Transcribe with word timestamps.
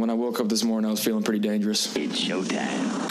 when 0.00 0.08
I 0.08 0.14
woke 0.14 0.40
up 0.40 0.48
this 0.48 0.64
morning, 0.64 0.88
I 0.88 0.92
was 0.92 1.04
feeling 1.04 1.22
pretty 1.22 1.40
dangerous. 1.40 1.94
It's 1.94 2.18
showtime. 2.18 3.10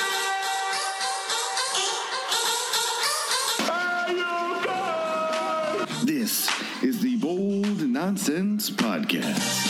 This 6.03 6.49
is 6.81 6.99
the 6.99 7.15
Bold 7.17 7.81
Nonsense 7.81 8.71
Podcast. 8.71 9.67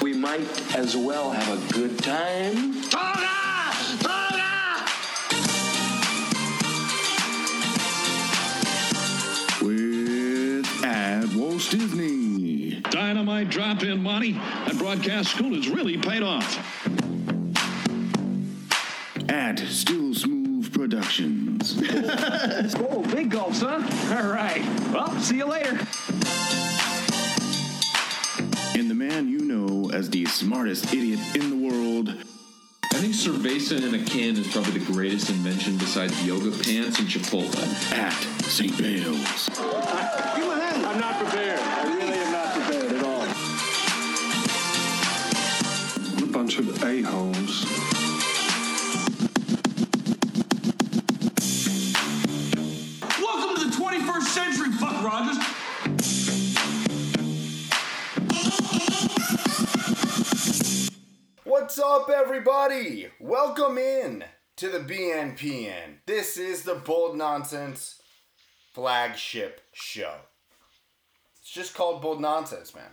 We 0.00 0.14
might 0.14 0.76
as 0.76 0.96
well 0.96 1.32
have 1.32 1.70
a 1.70 1.72
good 1.72 1.98
time. 1.98 2.74
With 9.60 10.84
at 10.84 11.26
Walt 11.34 11.66
Disney. 11.70 12.23
Dynamite 12.94 13.48
drop 13.50 13.82
in 13.82 14.00
money 14.00 14.40
at 14.66 14.78
broadcast 14.78 15.30
school 15.32 15.52
has 15.52 15.68
really 15.68 15.98
paid 15.98 16.22
off. 16.22 16.86
At 19.28 19.58
Still 19.58 20.14
Smoove 20.14 20.72
Productions. 20.72 21.74
Oh, 22.76 23.02
big 23.10 23.30
gulps, 23.32 23.62
huh? 23.62 23.82
All 24.16 24.28
right. 24.30 24.62
Well, 24.92 25.10
see 25.18 25.38
you 25.38 25.46
later. 25.46 25.70
and 28.78 28.88
the 28.88 28.94
man 28.94 29.28
you 29.28 29.40
know 29.40 29.90
as 29.92 30.08
the 30.10 30.24
smartest 30.26 30.94
idiot 30.94 31.18
in 31.34 31.50
the 31.50 31.68
world, 31.68 32.10
I 32.10 32.98
think 32.98 33.12
cerveza 33.14 33.76
in 33.82 33.92
a 34.00 34.04
can 34.04 34.36
is 34.36 34.46
probably 34.52 34.78
the 34.78 34.92
greatest 34.92 35.30
invention 35.30 35.76
besides 35.78 36.24
yoga 36.24 36.52
pants 36.62 37.00
and 37.00 37.08
Chipotle. 37.08 37.92
at 37.92 38.12
St. 38.44 38.78
Bale's. 38.78 39.50
I'm 39.56 41.00
not 41.00 41.18
prepared. 41.18 41.63
Everybody? 62.34 63.06
Welcome 63.20 63.78
in 63.78 64.24
to 64.56 64.68
the 64.68 64.80
BNPN. 64.80 65.98
This 66.04 66.36
is 66.36 66.64
the 66.64 66.74
Bold 66.74 67.16
Nonsense 67.16 68.02
flagship 68.72 69.60
show. 69.72 70.14
It's 71.40 71.52
just 71.52 71.74
called 71.74 72.02
Bold 72.02 72.20
Nonsense, 72.20 72.74
man. 72.74 72.90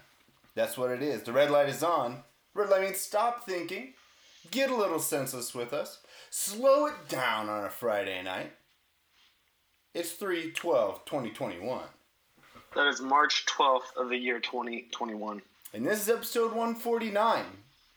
That's 0.53 0.77
what 0.77 0.91
it 0.91 1.01
is. 1.01 1.23
The 1.23 1.33
red 1.33 1.49
light 1.49 1.69
is 1.69 1.81
on. 1.81 2.21
Red 2.53 2.69
light 2.69 2.83
means 2.83 2.99
stop 2.99 3.43
thinking, 3.43 3.95
get 4.51 4.69
a 4.69 4.75
little 4.75 4.99
senseless 4.99 5.55
with 5.55 5.73
us, 5.73 6.01
slow 6.29 6.85
it 6.85 7.09
down 7.09 7.49
on 7.49 7.65
a 7.65 7.69
Friday 7.71 8.21
night. 8.21 8.51
It's 9.95 10.11
3 10.11 10.51
12 10.51 11.03
2021. 11.05 11.81
That 12.75 12.87
is 12.87 13.01
March 13.01 13.47
12th 13.47 13.97
of 13.97 14.09
the 14.09 14.17
year 14.17 14.39
2021. 14.39 15.41
And 15.73 15.87
this 15.87 16.01
is 16.01 16.09
episode 16.09 16.49
149. 16.51 17.43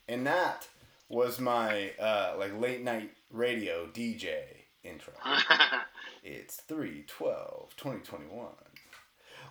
And 0.09 0.27
that 0.27 0.69
was 1.15 1.39
my 1.41 1.93
uh, 2.01 2.35
like 2.39 2.59
late 2.61 2.83
night 2.83 3.11
radio 3.31 3.87
DJ 3.87 4.35
intro. 4.83 5.15
it's 6.25 6.57
3 6.57 7.05
12 7.07 7.77
2021. 7.77 8.47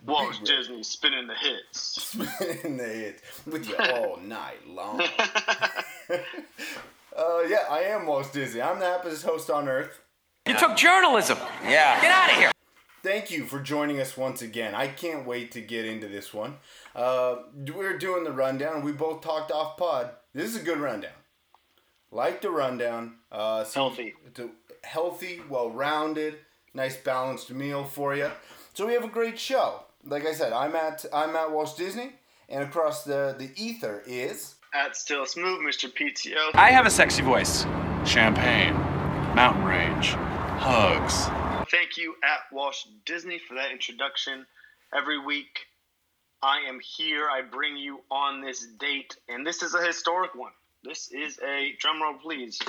Walt 0.05 0.31
Big 0.31 0.43
Disney 0.45 0.83
spinning 0.83 1.27
the 1.27 1.35
hits. 1.35 2.15
in 2.65 2.75
the 2.75 2.83
hit 2.83 3.21
with 3.45 3.67
you 3.67 3.77
all 3.77 4.17
night 4.21 4.67
long. 4.67 5.01
uh, 6.09 7.39
yeah, 7.47 7.65
I 7.69 7.83
am 7.87 8.05
Walt 8.05 8.33
Disney. 8.33 8.61
I'm 8.61 8.79
the 8.79 8.85
happiest 8.85 9.23
host 9.23 9.49
on 9.49 9.69
earth. 9.69 10.01
You 10.45 10.57
took 10.57 10.75
journalism. 10.75 11.37
Yeah. 11.63 12.01
Get 12.01 12.11
out 12.11 12.29
of 12.31 12.35
here. 12.35 12.51
Thank 13.01 13.31
you 13.31 13.45
for 13.45 13.61
joining 13.61 14.01
us 14.01 14.17
once 14.17 14.41
again. 14.41 14.75
I 14.75 14.87
can't 14.87 15.25
wait 15.25 15.53
to 15.53 15.61
get 15.61 15.85
into 15.85 16.09
this 16.09 16.33
one. 16.33 16.55
Uh, 16.93 17.35
we're 17.73 17.97
doing 17.97 18.25
the 18.25 18.31
rundown. 18.31 18.83
We 18.83 18.91
both 18.91 19.21
talked 19.21 19.51
off 19.51 19.77
pod. 19.77 20.11
This 20.33 20.49
is 20.49 20.61
a 20.61 20.63
good 20.63 20.79
rundown. 20.79 21.11
Like 22.13 22.41
the 22.41 22.51
rundown. 22.51 23.15
Uh, 23.31 23.63
so 23.63 23.87
Healthy. 23.87 24.13
It's 24.27 24.39
a 24.39 24.49
healthy, 24.83 25.41
well 25.49 25.71
rounded, 25.71 26.35
nice 26.73 26.95
balanced 26.95 27.49
meal 27.49 27.83
for 27.85 28.15
you. 28.15 28.29
So 28.75 28.85
we 28.85 28.93
have 28.93 29.03
a 29.03 29.07
great 29.07 29.39
show. 29.39 29.81
Like 30.05 30.25
I 30.27 30.33
said, 30.33 30.53
I'm 30.53 30.75
at 30.75 31.05
I'm 31.11 31.35
at 31.35 31.51
Walt 31.51 31.75
Disney, 31.75 32.11
and 32.49 32.63
across 32.63 33.03
the 33.03 33.35
the 33.37 33.49
ether 33.55 34.03
is 34.05 34.55
At 34.75 34.95
Still 34.95 35.25
Smoove, 35.25 35.61
Mr. 35.61 35.91
PTO. 35.91 36.51
I 36.53 36.69
have 36.69 36.85
a 36.85 36.91
sexy 36.91 37.23
voice. 37.23 37.63
Champagne, 38.05 38.73
mountain 39.33 39.63
range, 39.63 40.09
hugs. 40.09 41.25
Thank 41.71 41.97
you 41.97 42.13
at 42.23 42.41
Walt 42.51 42.75
Disney 43.05 43.39
for 43.39 43.55
that 43.55 43.71
introduction. 43.71 44.45
Every 44.95 45.17
week, 45.17 45.61
I 46.43 46.59
am 46.69 46.79
here. 46.79 47.27
I 47.27 47.41
bring 47.41 47.75
you 47.75 48.01
on 48.11 48.41
this 48.41 48.67
date, 48.79 49.15
and 49.29 49.47
this 49.47 49.63
is 49.63 49.73
a 49.73 49.83
historic 49.83 50.35
one. 50.35 50.51
This 50.83 51.09
is 51.13 51.39
a 51.39 51.77
drumroll, 51.81 52.19
please. 52.21 52.59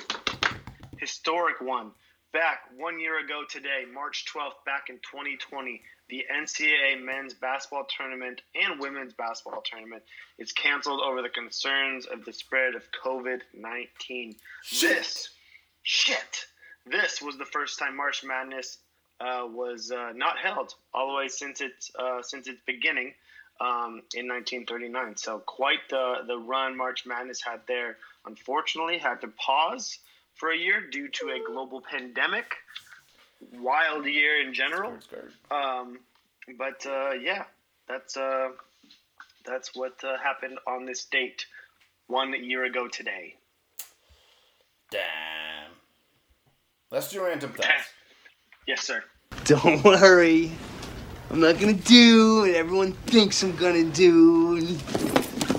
Historic 0.99 1.61
one. 1.61 1.91
Back 2.33 2.61
one 2.77 3.01
year 3.01 3.19
ago 3.19 3.43
today, 3.49 3.83
March 3.93 4.25
12th, 4.33 4.65
back 4.65 4.85
in 4.89 4.97
2020, 4.97 5.83
the 6.09 6.25
NCAA 6.33 7.03
men's 7.03 7.35
basketball 7.35 7.87
tournament 7.97 8.41
and 8.55 8.79
women's 8.79 9.15
basketball 9.15 9.63
tournament 9.65 10.05
is 10.39 10.53
canceled 10.53 11.01
over 11.01 11.23
the 11.23 11.29
concerns 11.29 12.07
of 12.07 12.25
the 12.25 12.33
spread 12.33 12.77
of 12.77 12.85
COVID 13.05 13.41
19. 13.53 14.37
This, 14.81 15.31
shit, 15.83 16.47
this 16.87 17.21
was 17.21 17.37
the 17.37 17.45
first 17.45 17.81
time 17.81 17.97
March 17.97 18.23
Madness 18.23 18.79
uh, 19.21 19.45
was 19.45 19.91
uh, 19.91 20.13
not 20.15 20.39
held 20.39 20.73
all 20.93 21.09
the 21.09 21.17
way 21.17 21.27
since 21.27 21.61
its 21.61 21.91
uh, 21.99 22.23
since 22.23 22.47
its 22.47 22.61
beginning 22.65 23.13
um, 23.61 24.03
in 24.15 24.29
1939. 24.29 25.17
So 25.17 25.39
quite 25.39 25.89
the 25.91 26.19
the 26.27 26.37
run 26.37 26.77
March 26.77 27.07
Madness 27.07 27.41
had 27.43 27.61
there. 27.67 27.97
Unfortunately, 28.27 28.99
had 28.99 29.21
to 29.21 29.29
pause 29.29 29.99
for 30.35 30.51
a 30.51 30.57
year 30.57 30.81
due 30.91 31.09
to 31.09 31.29
a 31.31 31.53
global 31.53 31.81
pandemic. 31.81 32.55
Wild 33.53 34.07
year 34.07 34.41
in 34.41 34.55
general. 34.55 34.95
Um, 35.51 35.99
but 36.59 36.85
uh, 36.87 37.13
yeah, 37.13 37.45
that's 37.89 38.17
uh, 38.17 38.49
that's 39.45 39.75
what 39.75 40.03
uh, 40.03 40.17
happened 40.19 40.59
on 40.67 40.87
this 40.87 41.05
date 41.05 41.47
one 42.07 42.35
year 42.45 42.65
ago 42.65 42.89
today. 42.89 43.37
damn. 44.91 45.73
Let's 46.91 47.11
do 47.11 47.25
random 47.25 47.53
thoughts. 47.53 47.93
Yes, 48.67 48.83
sir. 48.83 49.03
Don't 49.45 49.83
worry. 49.85 50.53
I'm 51.35 51.41
not 51.41 51.59
gonna 51.59 51.73
do 51.73 52.43
what 52.43 52.51
everyone 52.51 52.93
thinks 52.93 53.43
I'm 53.43 53.57
gonna 53.57 53.83
do. 53.83 54.65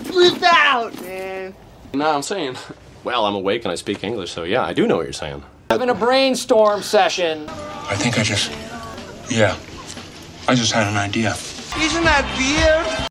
Flip 0.07 0.41
out, 0.41 1.01
man. 1.01 1.53
No, 1.93 2.11
I'm 2.11 2.21
saying, 2.21 2.55
well, 3.03 3.25
I'm 3.25 3.35
awake 3.35 3.65
and 3.65 3.73
I 3.73 3.75
speak 3.75 4.01
English, 4.01 4.31
so 4.31 4.43
yeah, 4.43 4.63
I 4.63 4.71
do 4.71 4.87
know 4.87 4.95
what 4.95 5.03
you're 5.03 5.11
saying. 5.11 5.43
Having 5.69 5.89
a 5.89 5.93
brainstorm 5.93 6.81
session. 6.81 7.49
I 7.49 7.95
think 7.97 8.17
I 8.17 8.23
just. 8.23 8.53
Yeah. 9.29 9.57
I 10.47 10.55
just 10.55 10.71
had 10.71 10.87
an 10.87 10.95
idea. 10.95 11.31
Isn't 11.31 12.05
that 12.05 12.23
weird? 12.37 13.09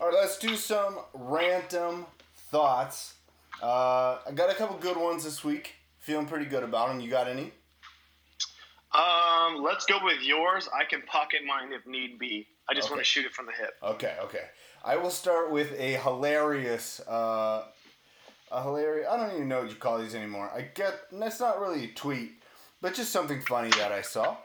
All 0.00 0.08
right, 0.08 0.16
let's 0.20 0.36
do 0.36 0.56
some 0.56 0.98
random 1.12 2.06
thoughts. 2.50 3.14
Uh, 3.62 4.18
I 4.26 4.32
got 4.34 4.50
a 4.50 4.54
couple 4.54 4.76
good 4.78 4.96
ones 4.96 5.22
this 5.22 5.44
week. 5.44 5.76
Feeling 6.00 6.26
pretty 6.26 6.46
good 6.46 6.64
about 6.64 6.88
them. 6.88 6.98
You 6.98 7.08
got 7.08 7.28
any? 7.28 7.52
Um, 8.94 9.62
let's 9.62 9.86
go 9.86 9.98
with 10.02 10.22
yours. 10.22 10.68
I 10.72 10.84
can 10.84 11.02
pocket 11.02 11.40
mine 11.46 11.72
if 11.72 11.86
need 11.86 12.18
be. 12.18 12.46
I 12.68 12.74
just 12.74 12.86
Okay. 12.86 12.94
want 12.94 13.04
to 13.04 13.04
shoot 13.04 13.26
it 13.26 13.32
from 13.32 13.46
the 13.46 13.52
hip. 13.52 13.74
Okay, 13.82 14.16
okay. 14.22 14.44
I 14.84 14.96
will 14.96 15.10
start 15.10 15.50
with 15.50 15.72
a 15.78 15.94
hilarious, 15.94 17.00
uh, 17.00 17.64
a 18.50 18.62
hilarious. 18.62 19.08
I 19.10 19.16
don't 19.16 19.34
even 19.34 19.48
know 19.48 19.62
what 19.62 19.70
you 19.70 19.76
call 19.76 19.98
these 19.98 20.14
anymore. 20.14 20.50
I 20.54 20.62
get 20.62 20.94
that's 21.12 21.40
not 21.40 21.60
really 21.60 21.84
a 21.84 21.88
tweet, 21.88 22.42
but 22.80 22.94
just 22.94 23.10
something 23.10 23.40
funny 23.40 23.70
that 23.70 23.92
I 23.92 24.02
saw. 24.02 24.36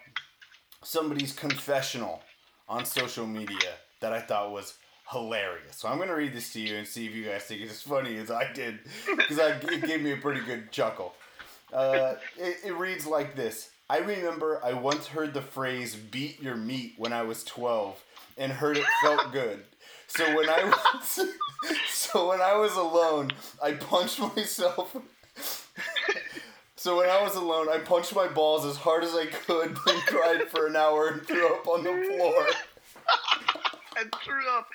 Somebody's 0.84 1.34
confessional 1.34 2.22
on 2.68 2.86
social 2.86 3.28
media 3.28 3.74
that 4.00 4.14
I 4.14 4.22
thought 4.22 4.52
was 4.52 4.78
hilarious. 5.12 5.76
So 5.76 5.90
I'm 5.90 5.98
gonna 6.00 6.16
read 6.16 6.34
this 6.34 6.54
to 6.54 6.60
you 6.60 6.76
and 6.76 6.88
see 6.88 7.06
if 7.06 7.14
you 7.14 7.26
guys 7.26 7.44
think 7.44 7.62
it's 7.62 7.72
as 7.72 7.82
funny 7.82 8.18
as 8.18 8.32
I 8.32 8.52
did, 8.52 8.80
because 9.16 9.38
it 9.38 9.86
gave 9.86 10.02
me 10.02 10.14
a 10.14 10.18
pretty 10.18 10.42
good 10.42 10.72
chuckle. 10.72 11.14
Uh, 11.72 12.16
it, 12.38 12.58
it 12.66 12.74
reads 12.76 13.06
like 13.06 13.36
this. 13.36 13.69
I 13.90 13.98
remember 13.98 14.62
I 14.64 14.74
once 14.74 15.08
heard 15.08 15.34
the 15.34 15.42
phrase 15.42 15.96
"beat 15.96 16.42
your 16.42 16.56
meat" 16.56 16.94
when 16.98 17.12
I 17.12 17.24
was 17.24 17.44
12, 17.44 18.00
and 18.38 18.52
heard 18.52 18.78
it 18.78 18.86
felt 19.02 19.32
good. 19.32 19.64
So 20.08 20.36
when 20.36 20.50
I 20.50 20.64
was, 20.64 21.20
so 21.90 22.30
when 22.30 22.42
I 22.42 22.56
was 22.56 22.76
alone, 22.76 23.32
I 23.62 23.74
punched 23.74 24.20
myself. 24.36 24.96
So 26.76 26.98
when 26.98 27.10
I 27.10 27.22
was 27.22 27.36
alone, 27.36 27.68
I 27.70 27.80
punched 27.80 28.16
my 28.16 28.28
balls 28.28 28.66
as 28.66 28.78
hard 28.78 29.04
as 29.04 29.14
I 29.14 29.26
could, 29.26 29.76
then 29.86 30.00
cried 30.08 30.48
for 30.50 30.68
an 30.68 30.76
hour 30.78 31.10
and 31.10 31.22
threw 31.28 31.48
up 31.54 31.68
on 31.68 31.84
the 31.84 31.92
floor. 32.18 32.46
and 34.00 34.14
threw 34.24 34.50
up. 34.58 34.68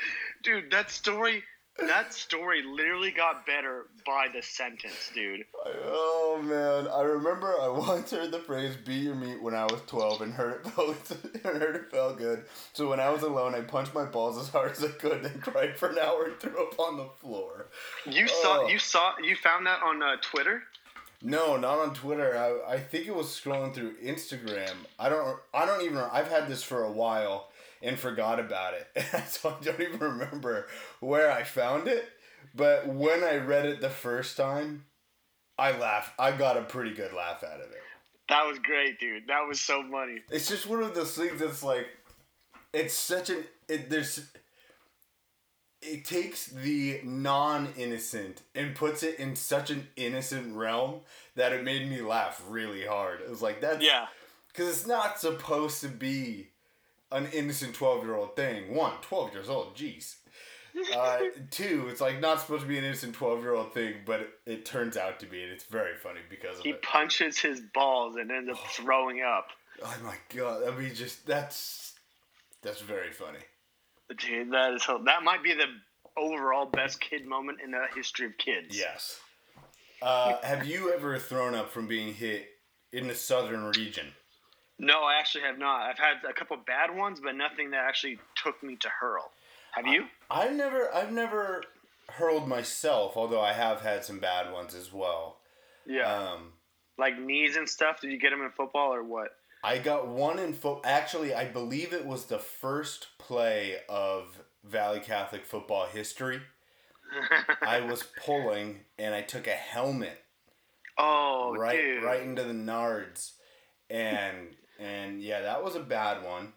Dude, 0.43 0.71
that 0.71 0.91
story 0.91 1.43
that 1.79 2.15
story 2.15 2.63
literally 2.63 3.11
got 3.11 3.45
better 3.47 3.87
by 4.07 4.29
the 4.35 4.43
sentence, 4.43 5.11
dude. 5.15 5.45
Oh 5.85 6.41
man, 6.43 6.87
I 6.93 7.03
remember 7.03 7.55
I 7.61 7.69
once 7.89 8.11
heard 8.11 8.31
the 8.31 8.39
phrase 8.39 8.77
"be 8.77 8.95
your 8.95 9.15
meat" 9.15 9.43
when 9.43 9.55
I 9.55 9.65
was 9.65 9.81
twelve 9.87 10.21
and 10.21 10.33
heard 10.33 10.65
it 10.65 10.71
felt 10.71 11.11
and 11.45 11.57
heard 11.63 11.77
it 11.77 11.91
felt 11.91 12.19
good. 12.19 12.45
So 12.73 12.89
when 12.89 13.01
I 13.01 13.11
was 13.11 13.23
alone, 13.23 13.55
I 13.55 13.61
punched 13.63 13.95
my 13.95 14.05
balls 14.05 14.39
as 14.39 14.49
hard 14.49 14.73
as 14.73 14.85
I 14.85 14.89
could, 14.89 15.25
and 15.25 15.43
cried 15.43 15.77
for 15.79 15.89
an 15.89 15.99
hour 15.99 16.25
and 16.27 16.39
threw 16.39 16.67
up 16.67 16.79
on 16.79 16.97
the 16.97 17.09
floor. 17.21 17.67
You 18.07 18.29
saw 18.29 18.63
Oh. 18.63 18.69
you 18.69 18.79
saw 18.79 19.15
you 19.23 19.35
found 19.37 19.67
that 19.67 19.83
on 19.83 20.03
uh, 20.03 20.17
Twitter? 20.23 20.63
No, 21.23 21.57
not 21.57 21.79
on 21.79 21.95
Twitter. 21.95 22.37
I, 22.37 22.75
I 22.75 22.79
think 22.79 23.07
it 23.07 23.15
was 23.15 23.29
scrolling 23.29 23.75
through 23.75 23.95
Instagram. 23.97 24.75
I 24.99 25.09
don't 25.09 25.39
I 25.55 25.65
don't 25.67 25.83
even 25.83 25.99
I've 25.99 26.29
had 26.29 26.49
this 26.49 26.63
for 26.63 26.85
a 26.85 26.93
while 26.93 27.49
and 27.85 27.99
forgot 27.99 28.41
about 28.41 28.75
it. 28.75 29.05
so 29.29 29.51
I 29.61 29.65
don't 29.65 29.81
even 29.81 30.01
remember 30.01 30.67
where 31.01 31.31
I 31.31 31.43
found 31.45 31.87
it. 31.87 32.09
But 32.55 32.89
when 32.89 33.23
I 33.23 33.37
read 33.37 33.67
it 33.67 33.81
the 33.81 33.91
first 33.91 34.37
time, 34.37 34.85
I 35.59 35.77
laughed. 35.77 36.13
I 36.19 36.33
got 36.33 36.57
a 36.57 36.63
pretty 36.63 36.95
good 36.95 37.13
laugh 37.13 37.45
out 37.45 37.61
of 37.61 37.71
it. 37.71 37.83
That 38.29 38.47
was 38.47 38.59
great, 38.59 38.99
dude. 38.99 39.27
That 39.29 39.47
was 39.47 39.61
so 39.61 39.85
funny. 39.91 40.21
It's 40.31 40.49
just 40.49 40.67
one 40.67 40.83
of 40.83 40.95
those 40.95 41.15
things 41.17 41.39
that's 41.41 41.63
like 41.63 41.87
it's 42.73 42.95
such 42.95 43.31
an 43.31 43.45
it 43.69 43.91
there's 43.91 44.27
it 45.83 46.05
takes 46.05 46.47
the 46.47 47.01
non-innocent 47.05 48.41
and 48.55 48.75
puts 48.75 49.03
it 49.03 49.19
in 49.19 49.37
such 49.37 49.71
an 49.71 49.87
innocent 49.97 50.57
realm 50.57 51.01
that 51.37 51.53
it 51.53 51.63
made 51.63 51.89
me 51.91 52.01
laugh 52.01 52.43
really 52.49 52.87
hard. 52.87 53.21
It 53.21 53.29
was 53.29 53.43
like 53.43 53.61
that's 53.61 53.85
Yeah. 53.85 54.07
because 54.49 54.69
it's 54.71 54.87
not 54.87 55.21
supposed 55.21 55.83
to 55.83 55.89
be 55.89 56.49
an 57.15 57.29
innocent 57.33 57.75
12-year-old 57.75 58.37
thing. 58.37 58.75
One, 58.75 58.93
12 59.03 59.33
years 59.33 59.49
old, 59.49 59.75
jeez. 59.77 60.17
Uh, 60.95 61.19
two, 61.51 61.87
it's 61.89 62.01
like 62.01 62.21
not 62.21 62.41
supposed 62.41 62.63
to 62.63 62.69
be 62.69 62.77
an 62.77 62.85
innocent 62.85 63.17
12-year-old 63.17 63.73
thing, 63.73 63.95
but 64.05 64.21
it, 64.21 64.31
it 64.47 64.65
turns 64.65 64.97
out 64.97 65.21
to 65.21 65.27
be, 65.27 65.43
and 65.43 65.53
it's 65.53 65.65
very 65.65 65.97
funny 65.97 66.21
because 66.29 66.59
of 66.59 66.65
He 66.65 66.71
it. 66.71 66.83
punches 66.83 67.39
his 67.39 67.61
balls 67.73 68.17
and 68.17 68.31
ends 68.31 68.51
up 68.51 68.59
throwing 68.71 69.23
up. 69.23 69.47
Oh 69.83 69.97
my 70.05 70.17
god, 70.37 70.69
I 70.69 70.77
mean, 70.77 70.95
just 70.95 71.27
that's 71.27 71.95
that's 72.63 72.81
very 72.81 73.11
funny. 73.13 73.41
Dude, 74.19 74.53
that 74.53 74.73
is 74.75 74.87
that 75.05 75.23
might 75.25 75.43
be 75.43 75.55
the 75.55 75.67
overall 76.17 76.67
best 76.67 77.01
kid 77.01 77.27
moment 77.27 77.59
in 77.63 77.71
the 77.73 77.85
history 77.95 78.27
of 78.27 78.39
kids. 78.39 78.77
Yes. 78.77 79.19
Uh, 80.03 80.37
have 80.43 80.67
you 80.67 80.93
ever 80.93 81.19
thrown 81.19 81.55
up 81.55 81.71
from 81.71 81.87
being 81.89 82.15
hit 82.15 82.47
in 82.93 83.09
the 83.09 83.15
southern 83.15 83.65
region? 83.65 84.07
No, 84.79 85.03
I 85.05 85.19
actually 85.21 85.45
have 85.45 85.59
not. 85.59 85.83
I've 85.83 85.99
had 85.99 86.17
a 86.29 86.33
couple 86.33 86.57
bad 86.57 86.95
ones, 86.97 87.21
but 87.23 87.37
nothing 87.37 87.71
that 87.71 87.85
actually 87.87 88.19
took 88.35 88.63
me 88.63 88.77
to 88.77 88.89
hurl. 88.89 89.31
Have 89.73 89.87
you? 89.87 90.05
I've 90.31 90.53
never, 90.55 90.93
I've 90.95 91.13
never 91.13 91.63
hurled 92.11 92.49
myself, 92.49 93.17
although 93.17 93.41
I 93.41 93.53
have 93.53 93.81
had 93.81 94.05
some 94.05 94.19
bad 94.19 94.53
ones 94.53 94.75
as 94.75 94.93
well. 94.93 95.39
Yeah. 95.87 96.13
Um, 96.13 96.53
like 96.99 97.19
knees 97.19 97.57
and 97.57 97.69
stuff. 97.69 98.01
Did 98.01 98.11
you 98.13 98.19
get 98.19 98.31
them 98.31 98.43
in 98.43 98.51
football 98.51 98.93
or 98.93 99.03
what? 99.03 99.37
I 99.63 99.79
got 99.79 100.07
one 100.09 100.39
in 100.39 100.53
foot. 100.53 100.81
Actually, 100.85 101.35
I 101.35 101.47
believe 101.47 101.93
it 101.93 102.05
was 102.07 102.27
the 102.27 102.39
first 102.39 103.09
play 103.19 103.77
of 103.89 104.39
Valley 104.65 105.01
Catholic 105.01 105.45
football 105.47 105.87
history. 105.87 106.41
I 107.63 107.81
was 107.81 108.03
pulling 108.25 108.81
and 108.99 109.15
I 109.15 109.23
took 109.23 109.47
a 109.47 109.51
helmet 109.53 110.21
Oh, 110.99 111.55
right 111.57 111.77
dude. 111.81 112.03
right 112.05 112.23
into 112.23 112.45
the 112.45 112.53
nards, 112.53 113.33
and 113.91 114.55
and 114.79 115.23
yeah, 115.23 115.43
that 115.43 115.63
was 115.63 115.77
a 115.77 115.81
bad 115.81 116.25
one. 116.25 116.53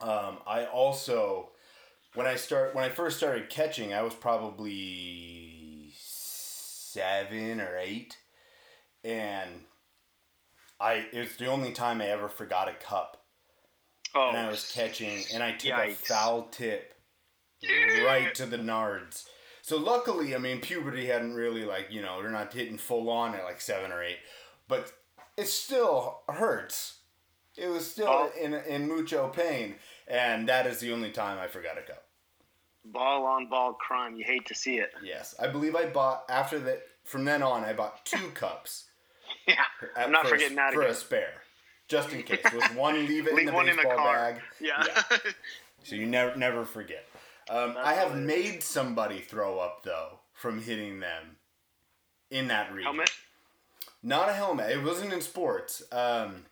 Um, 0.00 0.38
I 0.46 0.66
also 0.66 1.50
when 2.14 2.26
I 2.26 2.36
start 2.36 2.74
when 2.74 2.84
I 2.84 2.88
first 2.88 3.16
started 3.16 3.48
catching, 3.50 3.92
I 3.92 4.02
was 4.02 4.14
probably 4.14 5.92
seven 5.96 7.60
or 7.60 7.76
eight, 7.78 8.16
and 9.02 9.50
I 10.80 11.06
it 11.12 11.18
was 11.18 11.36
the 11.36 11.46
only 11.46 11.72
time 11.72 12.00
I 12.00 12.06
ever 12.06 12.28
forgot 12.28 12.68
a 12.68 12.74
cup. 12.74 13.24
Oh, 14.14 14.28
and 14.28 14.38
I 14.38 14.48
was 14.48 14.70
catching, 14.72 15.24
and 15.32 15.42
I 15.42 15.52
took 15.52 15.72
a 15.72 15.90
foul 15.90 16.42
tip 16.44 16.94
right 18.04 18.32
to 18.34 18.46
the 18.46 18.58
nards. 18.58 19.24
So 19.62 19.76
luckily, 19.76 20.34
I 20.34 20.38
mean, 20.38 20.60
puberty 20.60 21.06
hadn't 21.06 21.34
really 21.34 21.64
like 21.64 21.88
you 21.90 22.00
know 22.00 22.22
they're 22.22 22.30
not 22.30 22.52
hitting 22.52 22.78
full 22.78 23.10
on 23.10 23.34
at 23.34 23.44
like 23.44 23.60
seven 23.60 23.90
or 23.90 24.02
eight, 24.02 24.18
but 24.68 24.92
it 25.36 25.48
still 25.48 26.20
hurts. 26.28 26.98
It 27.56 27.68
was 27.68 27.88
still 27.90 28.08
Oh. 28.08 28.32
in 28.38 28.54
in 28.54 28.88
mucho 28.88 29.28
pain, 29.28 29.76
and 30.08 30.48
that 30.48 30.66
is 30.66 30.80
the 30.80 30.92
only 30.92 31.10
time 31.10 31.38
I 31.38 31.46
forgot 31.46 31.78
a 31.78 31.82
cup. 31.82 32.04
Ball 32.84 33.24
on 33.24 33.48
ball 33.48 33.74
crime. 33.74 34.16
You 34.16 34.24
hate 34.24 34.46
to 34.46 34.54
see 34.54 34.78
it. 34.78 34.92
Yes, 35.02 35.34
I 35.38 35.46
believe 35.48 35.74
I 35.76 35.86
bought 35.86 36.24
after 36.28 36.58
that. 36.60 36.82
From 37.04 37.24
then 37.24 37.42
on, 37.42 37.64
I 37.64 37.72
bought 37.74 38.04
two 38.04 38.30
cups. 38.34 38.86
Yeah, 39.46 39.56
I'm 39.96 40.10
not 40.10 40.24
for 40.24 40.30
forgetting 40.30 40.56
that 40.56 40.72
for 40.72 40.80
again. 40.82 40.92
a 40.92 40.94
spare, 40.94 41.42
just 41.88 42.12
in 42.12 42.22
case. 42.30 42.44
Was 42.52 42.64
one 42.74 43.06
leave 43.06 43.26
it 43.28 43.38
in 43.38 43.46
the 43.46 43.52
one 43.52 43.68
in 43.68 43.76
the 43.76 43.82
baseball 43.82 43.96
car. 43.98 44.16
bag? 44.32 44.42
Yeah. 44.60 45.02
So 45.86 45.96
you 45.96 46.06
never 46.06 46.34
never 46.34 46.64
forget. 46.64 47.06
Um, 47.50 47.76
I 47.78 47.92
have 47.92 48.16
made 48.16 48.62
somebody 48.62 49.18
throw 49.20 49.58
up 49.58 49.82
though 49.82 50.20
from 50.32 50.62
hitting 50.62 50.98
them 51.00 51.36
in 52.30 52.48
that 52.48 52.70
region. 52.72 52.84
Helmet. 52.84 53.10
Not 54.02 54.30
a 54.30 54.32
helmet. 54.32 54.70
It 54.70 54.82
wasn't 54.82 55.12
in 55.12 55.20
sports. 55.20 55.82
Um, 55.92 56.46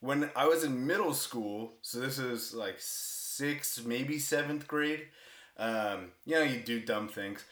when 0.00 0.30
I 0.36 0.46
was 0.46 0.64
in 0.64 0.86
middle 0.86 1.14
school, 1.14 1.74
so 1.82 1.98
this 1.98 2.18
is 2.18 2.54
like 2.54 2.76
sixth, 2.78 3.84
maybe 3.84 4.18
seventh 4.18 4.66
grade. 4.68 5.06
Um, 5.56 6.12
you 6.24 6.36
know, 6.36 6.42
you 6.42 6.60
do 6.60 6.80
dumb 6.80 7.08
things. 7.08 7.44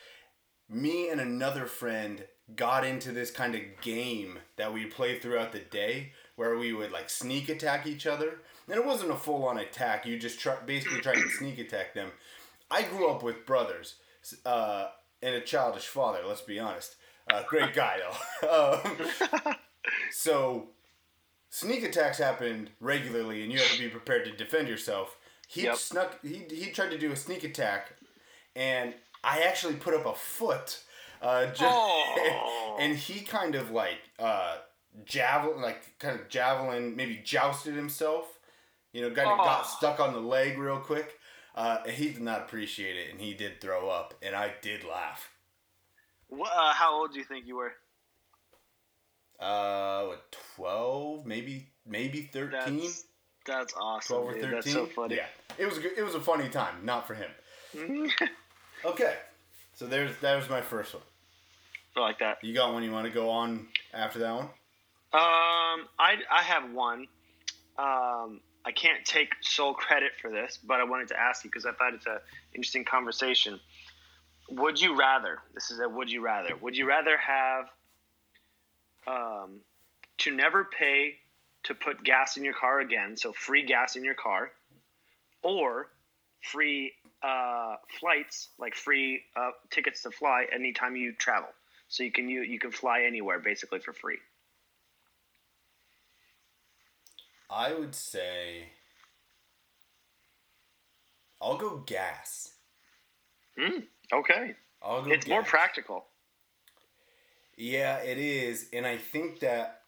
Me 0.68 1.08
and 1.08 1.20
another 1.20 1.66
friend 1.66 2.24
got 2.54 2.84
into 2.84 3.10
this 3.10 3.30
kind 3.30 3.54
of 3.54 3.60
game 3.82 4.38
that 4.56 4.72
we 4.72 4.86
played 4.86 5.20
throughout 5.20 5.52
the 5.52 5.58
day, 5.58 6.12
where 6.36 6.56
we 6.56 6.72
would 6.72 6.92
like 6.92 7.10
sneak 7.10 7.48
attack 7.48 7.86
each 7.86 8.06
other. 8.06 8.40
And 8.68 8.76
it 8.76 8.86
wasn't 8.86 9.10
a 9.12 9.16
full 9.16 9.44
on 9.44 9.58
attack. 9.58 10.06
You 10.06 10.18
just 10.18 10.38
try, 10.38 10.56
basically 10.64 11.00
try 11.00 11.14
to 11.14 11.28
sneak 11.30 11.58
attack 11.58 11.94
them. 11.94 12.12
I 12.70 12.82
grew 12.82 13.08
up 13.08 13.22
with 13.22 13.46
brothers 13.46 13.96
uh, 14.44 14.88
and 15.22 15.34
a 15.34 15.40
childish 15.40 15.86
father. 15.86 16.20
Let's 16.26 16.40
be 16.40 16.58
honest. 16.58 16.96
Uh, 17.32 17.42
great 17.48 17.74
guy 17.74 17.98
though. 18.40 18.82
um, 18.84 19.54
so 20.12 20.68
sneak 21.50 21.82
attacks 21.82 22.18
happened 22.18 22.70
regularly, 22.80 23.42
and 23.42 23.52
you 23.52 23.58
had 23.58 23.68
to 23.68 23.78
be 23.78 23.88
prepared 23.88 24.24
to 24.26 24.32
defend 24.36 24.68
yourself. 24.68 25.16
He 25.48 25.62
Yep. 25.62 25.76
snuck. 25.76 26.22
He 26.22 26.44
he 26.50 26.70
tried 26.72 26.90
to 26.90 26.98
do 26.98 27.12
a 27.12 27.16
sneak 27.16 27.44
attack, 27.44 27.92
and 28.54 28.94
I 29.22 29.42
actually 29.42 29.74
put 29.76 29.94
up 29.94 30.06
a 30.06 30.14
foot. 30.14 30.82
Uh, 31.22 31.46
Oh. 31.60 32.76
and 32.80 32.96
he 32.96 33.20
kind 33.20 33.54
of 33.54 33.70
like 33.70 33.98
uh, 34.18 34.58
javelin, 35.04 35.62
like 35.62 35.98
kind 35.98 36.18
of 36.20 36.28
javelin, 36.28 36.94
maybe 36.96 37.16
jousted 37.18 37.74
himself. 37.74 38.38
You 38.92 39.02
know, 39.02 39.14
kind 39.14 39.30
of 39.30 39.38
got 39.38 39.64
Oh. 39.64 39.76
stuck 39.76 40.00
on 40.00 40.12
the 40.14 40.20
leg 40.20 40.58
real 40.58 40.78
quick. 40.80 41.18
Uh, 41.54 41.82
he 41.88 42.10
did 42.10 42.20
not 42.22 42.42
appreciate 42.42 42.96
it, 42.96 43.10
and 43.10 43.20
he 43.20 43.32
did 43.34 43.60
throw 43.60 43.88
up, 43.88 44.14
and 44.20 44.34
I 44.34 44.54
did 44.60 44.84
laugh. 44.84 45.30
What, 46.28 46.50
uh, 46.54 46.72
how 46.74 46.94
old 47.00 47.12
do 47.12 47.18
you 47.18 47.24
think 47.24 47.46
you 47.46 47.56
were? 47.56 47.72
Uh, 49.38 50.04
what, 50.04 50.36
twelve, 50.54 51.26
maybe, 51.26 51.68
maybe 51.86 52.22
thirteen. 52.32 52.80
That's, 52.80 53.04
that's 53.46 53.74
awesome. 53.74 54.16
Twelve 54.16 54.28
or 54.28 54.32
thirteen. 54.34 54.50
That's 54.52 54.72
so 54.72 54.86
funny. 54.86 55.16
Yeah, 55.16 55.26
it 55.58 55.66
was 55.66 55.78
a 55.78 55.80
good, 55.80 55.92
it 55.96 56.02
was 56.02 56.14
a 56.14 56.20
funny 56.20 56.48
time, 56.48 56.84
not 56.84 57.06
for 57.06 57.14
him. 57.14 57.30
Okay, 58.84 59.14
so 59.74 59.86
there's 59.86 60.16
that 60.18 60.36
was 60.36 60.48
my 60.48 60.60
first 60.60 60.94
one. 60.94 61.02
I 61.96 62.00
like 62.00 62.18
that. 62.18 62.38
You 62.42 62.54
got 62.54 62.72
one 62.72 62.82
you 62.82 62.92
want 62.92 63.06
to 63.06 63.12
go 63.12 63.30
on 63.30 63.66
after 63.94 64.18
that 64.18 64.34
one? 64.34 64.44
Um, 64.44 65.88
I 65.98 66.16
I 66.30 66.42
have 66.42 66.70
one. 66.72 67.06
Um, 67.78 68.40
I 68.64 68.72
can't 68.74 69.04
take 69.04 69.30
sole 69.40 69.74
credit 69.74 70.12
for 70.20 70.30
this, 70.30 70.58
but 70.62 70.80
I 70.80 70.84
wanted 70.84 71.08
to 71.08 71.18
ask 71.18 71.42
you 71.44 71.50
because 71.50 71.64
I 71.64 71.72
thought 71.72 71.94
it's 71.94 72.06
a 72.06 72.20
interesting 72.54 72.84
conversation. 72.84 73.58
Would 74.50 74.80
you 74.80 74.96
rather? 74.96 75.38
This 75.54 75.70
is 75.70 75.80
a 75.80 75.88
would 75.88 76.10
you 76.10 76.22
rather. 76.22 76.54
Would 76.60 76.76
you 76.76 76.86
rather 76.86 77.16
have 77.16 77.66
um, 79.06 79.60
to 80.18 80.30
never 80.30 80.64
pay 80.64 81.14
to 81.64 81.74
put 81.74 82.02
gas 82.04 82.36
in 82.36 82.44
your 82.44 82.54
car 82.54 82.80
again, 82.80 83.16
so 83.16 83.32
free 83.32 83.64
gas 83.64 83.96
in 83.96 84.04
your 84.04 84.14
car, 84.14 84.52
or 85.42 85.88
free 86.42 86.92
uh, 87.22 87.76
flights, 87.98 88.48
like 88.58 88.74
free 88.74 89.22
uh, 89.36 89.50
tickets 89.70 90.02
to 90.02 90.10
fly 90.10 90.46
anytime 90.54 90.96
you 90.96 91.12
travel, 91.12 91.48
so 91.88 92.02
you 92.02 92.12
can 92.12 92.28
you 92.28 92.42
you 92.42 92.58
can 92.58 92.70
fly 92.70 93.02
anywhere 93.06 93.38
basically 93.38 93.80
for 93.80 93.92
free. 93.92 94.18
I 97.50 97.74
would 97.74 97.94
say 97.94 98.70
I'll 101.40 101.56
go 101.56 101.82
gas. 101.86 102.52
Mm, 103.58 103.84
okay. 104.12 104.54
I'll 104.82 105.02
go. 105.02 105.10
It's 105.10 105.26
more 105.26 105.42
practical. 105.42 106.06
Yeah, 107.56 107.98
it 107.98 108.18
is, 108.18 108.68
and 108.72 108.86
I 108.86 108.96
think 108.98 109.40
that 109.40 109.82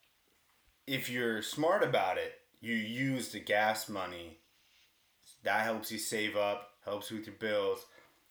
if 0.87 1.11
you're 1.11 1.43
smart 1.43 1.83
about 1.83 2.17
it, 2.17 2.33
you 2.61 2.75
use 2.75 3.31
the 3.31 3.41
gas 3.41 3.89
money. 3.89 4.39
That 5.45 5.61
helps 5.65 5.93
you 5.93 5.99
save 5.99 6.37
up, 6.37 6.71
helps 6.85 7.11
with 7.11 7.27
your 7.27 7.35
bills, 7.37 7.85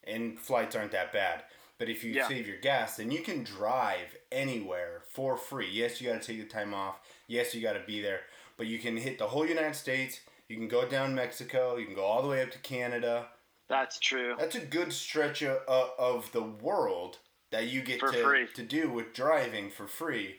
and 0.03 0.39
flights 0.39 0.75
aren't 0.75 0.91
that 0.91 1.13
bad. 1.13 1.43
But 1.77 1.89
if 1.89 2.03
you 2.03 2.13
Yeah. 2.13 2.27
save 2.27 2.47
your 2.47 2.57
gas, 2.57 2.97
then 2.97 3.11
you 3.11 3.21
can 3.21 3.43
drive 3.43 4.17
anywhere 4.31 5.03
for 5.11 5.37
free. 5.37 5.69
Yes, 5.69 6.01
you 6.01 6.09
got 6.11 6.21
to 6.21 6.27
take 6.27 6.41
the 6.41 6.49
time 6.49 6.73
off. 6.73 6.99
Yes, 7.27 7.53
you 7.53 7.61
got 7.61 7.73
to 7.73 7.79
be 7.85 8.01
there, 8.01 8.23
but 8.57 8.65
you 8.65 8.79
can 8.79 8.97
hit 8.97 9.19
the 9.19 9.27
whole 9.27 9.45
United 9.45 9.75
States. 9.75 10.21
You 10.47 10.55
can 10.55 10.67
go 10.67 10.87
down 10.87 11.13
Mexico. 11.13 11.75
You 11.75 11.85
can 11.85 11.93
go 11.93 12.03
all 12.05 12.23
the 12.23 12.27
way 12.29 12.41
up 12.41 12.51
to 12.51 12.59
Canada. 12.59 13.29
That's 13.67 13.99
true. 13.99 14.35
That's 14.39 14.55
a 14.55 14.65
good 14.65 14.91
stretch 14.91 15.43
of, 15.43 15.61
of 15.67 16.31
the 16.31 16.41
world 16.41 17.19
that 17.51 17.67
you 17.67 17.81
get 17.81 17.99
For 17.99 18.11
to, 18.11 18.23
free. 18.23 18.47
to 18.55 18.63
do 18.63 18.89
with 18.89 19.13
driving 19.13 19.69
for 19.69 19.87
free. 19.87 20.37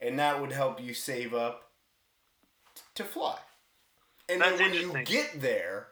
And 0.00 0.18
that 0.18 0.40
would 0.40 0.52
help 0.52 0.82
you 0.82 0.92
save 0.92 1.32
up 1.32 1.70
t- 2.74 2.82
to 2.96 3.04
fly. 3.04 3.38
And 4.28 4.40
That's 4.40 4.58
then 4.58 4.70
when 4.70 4.80
you 4.80 5.04
get 5.04 5.40
there, 5.40 5.88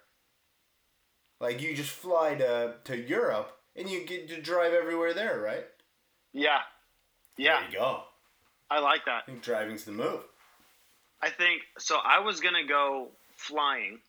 like 1.41 1.61
you 1.61 1.75
just 1.75 1.91
fly 1.91 2.35
to, 2.35 2.75
to 2.85 2.97
Europe 2.97 3.57
and 3.77 3.89
you 3.89 4.05
get 4.05 4.29
to 4.29 4.41
drive 4.41 4.73
everywhere 4.73 5.15
there, 5.15 5.41
right? 5.41 5.65
Yeah. 6.33 6.61
Yeah. 7.37 7.61
There 7.61 7.71
you 7.71 7.79
go. 7.79 8.03
I 8.71 8.79
like 8.81 9.05
that. 9.05 9.25
I 9.27 9.31
think 9.31 9.43
driving's 9.43 9.85
the 9.85 9.93
move. 9.93 10.23
I 11.21 11.31
think 11.31 11.63
so. 11.79 11.99
I 12.05 12.21
was 12.21 12.41
gonna 12.41 12.67
go 12.67 13.09
flying 13.37 14.01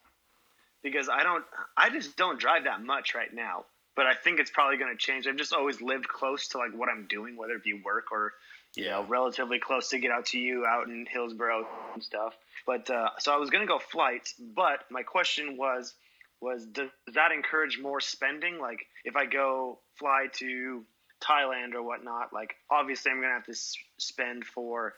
because 0.81 1.09
I 1.09 1.23
don't. 1.23 1.43
I 1.77 1.89
just 1.89 2.15
don't 2.17 2.39
drive 2.39 2.63
that 2.63 2.81
much 2.81 3.13
right 3.13 3.33
now. 3.33 3.65
But 3.95 4.07
I 4.07 4.15
think 4.15 4.39
it's 4.39 4.50
probably 4.51 4.77
gonna 4.77 4.95
change. 4.97 5.27
I've 5.27 5.35
just 5.38 5.53
always 5.53 5.81
lived 5.81 6.07
close 6.07 6.47
to 6.50 6.57
like 6.57 6.71
what 6.73 6.89
I'm 6.89 7.05
doing, 7.07 7.35
whether 7.38 7.53
it 7.53 7.63
be 7.63 7.73
work 7.73 8.12
or 8.12 8.33
you 8.75 8.85
know 8.89 9.03
relatively 9.07 9.59
close 9.59 9.89
to 9.89 10.00
get 10.00 10.12
out 10.12 10.25
to 10.27 10.39
you 10.39 10.65
out 10.65 10.88
in 10.88 11.05
Hillsboro 11.09 11.67
and 11.93 12.03
stuff. 12.03 12.33
But 12.65 12.89
uh, 12.89 13.09
so 13.19 13.33
I 13.33 13.38
was 13.38 13.50
gonna 13.50 13.67
go 13.67 13.79
flights. 13.79 14.33
But 14.39 14.79
my 14.89 15.03
question 15.03 15.57
was 15.57 15.93
was 16.41 16.65
does 16.65 16.89
that 17.13 17.31
encourage 17.31 17.79
more 17.79 18.01
spending? 18.01 18.59
Like 18.59 18.85
if 19.05 19.15
I 19.15 19.25
go 19.25 19.79
fly 19.95 20.27
to 20.39 20.83
Thailand 21.21 21.73
or 21.75 21.83
whatnot, 21.83 22.33
like 22.33 22.55
obviously 22.69 23.12
I'm 23.12 23.21
gonna 23.21 23.33
have 23.33 23.45
to 23.45 23.51
s- 23.51 23.75
spend 23.97 24.43
for 24.45 24.93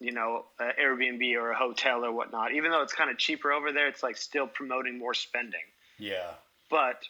you 0.00 0.12
know, 0.12 0.44
uh, 0.60 0.68
Airbnb 0.80 1.34
or 1.34 1.50
a 1.50 1.56
hotel 1.56 2.04
or 2.04 2.12
whatnot. 2.12 2.52
Even 2.54 2.70
though 2.70 2.82
it's 2.82 2.92
kind 2.92 3.10
of 3.10 3.18
cheaper 3.18 3.50
over 3.50 3.72
there, 3.72 3.88
it's 3.88 4.00
like 4.00 4.16
still 4.16 4.46
promoting 4.46 4.96
more 4.96 5.12
spending. 5.12 5.58
Yeah. 5.98 6.34
But 6.70 7.02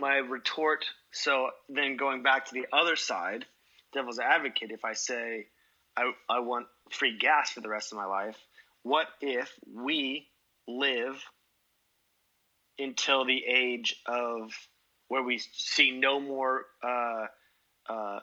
my 0.00 0.16
retort, 0.16 0.84
so 1.12 1.50
then 1.68 1.96
going 1.96 2.22
back 2.22 2.46
to 2.46 2.54
the 2.54 2.66
other 2.72 2.96
side, 2.96 3.44
devil's 3.92 4.18
advocate, 4.18 4.70
if 4.70 4.84
I 4.84 4.92
say 4.92 5.46
I, 5.96 6.12
I 6.28 6.40
want 6.40 6.66
free 6.90 7.16
gas 7.18 7.50
for 7.50 7.60
the 7.60 7.68
rest 7.68 7.92
of 7.92 7.98
my 7.98 8.06
life, 8.06 8.36
what 8.82 9.06
if 9.20 9.52
we 9.74 10.28
live 10.68 11.22
until 12.78 13.24
the 13.24 13.42
age 13.44 13.96
of 14.06 14.52
where 15.08 15.22
we 15.22 15.38
see 15.38 15.92
no 15.92 16.20
more 16.20 16.66
uh, 16.82 17.26
uh, 17.88 18.20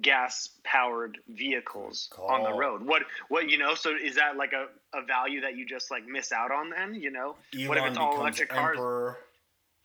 gas 0.00 0.48
powered 0.64 1.18
vehicles 1.28 2.10
on 2.18 2.42
the 2.42 2.52
road? 2.52 2.84
What 2.84 3.02
what 3.28 3.48
you 3.48 3.58
know 3.58 3.74
so 3.74 3.94
is 3.96 4.16
that 4.16 4.36
like 4.36 4.52
a, 4.52 4.66
a 4.96 5.04
value 5.04 5.42
that 5.42 5.56
you 5.56 5.66
just 5.66 5.90
like 5.90 6.06
miss 6.06 6.32
out 6.32 6.50
on 6.50 6.70
then 6.70 6.94
you 6.94 7.10
know? 7.10 7.36
What 7.66 7.78
if 7.78 7.84
Elon 7.84 7.88
it's 7.88 7.98
all 7.98 8.20
electric 8.20 8.48
cars? 8.50 8.76
emperor. 8.76 9.18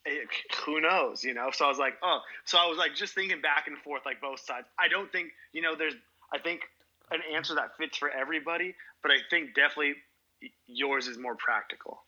It, 0.09 0.27
who 0.65 0.81
knows 0.81 1.23
you 1.23 1.33
know? 1.33 1.49
So 1.51 1.65
i 1.65 1.67
was 1.67 1.77
like 1.77 1.95
oh 2.03 2.19
so 2.45 2.57
i 2.57 2.65
was 2.67 2.77
like 2.77 2.95
just 2.95 3.13
thinking 3.13 3.41
back 3.41 3.67
and 3.67 3.77
forth 3.77 4.01
like 4.05 4.19
both 4.21 4.39
sides. 4.39 4.67
I 4.77 4.87
don't 4.87 5.11
think 5.11 5.29
you 5.53 5.61
know 5.61 5.75
there's 5.75 5.95
i 6.33 6.37
think 6.39 6.61
an 7.11 7.21
answer 7.35 7.55
that 7.55 7.75
fits 7.77 7.97
for 7.97 8.09
everybody 8.09 8.75
but 9.01 9.11
i 9.11 9.17
think 9.29 9.55
definitely 9.55 9.95
yours 10.67 11.07
is 11.07 11.17
more 11.17 11.35
practical. 11.35 12.01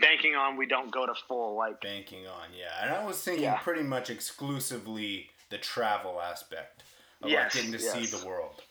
Banking 0.00 0.34
on 0.34 0.56
we 0.56 0.66
don't 0.66 0.90
go 0.90 1.06
to 1.06 1.14
full 1.28 1.56
like 1.56 1.80
banking 1.80 2.26
on 2.26 2.48
yeah. 2.58 2.72
And 2.82 2.90
i 2.94 3.04
was 3.04 3.20
thinking 3.22 3.44
Yeah. 3.44 3.58
pretty 3.58 3.82
much 3.82 4.10
exclusively 4.10 5.30
the 5.50 5.58
travel 5.58 6.20
aspect 6.20 6.82
of 7.22 7.30
Yes, 7.30 7.54
like 7.54 7.64
getting 7.64 7.72
to 7.72 7.78
see 7.78 8.06
the 8.06 8.26
world. 8.26 8.62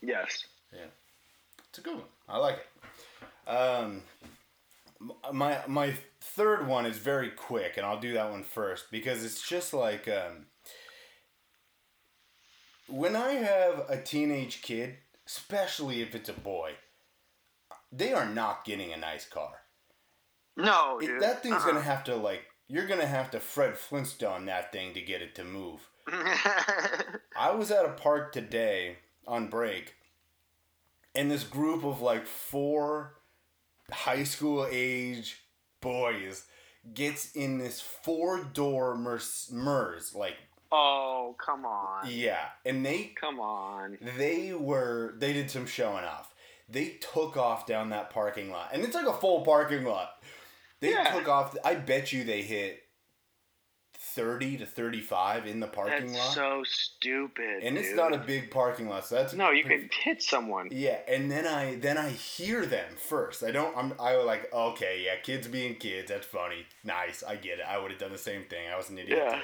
Yes. 0.00 0.46
Yeah. 0.72 0.86
It's 1.68 1.78
a 1.78 1.82
good 1.82 1.94
one. 1.96 2.04
I 2.28 2.38
like 2.38 2.58
it. 3.46 3.50
Um 3.50 4.02
my 5.32 5.58
my 5.66 5.92
third 6.26 6.66
one 6.66 6.86
is 6.86 6.98
very 6.98 7.30
quick 7.30 7.76
and 7.76 7.84
i'll 7.84 8.00
do 8.00 8.14
that 8.14 8.30
one 8.30 8.42
first 8.42 8.90
because 8.90 9.22
it's 9.24 9.46
just 9.46 9.74
like 9.74 10.08
um 10.08 10.46
when 12.88 13.14
i 13.16 13.32
have 13.32 13.84
a 13.88 14.00
teenage 14.00 14.62
kid 14.62 14.96
especially 15.26 16.00
if 16.02 16.14
it's 16.14 16.28
a 16.28 16.32
boy 16.34 16.72
they 17.92 18.12
are 18.12 18.26
not 18.26 18.64
getting 18.64 18.92
a 18.92 18.96
nice 18.96 19.26
car 19.26 19.60
no 20.56 20.98
it- 21.02 21.20
that 21.20 21.42
thing's 21.42 21.56
Uh-uh. 21.56 21.66
gonna 21.66 21.80
have 21.82 22.04
to 22.04 22.16
like 22.16 22.42
you're 22.68 22.86
gonna 22.86 23.06
have 23.06 23.30
to 23.32 23.38
Fred 23.40 23.76
Flintstone 23.76 24.46
that 24.46 24.72
thing 24.72 24.94
to 24.94 25.00
get 25.02 25.20
it 25.20 25.34
to 25.34 25.44
move. 25.44 25.86
I 26.08 27.50
was 27.54 27.70
at 27.70 27.84
a 27.84 27.90
park 27.90 28.32
today 28.32 28.96
on 29.26 29.48
break, 29.48 29.96
and 31.14 31.30
this 31.30 31.44
group 31.44 31.84
of 31.84 32.00
like 32.00 32.26
four 32.26 33.16
high 33.92 34.24
school 34.24 34.66
age 34.70 35.43
boys 35.84 36.46
gets 36.92 37.30
in 37.32 37.58
this 37.58 37.80
four 37.80 38.42
door 38.42 38.96
Merc- 38.96 39.22
Mers 39.52 40.14
like 40.14 40.34
oh 40.72 41.36
come 41.44 41.64
on 41.64 42.10
yeah, 42.10 42.46
and 42.66 42.84
they 42.84 43.12
come 43.20 43.38
on 43.38 43.96
they 44.18 44.52
were 44.52 45.14
they 45.18 45.32
did 45.32 45.50
some 45.50 45.66
showing 45.66 46.04
off. 46.04 46.34
They 46.68 46.96
took 47.12 47.36
off 47.36 47.66
down 47.66 47.90
that 47.90 48.08
parking 48.10 48.50
lot, 48.50 48.70
and 48.72 48.82
it's 48.82 48.94
like 48.94 49.06
a 49.06 49.12
full 49.12 49.42
parking 49.42 49.84
lot. 49.84 50.22
They 50.80 50.90
Yeah. 50.92 51.12
took 51.12 51.28
off. 51.28 51.54
I 51.64 51.74
bet 51.74 52.10
you 52.12 52.24
they 52.24 52.40
hit 52.42 52.82
thirty 54.14 54.56
to 54.56 54.66
thirty-five 54.66 55.46
in 55.46 55.60
the 55.60 55.66
parking 55.66 56.12
that's 56.12 56.18
lot, 56.18 56.34
so 56.34 56.62
stupid 56.64 57.62
and 57.62 57.76
it's 57.76 57.94
not 57.94 58.14
a 58.14 58.18
big 58.18 58.50
parking 58.50 58.88
lot. 58.88 59.06
So 59.06 59.16
that's 59.16 59.34
no 59.34 59.50
you 59.50 59.64
could 59.64 59.90
hit 60.02 60.22
someone 60.22 60.68
yeah. 60.70 60.98
And 61.08 61.30
then 61.30 61.46
I 61.46 61.76
then 61.76 61.98
I 61.98 62.10
hear 62.10 62.66
them 62.66 62.96
first. 62.96 63.42
I 63.42 63.50
don't. 63.50 63.76
I'm. 63.76 63.94
I 64.00 64.16
was 64.16 64.26
like, 64.26 64.52
okay, 64.52 65.02
yeah, 65.04 65.16
kids 65.22 65.48
being 65.48 65.76
kids. 65.76 66.10
That's 66.10 66.26
funny. 66.26 66.66
Nice. 66.82 67.22
I 67.22 67.36
get 67.36 67.58
it. 67.58 67.64
I 67.68 67.78
would 67.78 67.90
have 67.90 68.00
done 68.00 68.12
the 68.12 68.18
same 68.18 68.44
thing. 68.44 68.68
I 68.72 68.76
was 68.76 68.90
an 68.90 68.98
idiot. 68.98 69.18
Yeah. 69.22 69.36
too. 69.36 69.42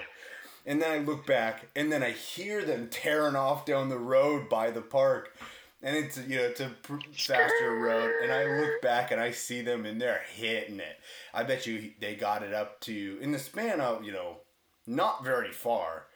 And 0.67 0.83
then 0.83 0.91
I 0.91 0.99
look 1.03 1.27
back, 1.27 1.69
and 1.75 1.91
then 1.91 2.03
I 2.03 2.11
hear 2.11 2.65
them 2.65 2.89
tearing 2.91 3.35
off 3.35 3.65
down 3.65 3.89
the 3.89 3.99
road 3.99 4.49
by 4.51 4.71
the 4.71 4.83
park, 4.83 5.35
and 5.83 5.97
it's 5.97 6.19
you 6.19 6.37
know 6.37 6.45
it's 6.45 6.61
a 6.61 6.71
faster 7.13 7.75
road. 7.75 8.13
And 8.23 8.33
I 8.33 8.45
look 8.45 8.83
back, 8.83 9.11
and 9.11 9.21
I 9.21 9.31
see 9.31 9.63
them, 9.63 9.87
and 9.87 10.01
they're 10.01 10.23
hitting 10.35 10.81
it. 10.81 10.99
I 11.33 11.45
bet 11.45 11.67
you 11.67 11.93
they 12.01 12.15
got 12.15 12.43
it 12.43 12.53
up 12.53 12.81
to 12.81 13.19
in 13.21 13.33
the 13.33 13.39
span 13.39 13.81
of 13.81 14.05
you 14.05 14.13
know 14.13 14.39
not 14.87 15.25
very 15.25 15.53
far. 15.53 16.07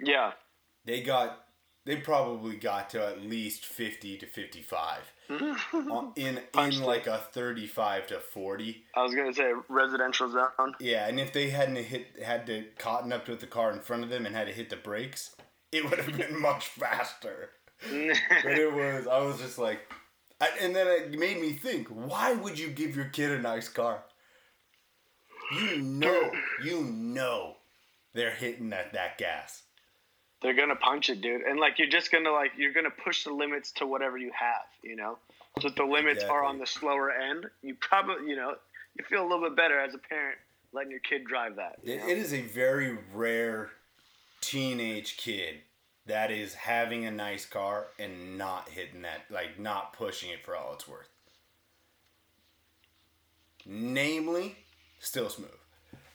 yeah 0.00 0.32
They 0.84 1.02
got 1.02 1.38
they 1.84 1.96
probably 1.96 2.56
got 2.56 2.90
to 2.90 3.04
at 3.04 3.22
least 3.22 3.64
fifty 3.64 4.16
to 4.18 4.26
fifty 4.26 4.62
five. 4.62 5.12
in 6.16 6.40
in 6.56 6.82
like 6.82 7.06
a 7.06 7.18
thirty 7.32 7.66
five 7.66 8.06
to 8.08 8.20
forty. 8.20 8.84
I 8.94 9.02
was 9.02 9.14
gonna 9.14 9.32
say 9.34 9.52
residential 9.68 10.30
zone. 10.30 10.74
Yeah, 10.78 11.08
and 11.08 11.18
if 11.18 11.32
they 11.32 11.50
hadn't 11.50 11.76
hit 11.76 12.22
had 12.22 12.46
to 12.46 12.66
cotton 12.78 13.12
up 13.12 13.28
with 13.28 13.40
the 13.40 13.46
car 13.46 13.72
in 13.72 13.80
front 13.80 14.04
of 14.04 14.10
them 14.10 14.26
and 14.26 14.34
had 14.34 14.46
to 14.46 14.52
hit 14.52 14.70
the 14.70 14.76
brakes, 14.76 15.34
it 15.72 15.88
would 15.88 15.98
have 15.98 16.16
been 16.16 16.40
much 16.48 16.68
faster. 16.68 17.50
but 17.82 18.52
it 18.58 18.72
was 18.72 19.08
I 19.08 19.18
was 19.18 19.40
just 19.40 19.58
like, 19.58 19.80
I, 20.40 20.50
and 20.60 20.76
then 20.76 20.86
it 20.86 21.18
made 21.18 21.40
me 21.40 21.52
think: 21.52 21.88
Why 21.88 22.32
would 22.32 22.58
you 22.58 22.68
give 22.68 22.94
your 22.94 23.06
kid 23.06 23.32
a 23.32 23.40
nice 23.40 23.68
car? 23.68 24.04
You 25.52 25.78
know, 25.78 26.30
you 26.62 26.82
know, 26.84 27.56
they're 28.14 28.34
hitting 28.34 28.70
that 28.70 28.92
that 28.92 29.18
gas. 29.18 29.62
They're 30.40 30.54
gonna 30.54 30.76
punch 30.76 31.08
it, 31.08 31.20
dude. 31.20 31.42
And 31.42 31.60
like 31.60 31.78
you're 31.78 31.88
just 31.88 32.10
gonna 32.10 32.32
like 32.32 32.52
you're 32.56 32.72
gonna 32.72 32.90
push 32.90 33.24
the 33.24 33.32
limits 33.32 33.72
to 33.72 33.86
whatever 33.86 34.18
you 34.18 34.32
have, 34.38 34.66
you 34.82 34.96
know. 34.96 35.18
So 35.60 35.68
if 35.68 35.74
the 35.74 35.84
limits 35.84 36.24
are 36.24 36.44
on 36.44 36.58
the 36.58 36.66
slower 36.66 37.12
end, 37.12 37.46
you 37.62 37.76
probably 37.80 38.28
you 38.28 38.36
know 38.36 38.54
you 38.98 39.04
feel 39.08 39.22
a 39.22 39.28
little 39.28 39.48
bit 39.48 39.56
better 39.56 39.78
as 39.78 39.94
a 39.94 39.98
parent 39.98 40.38
letting 40.72 40.90
your 40.90 41.00
kid 41.00 41.24
drive 41.24 41.56
that. 41.56 41.78
It, 41.84 42.00
it 42.08 42.18
is 42.18 42.32
a 42.32 42.42
very 42.42 42.98
rare 43.14 43.70
teenage 44.40 45.16
kid 45.16 45.56
that 46.06 46.30
is 46.30 46.54
having 46.54 47.04
a 47.04 47.10
nice 47.10 47.46
car 47.46 47.86
and 47.98 48.36
not 48.36 48.68
hitting 48.70 49.02
that, 49.02 49.22
like 49.30 49.58
not 49.58 49.92
pushing 49.92 50.30
it 50.30 50.44
for 50.44 50.56
all 50.56 50.74
it's 50.74 50.88
worth. 50.88 51.08
Namely, 53.64 54.56
still 54.98 55.28
smooth. 55.28 55.50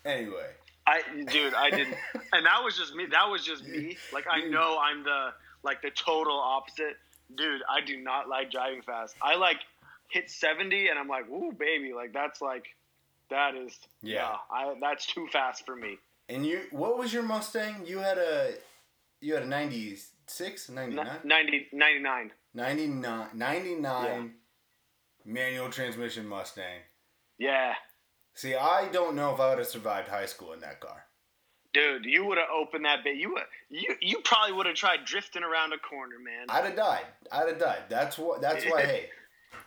Anyway, 0.04 0.51
I 0.88 1.01
dude, 1.32 1.53
I 1.53 1.70
didn't, 1.70 1.98
and 2.34 2.46
that 2.46 2.63
was 2.63 2.77
just 2.77 2.96
me. 2.96 3.06
That 3.12 3.29
was 3.29 3.44
just 3.46 3.63
me. 3.65 3.98
Like 4.13 4.25
I 4.32 4.48
know 4.48 4.79
I'm 4.82 5.03
the 5.03 5.34
like 5.63 5.82
the 5.82 5.91
total 5.91 6.39
opposite, 6.39 6.96
dude. 7.36 7.62
I 7.70 7.86
do 7.86 7.98
not 8.01 8.29
like 8.29 8.50
driving 8.51 8.82
fast. 8.82 9.15
I 9.22 9.36
like 9.36 9.58
hit 10.10 10.32
seventy, 10.32 10.88
and 10.88 10.98
I'm 10.98 11.08
like, 11.10 11.29
ooh, 11.29 11.51
baby, 11.51 11.91
like 11.94 12.13
that's 12.13 12.41
like 12.41 12.65
that 13.29 13.56
is 13.56 13.77
Yeah. 14.01 14.38
I 14.50 14.74
that's 14.79 15.06
too 15.06 15.27
fast 15.34 15.65
for 15.65 15.75
me. 15.75 15.98
and 16.29 16.46
you, 16.46 16.62
what 16.72 16.98
was 16.98 17.13
your 17.13 17.24
Mustang? 17.24 17.86
You 17.86 17.98
had 18.00 18.17
a, 18.17 18.53
you 19.20 19.34
had 19.34 19.44
a 19.44 19.48
96, 19.48 20.70
99? 20.70 21.08
90, 21.25 21.67
99. 21.74 22.32
99, 22.53 23.27
99 23.34 24.34
manual 25.25 25.70
transmission 25.70 26.25
Mustang. 26.27 26.79
Yeah, 27.38 27.74
See, 28.38 28.53
I 28.53 28.88
don't 28.89 29.15
know 29.15 29.34
if 29.34 29.39
I 29.39 29.50
would 29.50 29.58
have 29.58 29.67
survived 29.67 30.10
high 30.10 30.27
school 30.27 30.53
in 30.53 30.60
that 30.60 30.79
car. 30.79 31.06
Dude, 31.74 32.06
you 32.06 32.24
would 32.24 32.38
have 32.38 32.50
opened 32.56 32.86
that 32.86 33.03
bit. 33.03 33.17
You 33.17 33.34
would, 33.34 33.44
you 33.70 33.96
you 34.00 34.20
probably 34.24 34.53
would 34.53 34.67
have 34.67 34.75
tried 34.75 35.06
drifting 35.06 35.41
around 35.41 35.74
a 35.74 35.79
corner, 35.79 36.17
man. 36.24 36.46
I'd 36.48 36.65
have 36.65 36.75
died. 36.75 37.06
I'd 37.32 37.48
have 37.48 37.58
died. 37.60 37.82
That's 37.89 38.15
what. 38.20 38.39
That's 38.39 38.63
why. 38.65 38.84
Hey, 38.84 39.10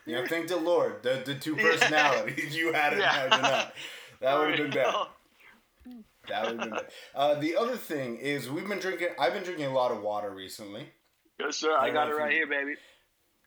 you 0.06 0.14
know, 0.14 0.24
thank 0.24 0.46
the 0.46 0.56
Lord. 0.56 1.02
The 1.02 1.20
the 1.26 1.34
two 1.34 1.56
personalities 1.56 2.56
you 2.56 2.72
had 2.72 2.92
it, 2.92 3.00
Yeah. 3.00 3.70
That 4.20 4.38
would 4.38 4.50
have 4.50 4.58
been 4.58 4.70
bad. 4.70 4.94
Oh, 4.94 5.08
That 6.28 6.42
would 6.44 6.50
have 6.50 6.58
been 6.60 6.70
bad. 6.70 6.86
Uh, 7.12 7.34
the 7.34 7.56
other 7.56 7.76
thing 7.76 8.18
is 8.18 8.48
we've 8.48 8.68
been 8.68 8.78
drinking. 8.78 9.08
I've 9.18 9.32
been 9.34 9.42
drinking 9.42 9.66
a 9.66 9.74
lot 9.74 9.90
of 9.90 10.00
water 10.00 10.30
recently. 10.30 10.86
Yes, 11.40 11.56
sir. 11.56 11.76
I 11.76 11.86
don't 11.86 11.94
got 11.94 12.08
it 12.08 12.14
right 12.14 12.30
you- 12.32 12.38
here, 12.38 12.46
baby. 12.46 12.74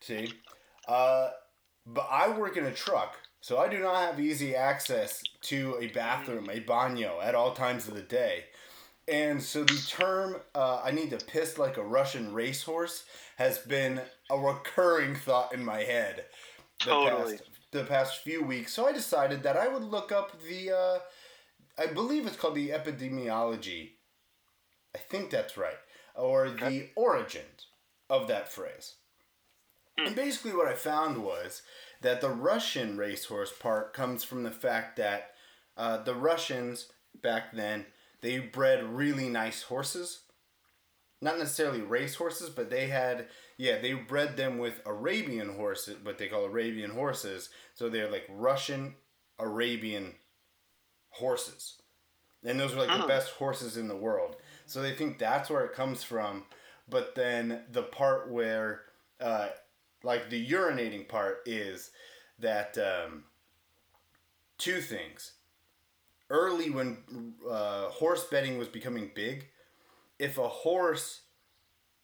See, 0.02 0.34
uh, 0.88 1.30
but 1.86 2.08
I 2.12 2.28
work 2.38 2.58
in 2.58 2.66
a 2.66 2.74
truck, 2.74 3.16
so 3.44 3.58
I 3.58 3.68
do 3.68 3.78
not 3.80 3.98
have 3.98 4.22
easy 4.22 4.56
access 4.56 5.22
to 5.42 5.76
a 5.82 5.88
bathroom, 5.88 6.50
a 6.50 6.62
baño, 6.62 7.22
at 7.22 7.36
all 7.36 7.54
times 7.54 7.90
of 7.90 7.94
the 7.94 8.02
day. 8.02 8.46
And 9.06 9.44
so 9.44 9.66
the 9.66 9.86
term 9.86 10.38
uh, 10.56 10.80
"I 10.82 10.92
need 10.92 11.10
to 11.10 11.18
piss 11.18 11.58
like 11.58 11.76
a 11.76 11.84
Russian 11.84 12.34
racehorse" 12.34 13.04
has 13.36 13.58
been 13.58 14.00
a 14.32 14.40
recurring 14.40 15.16
thought 15.16 15.54
in 15.54 15.62
my 15.62 15.84
head. 15.84 16.24
The 16.80 16.92
Totally. 16.92 17.34
Past, 17.34 17.44
the 17.72 17.84
past 17.84 18.24
few 18.24 18.46
weeks, 18.46 18.72
so 18.72 18.88
I 18.88 18.94
decided 18.94 19.44
that 19.44 19.58
I 19.58 19.68
would 19.68 19.84
look 19.84 20.14
up 20.14 20.42
the. 20.48 20.72
Uh, 20.72 21.00
I 21.78 21.88
believe 21.88 22.26
it's 22.26 22.38
called 22.38 22.56
the 22.56 22.70
epidemiology. 22.70 23.90
I 24.96 25.00
think 25.00 25.32
that's 25.32 25.58
right, 25.58 25.82
or 26.16 26.50
the 26.50 26.92
origins 26.96 27.68
of 28.10 28.30
that 28.30 28.50
phrase. 28.50 28.94
And 29.98 30.16
basically, 30.16 30.54
what 30.54 30.70
I 30.70 30.76
found 30.76 31.22
was 31.22 31.62
that 32.04 32.22
the 32.22 32.30
Russian 32.30 32.98
racehorse 32.98 33.52
part 33.52 33.94
comes 33.94 34.24
from 34.24 34.44
the 34.44 34.52
fact 34.52 34.98
that 34.98 35.32
uh, 35.78 35.98
the 36.04 36.16
Russians 36.16 36.88
back 37.22 37.54
then 37.54 37.86
they 38.22 38.40
bred 38.40 38.84
really 38.84 39.30
nice 39.30 39.64
horses, 39.64 40.22
not 41.22 41.38
necessarily 41.40 41.82
race 41.82 42.16
horses, 42.16 42.50
but 42.50 42.70
they 42.70 42.88
had 42.88 43.28
yeah 43.58 43.80
they 43.80 43.94
bred 43.94 44.38
them 44.38 44.58
with 44.58 44.82
Arabian 44.86 45.56
horses, 45.56 45.98
what 46.04 46.18
they 46.18 46.28
call 46.28 46.46
Arabian 46.46 46.92
horses. 46.92 47.50
So 47.74 47.90
they're 47.90 48.12
like 48.12 48.26
Russian 48.30 48.96
Arabian 49.40 50.16
horses, 51.12 51.82
and 52.44 52.60
those 52.60 52.74
were 52.76 52.82
like 52.86 52.90
the 52.98 53.06
Oh. 53.06 53.08
best 53.08 53.32
horses 53.32 53.78
in 53.78 53.88
the 53.88 53.96
world. 53.96 54.38
So 54.66 54.82
they 54.82 54.96
think 54.96 55.20
that's 55.20 55.50
where 55.50 55.66
it 55.66 55.74
comes 55.74 56.04
from. 56.04 56.46
But 56.90 57.16
then 57.16 57.64
the 57.72 57.84
part 57.84 58.30
where 58.30 58.82
uh, 59.20 59.50
like 60.04 60.30
the 60.30 60.46
urinating 60.50 61.08
part 61.08 61.40
is 61.46 61.92
that 62.40 62.78
um, 62.78 63.24
two 64.58 64.82
things. 64.82 65.34
Early 66.30 66.70
when 66.70 67.34
uh, 67.50 67.90
horse 67.90 68.24
betting 68.26 68.58
was 68.58 68.68
becoming 68.68 69.12
big, 69.14 69.48
if 70.20 70.38
a 70.38 70.48
horse 70.48 71.22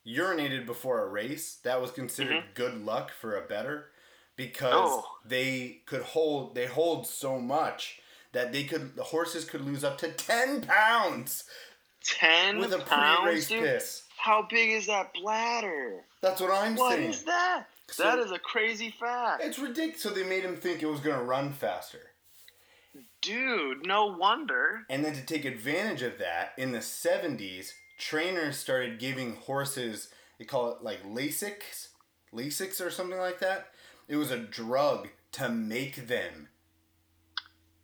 urinated 0.06 0.66
before 0.66 1.04
a 1.04 1.08
race, 1.08 1.56
that 1.64 1.82
was 1.82 1.92
considered 1.92 2.44
good 2.54 2.86
luck 2.86 3.12
for 3.12 3.36
a 3.36 3.42
better 3.48 3.88
because 4.36 4.74
Oh. 4.76 5.06
they 5.26 5.82
could 5.86 6.02
hold 6.02 6.56
they 6.56 6.66
hold 6.66 7.06
so 7.08 7.40
much 7.40 8.00
that 8.32 8.52
they 8.54 8.64
could 8.64 8.96
the 8.96 9.04
horses 9.04 9.46
could 9.46 9.62
lose 9.66 9.84
up 9.84 9.98
to 10.00 10.12
ten 10.12 10.62
pounds 10.62 11.44
Ten 12.02 12.60
with 12.60 12.72
a 12.74 12.80
pounds, 12.80 13.22
pre-race 13.24 13.48
dude. 13.50 13.64
piss. 13.64 14.04
How 14.18 14.48
big 14.50 14.72
is 14.72 14.88
that 14.88 15.14
bladder? 15.14 16.06
That's 16.22 16.40
what 16.40 16.52
I'm 16.52 16.76
What 16.76 16.96
saying. 16.96 17.10
is 17.10 17.24
that? 17.24 17.66
So- 17.94 18.04
that 18.04 18.20
is 18.20 18.32
a 18.32 18.40
crazy 18.40 18.92
fact, 19.00 19.44
It's 19.44 19.60
ridiculous. 19.60 20.02
So 20.02 20.10
they 20.10 20.24
made 20.24 20.44
him 20.44 20.56
think 20.58 20.82
it 20.82 20.88
was 20.88 21.00
going 21.00 21.18
to 21.18 21.24
run 21.24 21.54
faster. 21.54 22.12
dude. 23.22 23.86
No 23.86 24.06
wonder. 24.08 24.82
And 24.90 25.04
then 25.04 25.14
to 25.14 25.26
take 25.26 25.44
advantage 25.46 26.02
of 26.02 26.18
that, 26.20 26.54
in 26.58 26.72
the 26.72 26.80
70s, 26.82 27.74
trainers 27.98 28.58
started 28.58 28.98
giving 29.00 29.36
horses, 29.36 30.10
they 30.38 30.46
call 30.46 30.72
it 30.72 30.82
like 30.82 31.04
Lasix, 31.04 31.90
Lasix 32.34 32.84
or 32.84 32.90
something 32.90 33.20
like 33.20 33.40
that. 33.40 33.72
It 34.08 34.16
was 34.16 34.32
a 34.32 34.38
drug 34.40 35.10
to 35.34 35.50
make 35.50 36.08
them 36.08 36.48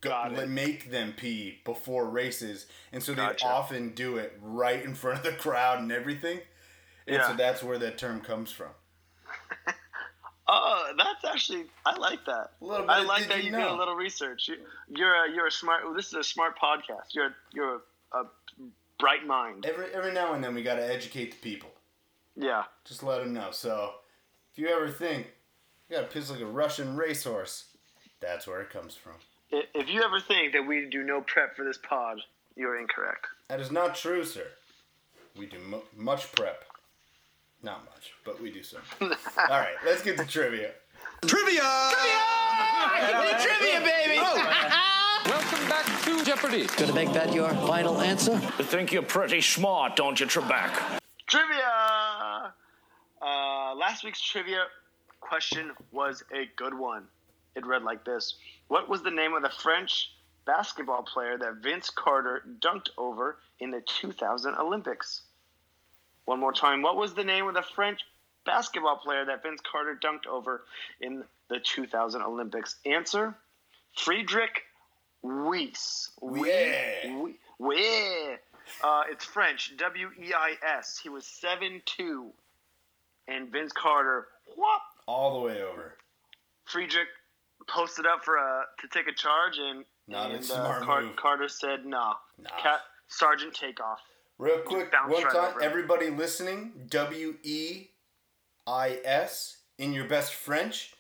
go, 0.02 0.46
make 0.48 0.90
them 0.92 1.14
pee 1.18 1.60
before 1.66 2.10
races. 2.10 2.66
And 2.94 3.04
so 3.04 3.12
they 3.12 3.18
Gotcha. 3.22 3.46
often 3.46 3.90
do 3.94 4.18
it 4.18 4.38
right 4.42 4.82
in 4.84 4.96
front 4.96 5.18
of 5.20 5.24
the 5.26 5.34
crowd 5.34 5.80
and 5.80 5.92
everything. 5.92 6.40
And 7.08 7.22
so 7.24 7.34
that's 7.34 7.62
where 7.62 7.78
that 7.80 7.98
term 7.98 8.22
comes 8.22 8.52
from. 8.52 8.72
Oh, 10.48 10.94
that's 10.98 11.26
actually 11.26 11.66
I 11.86 11.98
like 11.98 12.26
that. 12.26 12.52
I 12.62 13.04
like 13.04 13.28
that 13.30 13.40
you 13.44 13.52
you 13.52 13.58
did 13.58 13.66
a 13.66 13.74
little 13.74 13.96
research. 13.96 14.48
You, 14.48 14.58
you're 14.90 15.26
a 15.26 15.32
you're 15.34 15.48
a 15.48 15.52
smart. 15.52 15.82
This 15.96 16.08
is 16.08 16.14
a 16.14 16.24
smart 16.24 16.56
podcast. 16.60 17.14
You're 17.14 17.34
you're 17.54 17.82
a, 18.14 18.18
a 18.20 18.26
bright 19.00 19.26
mind. 19.26 19.66
Every, 19.66 19.88
every 19.94 20.14
now 20.14 20.34
and 20.34 20.44
then 20.44 20.54
we 20.54 20.64
got 20.64 20.76
to 20.76 20.94
educate 20.94 21.32
the 21.32 21.38
people. 21.38 21.70
Yeah. 22.36 22.64
Just 22.84 23.02
let 23.02 23.24
them 23.24 23.34
know. 23.34 23.50
So, 23.52 23.94
if 24.52 24.60
you 24.60 24.68
ever 24.68 24.90
think 24.90 25.28
you 25.90 25.96
got 25.96 26.10
to 26.10 26.14
piss 26.14 26.30
like 26.30 26.42
a 26.42 26.46
Russian 26.46 26.96
racehorse, 26.96 27.66
that's 28.20 28.46
where 28.46 28.62
it 28.62 28.70
comes 28.70 28.96
from. 28.96 29.14
If 29.52 29.90
you 29.90 30.04
ever 30.04 30.20
think 30.20 30.54
that 30.54 30.68
we 30.68 30.86
do 30.90 31.04
no 31.04 31.22
prep 31.22 31.56
for 31.56 31.64
this 31.64 31.78
pod, 31.78 32.20
you're 32.56 32.80
incorrect. 32.80 33.28
That 33.48 33.60
is 33.60 33.72
not 33.72 33.96
true, 33.96 34.24
sir. 34.24 34.48
We 35.38 35.46
do 35.46 35.60
mu- 35.60 35.82
much 35.96 36.32
prep. 36.32 36.66
Not 37.66 37.84
much, 37.86 38.14
but 38.24 38.40
we 38.40 38.52
do 38.52 38.62
some. 38.62 38.82
All 39.02 39.10
right, 39.50 39.74
let's 39.84 40.04
get 40.04 40.18
to 40.20 40.26
trivia. 40.26 40.70
Trivia! 41.26 41.64
Trivia, 41.90 43.40
trivia, 43.42 43.80
baby! 43.80 44.20
Welcome 45.26 45.68
back 45.68 46.04
to 46.04 46.24
Jeopardy. 46.24 46.68
Gonna 46.78 46.94
make 46.94 47.12
that 47.14 47.34
your 47.34 47.50
final 47.66 48.02
answer? 48.02 48.34
You 48.60 48.66
think 48.66 48.92
you're 48.92 49.02
pretty 49.02 49.42
smart, 49.42 49.96
don't 49.96 50.20
you, 50.20 50.28
Trebek? 50.28 51.00
Trivia. 51.26 52.54
Uh, 53.20 53.74
last 53.74 54.04
week's 54.04 54.22
trivia 54.22 54.66
question 55.20 55.72
was 55.92 56.24
a 56.32 56.48
good 56.58 56.78
one. 56.78 57.06
It 57.56 57.66
read 57.66 57.82
like 57.82 58.06
this: 58.06 58.36
What 58.68 58.88
was 58.88 59.02
the 59.02 59.10
name 59.10 59.34
of 59.34 59.42
the 59.42 59.50
French 59.50 60.12
basketball 60.46 61.02
player 61.02 61.36
that 61.40 61.64
Vince 61.64 61.90
Carter 61.90 62.44
dunked 62.60 62.90
over 62.96 63.40
in 63.60 63.72
the 63.72 63.82
2000 63.82 64.54
Olympics? 64.54 65.24
One 66.26 66.40
more 66.40 66.54
time. 66.54 66.82
What 66.82 66.98
was 66.98 67.14
the 67.14 67.24
name 67.24 67.48
of 67.48 67.54
the 67.54 67.62
French 67.62 68.02
basketball 68.46 68.98
player 68.98 69.26
that 69.26 69.44
Vince 69.44 69.62
Carter 69.72 69.98
dunked 70.04 70.28
over 70.28 70.64
in 71.00 71.24
the 71.50 71.60
2000 71.60 72.22
Olympics? 72.22 72.76
Answer: 72.86 73.36
Friedrich 73.96 74.64
Weis. 75.24 76.10
Yeah. 76.22 77.06
Weis. 77.06 77.34
Weis. 77.60 78.38
Uh, 78.84 79.04
it's 79.12 79.24
French. 79.26 79.74
W 79.78 80.10
E 80.20 80.34
I 80.34 80.56
S. 80.78 81.00
He 81.02 81.10
was 81.10 81.26
seven 81.26 81.82
two, 81.86 82.32
and 83.28 83.52
Vince 83.52 83.72
Carter. 83.72 84.28
Whoop. 84.58 84.82
All 85.08 85.40
the 85.40 85.46
way 85.48 85.62
over. 85.62 85.96
Friedrich 86.66 87.08
posted 87.68 88.08
up 88.08 88.24
for 88.26 88.38
a 88.38 88.64
to 88.82 88.88
take 88.88 89.08
a 89.08 89.14
charge, 89.14 89.58
and 89.60 89.86
Not 90.08 90.32
a 90.32 90.36
and, 90.36 90.44
smart 90.46 90.82
Car- 90.84 91.02
move. 91.04 91.16
Carter 91.16 91.48
said 91.48 91.86
no. 91.86 92.14
Nah. 92.42 92.50
Cat 92.62 92.80
Sergeant 93.08 93.54
Takeoff. 93.54 94.00
Real 94.38 94.60
quick, 94.60 94.92
one 95.08 95.24
right 95.24 95.32
time, 95.34 95.52
over 95.52 95.62
everybody 95.64 96.10
listening, 96.10 96.74
W 96.90 97.36
E 97.44 97.88
I 98.68 99.00
S 99.06 99.58
in 99.78 99.94
your 99.94 100.06
best 100.06 100.34
French. 100.34 100.94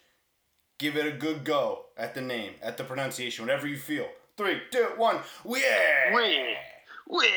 Give 0.77 0.97
it 0.97 1.05
a 1.05 1.11
good 1.11 1.43
go 1.43 1.85
at 1.97 2.13
the 2.15 2.21
name, 2.21 2.53
at 2.61 2.77
the 2.77 2.83
pronunciation, 2.83 3.45
whatever 3.45 3.65
you 3.67 3.77
feel. 3.77 4.07
Three, 4.37 4.61
two, 4.71 4.87
one. 4.97 5.19
Yeah. 5.45 6.13
Wee. 6.13 6.55
Wee. 7.07 7.29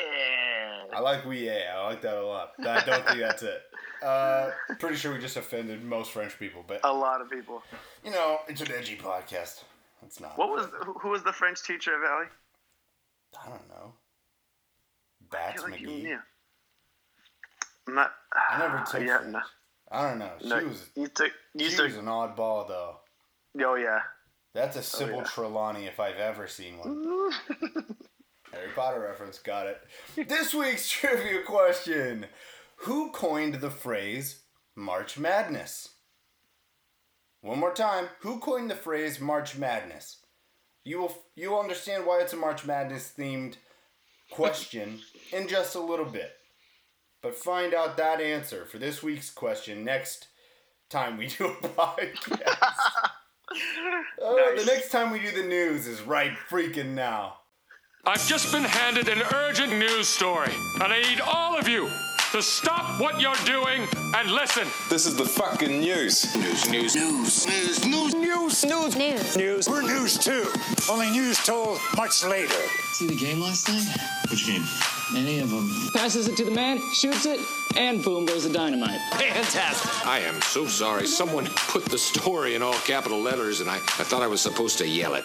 I 0.93 1.01
like 1.01 1.25
we 1.25 1.47
yeah, 1.47 1.75
I 1.77 1.85
like 1.87 2.03
that 2.03 2.17
a 2.17 2.27
lot. 2.27 2.53
I 2.61 2.83
don't 2.85 3.07
think 3.07 3.21
that's 3.21 3.43
it. 3.43 3.63
Uh, 4.03 4.51
pretty 4.79 4.97
sure 4.97 5.13
we 5.13 5.19
just 5.21 5.37
offended 5.37 5.85
most 5.85 6.13
French 6.13 6.39
people, 6.39 6.65
but 6.67 6.81
A 6.85 6.93
lot 6.93 7.21
of 7.21 7.29
people. 7.31 7.63
you 8.05 8.11
know, 8.11 8.39
it's 8.49 8.61
an 8.61 8.69
edgy 8.73 8.97
podcast. 8.97 9.65
It's 10.05 10.21
not. 10.21 10.39
What 10.39 10.49
was 10.51 10.69
who 10.85 10.93
who 10.95 11.09
was 11.11 11.23
the 11.25 11.33
French 11.33 11.63
teacher 11.65 11.95
of 11.95 12.01
Valley? 12.03 12.27
I 13.45 13.49
don't 13.51 13.69
know. 13.69 13.93
Bats 15.31 15.62
like 15.62 15.81
McGee. 15.81 16.19
not. 17.88 18.12
I 18.35 18.59
never 18.59 18.85
took 18.91 19.01
yeah, 19.03 19.21
no. 19.27 19.41
I 19.91 20.09
don't 20.09 20.19
know. 20.19 20.33
She 20.41 20.49
No, 20.49 20.64
was 20.64 20.91
you 20.97 21.07
took. 21.09 21.33
You 21.55 21.71
she 21.71 21.77
took. 21.77 21.87
was 21.87 21.97
an 21.97 22.07
oddball 22.07 22.69
though. 22.69 22.97
Oh 23.61 23.75
yeah. 23.75 24.01
That's 24.55 24.77
a 24.77 24.81
oh, 24.81 24.83
Sybill 24.83 25.17
yeah. 25.19 25.25
Trelawney 25.25 25.87
if 25.87 26.01
I've 26.01 26.17
ever 26.19 26.47
seen 26.47 26.79
one. 26.79 27.31
Harry 28.53 28.69
Potter 28.75 29.01
reference, 29.01 29.38
got 29.38 29.67
it. 29.67 29.79
This 30.29 30.55
week's 30.55 30.88
trivia 30.91 31.43
question: 31.43 32.27
Who 32.81 33.11
coined 33.12 33.57
the 33.57 33.71
phrase 33.71 34.43
March 34.75 35.19
Madness? 35.19 35.91
One 37.41 37.61
more 37.61 37.73
time. 37.75 38.09
Who 38.21 38.41
coined 38.41 38.71
the 38.71 38.75
phrase 38.75 39.21
March 39.21 39.57
Madness? 39.57 40.17
You 40.85 40.99
will 41.01 41.14
you 41.37 41.51
will 41.51 41.61
understand 41.61 42.07
why 42.07 42.21
it's 42.21 42.33
a 42.33 42.37
March 42.37 42.64
Madness 42.67 43.12
themed 43.17 43.57
question 44.31 45.01
in 45.33 45.49
just 45.49 45.75
a 45.75 45.81
little 45.81 46.05
bit. 46.07 46.33
But 47.23 47.35
find 47.35 47.75
out 47.75 47.97
that 47.97 48.21
answer 48.21 48.64
for 48.64 48.79
this 48.79 49.03
week's 49.03 49.31
question 49.31 49.85
next 49.85 50.29
time 50.91 51.17
we 51.17 51.27
do 51.38 51.47
a 51.47 51.55
podcast. 51.69 52.57
Oh, 54.21 54.53
Nice. 54.55 54.64
the 54.67 54.71
next 54.73 54.91
time 54.91 55.11
we 55.11 55.21
do 55.21 55.31
the 55.31 55.49
news 55.49 55.87
is 55.87 56.03
right 56.03 56.33
freaking 56.51 56.88
now. 56.95 57.38
I've 58.05 58.25
just 58.27 58.53
been 58.53 58.62
handed 58.64 59.09
an 59.09 59.23
urgent 59.35 59.73
news 59.79 60.07
story, 60.07 60.53
and 60.83 60.93
I 60.93 61.01
need 61.01 61.21
all 61.23 61.57
of 61.59 61.67
you 61.67 61.88
to 62.33 62.43
stop 62.43 63.01
what 63.01 63.21
you're 63.21 63.35
doing 63.47 63.87
and 64.14 64.31
listen. 64.31 64.69
This 64.91 65.07
is 65.07 65.17
the 65.17 65.25
fucking 65.25 65.81
news. 65.81 66.35
News, 66.37 66.71
news, 66.71 66.95
news, 66.95 67.47
news, 67.47 67.87
news, 67.87 68.25
news, 68.25 68.64
news, 68.64 68.97
news. 68.97 69.37
news. 69.37 69.69
We're 69.69 69.83
news 69.83 70.19
too. 70.19 70.47
Only 70.91 71.11
news 71.11 71.38
told 71.45 71.81
much 71.97 72.25
later. 72.25 72.55
See 72.93 73.07
the 73.07 73.17
game 73.17 73.41
last 73.41 73.69
night? 73.69 73.87
Which 74.31 74.47
game? 74.47 74.62
Any 75.17 75.38
of 75.41 75.49
them. 75.49 75.71
Passes 75.95 76.29
it 76.29 76.37
to 76.37 76.45
the 76.45 76.51
man, 76.51 76.79
shoots 76.93 77.25
it, 77.25 77.41
and 77.79 78.05
boom 78.05 78.27
goes 78.27 78.45
the 78.47 78.53
dynamite. 78.53 79.01
Fantastic. 79.12 80.07
I 80.07 80.19
am 80.21 80.43
so 80.43 80.67
sorry. 80.67 81.07
Someone 81.07 81.47
put 81.47 81.87
the 81.87 81.99
story 81.99 82.55
in 82.55 82.62
all 82.62 82.75
capital 82.75 83.21
letters, 83.21 83.61
and 83.61 83.71
I, 83.71 83.77
I 83.77 84.05
thought 84.05 84.21
I 84.21 84.27
was 84.27 84.43
supposed 84.43 84.77
to 84.79 84.87
yell 84.87 85.14
it. 85.14 85.25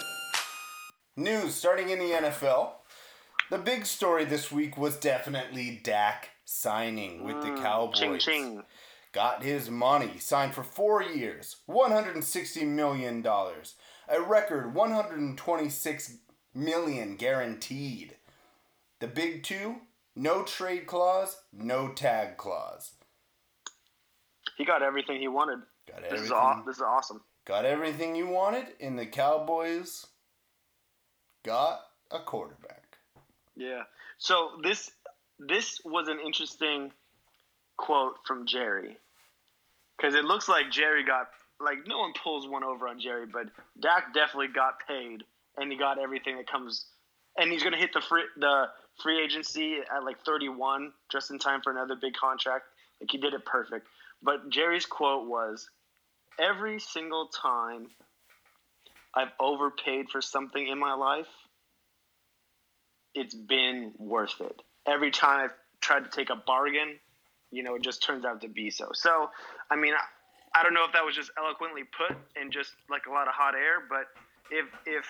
News 1.18 1.54
starting 1.54 1.90
in 1.90 2.00
the 2.00 2.12
NFL. 2.12 2.72
The 3.50 3.58
big 3.58 3.86
story 3.86 4.24
this 4.24 4.52
week 4.54 4.78
was 4.78 4.96
definitely 4.96 5.82
Dak 5.84 6.30
signing 6.46 7.24
with 7.24 7.42
the 7.42 7.50
mm, 7.50 7.62
Cowboys. 7.62 8.00
Ching 8.00 8.20
ching. 8.20 8.64
Got 9.12 9.44
his 9.44 9.70
money, 9.70 10.18
signed 10.18 10.54
for 10.56 10.64
four 10.64 11.04
years, 11.04 11.58
$160 11.70 12.68
million. 12.68 13.24
A 13.26 14.22
record 14.22 14.74
126 14.74 16.18
million 16.56 17.16
guaranteed. 17.16 18.16
The 19.00 19.08
big 19.08 19.44
two, 19.44 19.76
no 20.16 20.44
trade 20.44 20.88
clause, 20.88 21.38
no 21.52 21.90
tag 21.90 22.38
clause. 22.38 22.94
He 24.58 24.66
got 24.66 24.82
everything 24.82 25.20
he 25.20 25.28
wanted. 25.28 25.60
Got 25.88 26.02
This 26.04 26.14
is, 26.14 26.32
everything. 26.32 26.38
aw- 26.38 26.64
this 26.66 26.78
is 26.78 26.82
awesome. 26.82 27.22
Got 27.46 27.66
everything 27.66 28.16
you 28.16 28.28
wanted, 28.28 28.68
and 28.80 28.98
the 28.98 29.06
Cowboys 29.06 30.08
got 31.44 31.82
a 32.10 32.20
quarterback. 32.20 32.98
Yeah. 33.56 33.84
So 34.18 34.52
this 34.64 34.92
this 35.48 35.80
was 35.86 36.08
an 36.08 36.20
interesting 36.24 36.92
quote 37.78 38.16
from 38.26 38.46
Jerry 38.46 38.98
because 39.98 40.16
it 40.16 40.26
looks 40.26 40.48
like 40.48 40.72
Jerry 40.72 41.04
got 41.04 41.30
like 41.60 41.80
no 41.88 42.00
one 42.00 42.14
pulls 42.22 42.48
one 42.48 42.64
over 42.64 42.88
on 42.88 43.00
Jerry, 43.00 43.26
but 43.26 43.48
Dak 43.80 44.14
definitely 44.14 44.50
got 44.50 44.76
paid 44.88 45.24
and 45.58 45.72
he 45.72 45.78
got 45.78 46.00
everything 46.00 46.38
that 46.38 46.48
comes, 46.48 46.86
and 47.38 47.52
he's 47.52 47.64
gonna 47.64 47.78
hit 47.78 47.94
the 47.94 48.02
free 48.02 48.24
the 48.38 48.66
free 49.02 49.24
agency 49.24 49.78
at 49.96 50.04
like 50.04 50.24
31 50.26 50.92
just 51.12 51.32
in 51.32 51.40
time 51.40 51.62
for 51.62 51.72
another 51.72 51.96
big 52.00 52.14
contract. 52.14 52.66
Like 53.00 53.12
he 53.12 53.18
did 53.18 53.34
it 53.34 53.46
perfect. 53.46 53.88
But 54.22 54.50
Jerry's 54.50 54.86
quote 54.86 55.28
was, 55.28 55.70
"Every 56.40 56.80
single 56.80 57.28
time 57.28 57.88
I've 59.14 59.32
overpaid 59.40 60.10
for 60.10 60.22
something 60.22 60.68
in 60.68 60.80
my 60.80 60.94
life." 60.94 61.28
it's 63.14 63.36
been 63.36 63.94
worth 63.98 64.42
it. 64.42 64.62
Every 64.86 65.12
time 65.12 65.46
I've 65.46 65.54
tried 65.82 66.04
to 66.04 66.10
take 66.10 66.30
a 66.30 66.36
bargain, 66.36 67.00
you 67.52 67.64
know, 67.64 67.76
it 67.76 67.82
just 67.82 68.04
turns 68.04 68.26
out 68.26 68.42
to 68.42 68.48
be 68.48 68.70
so. 68.70 68.90
So, 68.94 69.30
I 69.70 69.76
mean, 69.76 69.94
I, 69.94 70.60
I 70.60 70.64
don't 70.64 70.74
know 70.74 70.86
if 70.86 70.94
that 70.94 71.06
was 71.06 71.16
just 71.16 71.32
eloquently 71.38 71.84
put 71.84 72.18
and 72.36 72.52
just 72.52 72.72
like 72.90 73.06
a 73.08 73.12
lot 73.12 73.28
of 73.28 73.34
hot 73.34 73.56
air, 73.56 73.84
but 73.90 74.08
if 74.52 74.66
if 74.86 75.06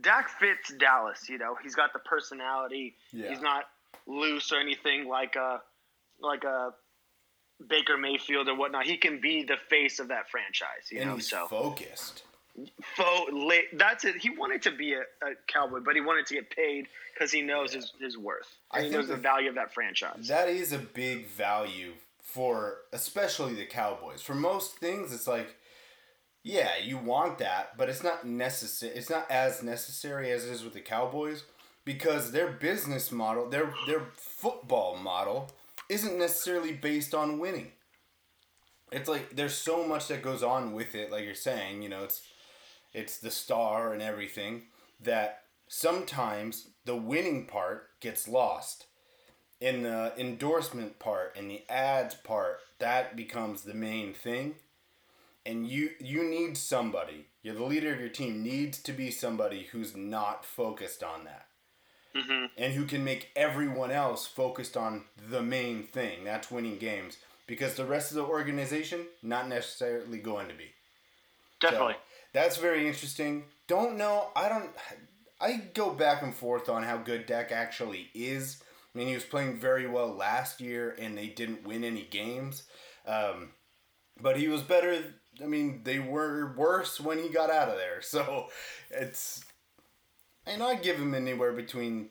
Dak 0.00 0.30
fits 0.40 0.72
Dallas, 0.78 1.28
you 1.28 1.38
know, 1.38 1.56
he's 1.62 1.74
got 1.74 1.92
the 1.92 1.98
personality. 1.98 2.94
Yeah. 3.12 3.28
He's 3.28 3.40
not 3.40 3.64
loose 4.06 4.52
or 4.52 4.58
anything 4.60 5.06
like 5.06 5.36
a 5.36 5.60
like 6.20 6.44
a 6.44 6.72
Baker 7.68 7.96
Mayfield 7.96 8.48
or 8.48 8.56
whatnot. 8.56 8.86
He 8.86 8.96
can 8.96 9.20
be 9.20 9.44
the 9.44 9.56
face 9.68 9.98
of 9.98 10.08
that 10.08 10.30
franchise, 10.30 10.90
you 10.90 11.00
and 11.00 11.10
know. 11.10 11.16
he's 11.16 11.28
So 11.28 11.46
focused. 11.46 12.24
Fo- 12.96 13.26
la- 13.32 13.68
that's 13.74 14.04
it. 14.04 14.16
He 14.16 14.30
wanted 14.30 14.62
to 14.62 14.70
be 14.70 14.94
a, 14.94 15.00
a 15.00 15.34
cowboy, 15.46 15.80
but 15.80 15.94
he 15.94 16.00
wanted 16.00 16.26
to 16.26 16.34
get 16.34 16.50
paid 16.50 16.86
because 17.12 17.32
he 17.32 17.42
knows 17.42 17.72
his, 17.72 17.92
his 18.00 18.16
worth. 18.18 18.56
I 18.70 18.78
And 18.78 18.86
he 18.86 18.92
knows 18.92 19.08
the 19.08 19.16
value 19.16 19.48
of 19.48 19.54
that 19.56 19.72
franchise. 19.72 20.28
That 20.28 20.48
is 20.48 20.72
a 20.72 20.78
big 20.78 21.26
value 21.28 21.92
for 22.32 22.78
especially 22.92 23.54
the 23.54 23.66
Cowboys. 23.66 24.22
For 24.22 24.34
most 24.34 24.78
things, 24.78 25.12
it's 25.12 25.26
like, 25.26 25.56
yeah, 26.42 26.70
you 26.82 26.98
want 26.98 27.38
that, 27.38 27.76
but 27.76 27.88
it's 27.88 28.02
not 28.02 28.26
necessary. 28.26 28.94
It's 28.94 29.10
not 29.10 29.30
as 29.30 29.62
necessary 29.62 30.30
as 30.30 30.46
it 30.46 30.52
is 30.52 30.64
with 30.64 30.72
the 30.72 30.80
Cowboys 30.80 31.44
because 31.84 32.32
their 32.32 32.48
business 32.48 33.12
model, 33.12 33.48
their 33.48 33.72
their 33.86 34.06
football 34.14 34.96
model, 34.96 35.50
isn't 35.88 36.18
necessarily 36.18 36.72
based 36.72 37.14
on 37.14 37.38
winning. 37.38 37.72
It's 38.90 39.08
like 39.08 39.36
there's 39.36 39.54
so 39.54 39.86
much 39.86 40.08
that 40.08 40.22
goes 40.22 40.42
on 40.42 40.72
with 40.72 40.94
it, 40.94 41.10
like 41.10 41.24
you're 41.24 41.34
saying. 41.34 41.82
You 41.82 41.88
know, 41.90 42.04
it's 42.04 42.22
it's 42.92 43.18
the 43.18 43.30
star 43.30 43.92
and 43.92 44.02
everything 44.02 44.62
that 45.00 45.42
sometimes 45.68 46.68
the 46.84 46.96
winning 46.96 47.46
part 47.46 47.88
gets 48.00 48.28
lost. 48.28 48.86
In 49.60 49.84
the 49.84 50.12
endorsement 50.18 50.98
part 50.98 51.36
and 51.36 51.48
the 51.48 51.62
ads 51.68 52.16
part 52.16 52.58
that 52.80 53.14
becomes 53.14 53.62
the 53.62 53.74
main 53.74 54.12
thing. 54.12 54.56
And 55.46 55.68
you 55.68 55.90
you 56.00 56.24
need 56.24 56.56
somebody. 56.56 57.26
You're 57.42 57.54
the 57.54 57.64
leader 57.64 57.92
of 57.92 58.00
your 58.00 58.08
team 58.08 58.42
needs 58.42 58.82
to 58.82 58.92
be 58.92 59.10
somebody 59.10 59.68
who's 59.70 59.96
not 59.96 60.44
focused 60.44 61.02
on 61.02 61.24
that. 61.24 61.46
Mm-hmm. 62.14 62.44
and 62.58 62.74
who 62.74 62.84
can 62.84 63.04
make 63.04 63.30
everyone 63.34 63.90
else 63.90 64.26
focused 64.26 64.76
on 64.76 65.04
the 65.30 65.40
main 65.40 65.82
thing. 65.82 66.24
That's 66.24 66.50
winning 66.50 66.76
games. 66.76 67.16
Because 67.46 67.72
the 67.74 67.86
rest 67.86 68.10
of 68.10 68.16
the 68.16 68.24
organization 68.24 69.06
not 69.22 69.48
necessarily 69.48 70.18
going 70.18 70.48
to 70.48 70.54
be. 70.54 70.72
Definitely. 71.58 71.94
so, 71.94 71.98
that's 72.32 72.56
very 72.56 72.86
interesting. 72.86 73.44
Don't 73.66 73.96
know. 73.96 74.30
I 74.34 74.48
don't. 74.48 74.70
I 75.40 75.60
go 75.74 75.90
back 75.90 76.22
and 76.22 76.34
forth 76.34 76.68
on 76.68 76.82
how 76.82 76.98
good 76.98 77.26
Dak 77.26 77.52
actually 77.52 78.10
is. 78.14 78.62
I 78.94 78.98
mean, 78.98 79.08
he 79.08 79.14
was 79.14 79.24
playing 79.24 79.58
very 79.58 79.86
well 79.86 80.08
last 80.08 80.60
year, 80.60 80.94
and 80.98 81.16
they 81.16 81.26
didn't 81.26 81.66
win 81.66 81.84
any 81.84 82.02
games. 82.02 82.64
Um, 83.06 83.50
but 84.20 84.36
he 84.36 84.48
was 84.48 84.62
better. 84.62 85.02
I 85.42 85.46
mean, 85.46 85.80
they 85.84 85.98
were 85.98 86.54
worse 86.56 87.00
when 87.00 87.18
he 87.18 87.28
got 87.28 87.50
out 87.50 87.68
of 87.68 87.76
there. 87.76 88.00
So 88.02 88.48
it's. 88.90 89.44
And 90.44 90.62
I 90.62 90.74
give 90.74 90.96
him 90.96 91.14
anywhere 91.14 91.52
between 91.52 92.08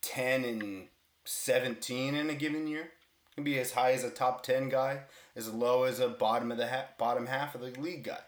ten 0.00 0.44
and 0.44 0.88
seventeen 1.24 2.14
in 2.14 2.30
a 2.30 2.34
given 2.34 2.66
year. 2.66 2.90
Can 3.34 3.44
be 3.44 3.58
as 3.58 3.72
high 3.72 3.92
as 3.92 4.02
a 4.02 4.10
top 4.10 4.42
ten 4.42 4.68
guy, 4.68 5.02
as 5.36 5.52
low 5.52 5.84
as 5.84 6.00
a 6.00 6.08
bottom 6.08 6.50
of 6.50 6.58
the 6.58 6.68
ha- 6.68 6.88
bottom 6.98 7.26
half 7.26 7.54
of 7.54 7.60
the 7.60 7.80
league 7.80 8.04
guy. 8.04 8.18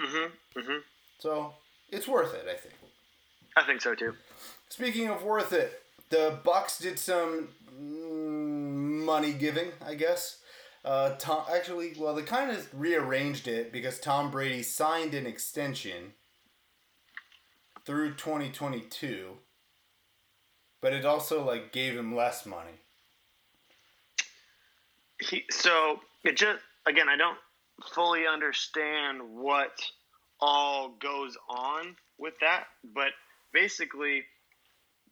Mm-hmm. 0.00 0.58
Mm-hmm. 0.58 0.78
So 1.18 1.54
it's 1.90 2.08
worth 2.08 2.34
it, 2.34 2.46
I 2.48 2.54
think. 2.54 2.74
I 3.56 3.62
think 3.62 3.80
so 3.80 3.94
too. 3.94 4.14
Speaking 4.68 5.08
of 5.08 5.22
worth 5.22 5.52
it, 5.52 5.82
the 6.10 6.38
Bucks 6.44 6.78
did 6.78 6.98
some 6.98 7.48
mm, 7.72 9.04
money 9.04 9.32
giving, 9.32 9.72
I 9.84 9.94
guess. 9.94 10.38
Uh, 10.84 11.16
Tom, 11.18 11.44
actually, 11.52 11.94
well, 11.98 12.14
they 12.14 12.22
kind 12.22 12.50
of 12.50 12.68
rearranged 12.72 13.48
it 13.48 13.72
because 13.72 13.98
Tom 13.98 14.30
Brady 14.30 14.62
signed 14.62 15.14
an 15.14 15.26
extension 15.26 16.12
through 17.84 18.14
2022, 18.14 19.38
but 20.80 20.92
it 20.92 21.04
also 21.04 21.44
like 21.44 21.72
gave 21.72 21.96
him 21.96 22.14
less 22.14 22.46
money. 22.46 22.78
He, 25.20 25.44
so 25.50 26.00
it 26.24 26.36
just 26.36 26.60
again, 26.86 27.08
I 27.08 27.16
don't 27.16 27.38
fully 27.94 28.26
understand 28.26 29.20
what 29.34 29.72
all 30.40 30.90
goes 31.00 31.36
on 31.48 31.96
with 32.18 32.34
that, 32.40 32.64
but 32.94 33.10
basically, 33.52 34.24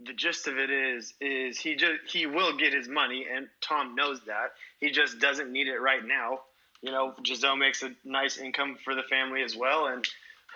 the 0.05 0.13
gist 0.13 0.49
of 0.49 0.59
it 0.59 0.71
is 0.71 1.15
is 1.21 1.59
he 1.59 1.77
just 1.77 2.01
he 2.07 2.27
will 2.27 2.57
get 2.57 2.73
his 2.73 2.89
money, 2.89 3.27
and 3.33 3.49
Tom 3.61 3.95
knows 3.95 4.21
that. 4.27 4.53
He 4.81 4.91
just 4.91 5.19
doesn't 5.19 5.53
need 5.53 5.69
it 5.69 5.79
right 5.79 6.05
now. 6.05 6.41
You 6.83 6.91
know, 6.91 7.15
Gisele 7.23 7.57
makes 7.57 7.83
a 7.83 7.91
nice 8.05 8.37
income 8.37 8.77
for 8.85 8.95
the 8.95 9.03
family 9.03 9.43
as 9.43 9.57
well, 9.57 9.87
and 9.87 10.07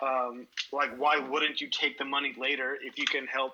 um, 0.01 0.47
like, 0.71 0.97
why 0.97 1.17
wouldn't 1.19 1.61
you 1.61 1.67
take 1.69 1.97
the 1.97 2.05
money 2.05 2.33
later 2.37 2.77
if 2.81 2.97
you 2.97 3.05
can 3.05 3.27
help 3.27 3.53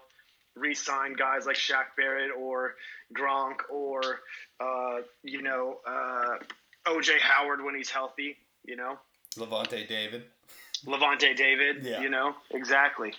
re-sign 0.56 1.13
guys 1.13 1.46
like 1.46 1.58
Shaq 1.58 1.96
Barrett 1.98 2.32
or 2.38 2.76
Gronk 3.13 3.58
or 3.70 4.02
uh, 4.60 5.02
you 5.24 5.41
know 5.41 5.80
uh, 5.86 6.38
OJ 6.88 7.20
Howard 7.20 7.63
when 7.63 7.76
he's 7.76 7.89
healthy? 7.89 8.38
You 8.67 8.75
know, 8.75 8.97
Lavonte 9.38 9.88
David. 9.88 10.23
Lavonte 10.86 11.36
David. 11.36 11.84
Yeah. 11.84 12.01
You 12.01 12.10
know, 12.10 12.36
exactly. 12.51 13.13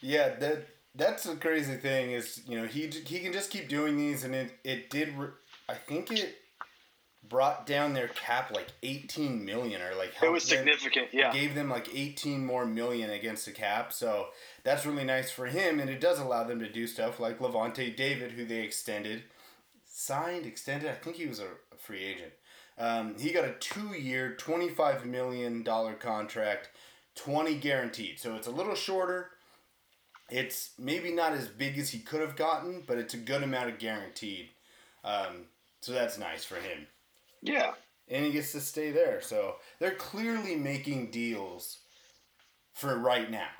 Yeah, 0.00 0.30
that 0.36 0.66
that's 0.94 1.24
the 1.24 1.36
crazy 1.36 1.76
thing 1.76 2.12
is 2.12 2.42
you 2.46 2.58
know 2.60 2.66
he 2.66 2.88
he 2.88 3.20
can 3.20 3.32
just 3.32 3.50
keep 3.50 3.68
doing 3.68 3.96
these 3.96 4.24
and 4.24 4.34
it 4.34 4.52
it 4.64 4.90
did 4.90 5.12
I 5.68 5.74
think 5.74 6.10
it 6.10 6.36
brought 7.28 7.64
down 7.66 7.92
their 7.92 8.08
cap 8.08 8.50
like 8.50 8.68
18 8.82 9.44
million 9.44 9.80
or 9.82 9.94
like 9.94 10.10
It 10.20 10.32
was 10.32 10.48
them- 10.48 10.58
significant, 10.58 11.08
yeah. 11.12 11.32
gave 11.32 11.54
them 11.54 11.68
like 11.68 11.94
18 11.94 12.44
more 12.44 12.64
million 12.64 13.10
against 13.10 13.44
the 13.44 13.52
cap 13.52 13.92
so 13.92 14.28
that's 14.64 14.84
really 14.86 15.04
nice 15.04 15.30
for 15.30 15.46
him 15.46 15.78
and 15.78 15.88
it 15.90 16.00
does 16.00 16.18
allow 16.18 16.42
them 16.44 16.58
to 16.60 16.68
do 16.68 16.86
stuff 16.88 17.20
like 17.20 17.38
Lavonte 17.38 17.94
David 17.94 18.32
who 18.32 18.44
they 18.44 18.60
extended 18.62 19.22
signed 19.86 20.46
extended 20.46 20.90
I 20.90 20.94
think 20.94 21.16
he 21.16 21.26
was 21.26 21.38
a 21.40 21.48
free 21.78 22.02
agent 22.04 22.32
um, 22.80 23.14
he 23.18 23.30
got 23.30 23.44
a 23.44 23.52
two 23.60 23.94
year 23.96 24.34
25 24.36 25.04
million 25.06 25.62
dollar 25.62 25.92
contract 25.94 26.70
20 27.14 27.54
guaranteed 27.56 28.18
so 28.18 28.34
it's 28.34 28.46
a 28.48 28.50
little 28.50 28.74
shorter 28.74 29.30
It's 30.30 30.70
maybe 30.78 31.12
not 31.12 31.32
as 31.32 31.46
big 31.48 31.76
as 31.78 31.90
he 31.90 31.98
could 31.98 32.20
have 32.20 32.36
gotten, 32.36 32.82
but 32.86 32.98
it's 32.98 33.14
a 33.14 33.18
good 33.18 33.42
amount 33.42 33.68
of 33.68 33.78
guaranteed. 33.80 34.48
Um, 35.04 35.46
so 35.80 35.90
that's 35.92 36.18
nice 36.18 36.44
for 36.44 36.54
him. 36.54 36.86
Yeah. 37.42 37.72
And 38.08 38.24
he 38.24 38.30
gets 38.30 38.52
to 38.52 38.60
stay 38.60 38.92
there. 38.92 39.20
So 39.22 39.56
they're 39.80 39.96
clearly 39.96 40.54
making 40.54 41.10
deals 41.10 41.78
for 42.74 42.96
right 42.96 43.28
now. 43.28 43.50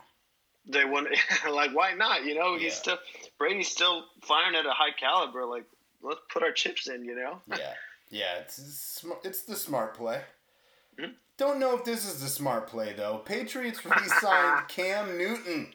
They 0.65 0.85
want 0.85 1.09
like 1.51 1.75
why 1.75 1.95
not? 1.95 2.25
You 2.25 2.37
know, 2.37 2.55
Yeah. 2.55 2.61
he's 2.65 2.75
still 2.75 2.99
Brady's 3.37 3.69
still 3.69 4.05
firing 4.23 4.55
at 4.55 4.65
a 4.67 4.71
high 4.73 4.93
caliber. 4.99 5.45
Like 5.47 5.65
let's 6.03 6.21
put 6.33 6.45
our 6.45 6.53
chips 6.53 6.87
in. 6.87 7.05
You 7.05 7.17
know. 7.17 7.41
Yeah. 7.49 7.75
Yeah, 8.11 8.38
it's 8.40 8.59
it's 8.59 8.79
sm- 8.79 9.20
it's 9.25 9.42
the 9.42 9.57
smart 9.57 9.94
play. 9.96 10.23
Don't 11.37 11.59
know 11.59 11.75
if 11.75 11.85
this 11.85 12.05
is 12.07 12.20
the 12.20 12.29
smart 12.29 12.66
play 12.66 12.92
though. 12.94 13.18
Patriots 13.18 13.85
re-signed 13.87 14.68
Cam 14.68 15.16
Newton 15.16 15.73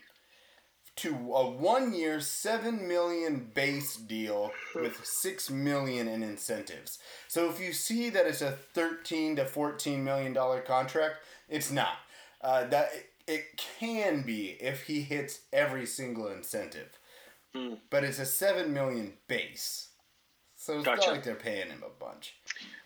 to 0.98 1.10
a 1.34 1.50
one-year, 1.50 2.22
seven 2.22 2.88
million 2.88 3.52
base 3.54 3.98
deal 3.98 4.52
with 4.76 5.00
six 5.06 5.50
million 5.50 6.08
in 6.08 6.24
incentives. 6.24 7.00
So 7.28 7.50
if 7.50 7.60
you 7.60 7.74
see 7.74 8.10
that 8.12 8.28
it's 8.28 8.42
a 8.42 8.52
thirteen 8.52 9.36
to 9.38 9.46
fourteen 9.46 10.04
million 10.04 10.34
dollar 10.34 10.62
contract, 10.62 11.16
it's 11.50 11.72
not. 11.72 11.98
Uh, 12.42 12.66
that 12.68 12.92
it 13.28 13.58
can 13.80 14.22
be 14.22 14.58
if 14.62 14.84
he 14.84 15.02
hits 15.02 15.40
every 15.52 15.86
single 15.86 16.28
incentive, 16.28 17.00
but 17.90 18.04
it's 18.04 18.20
a 18.20 18.26
seven 18.26 18.74
million 18.74 19.14
base. 19.28 19.90
So 20.66 20.78
it's 20.78 20.86
Gotcha. 20.86 21.02
not 21.02 21.12
like 21.12 21.24
they're 21.24 21.36
paying 21.36 21.68
him 21.68 21.84
a 21.86 22.04
bunch. 22.04 22.34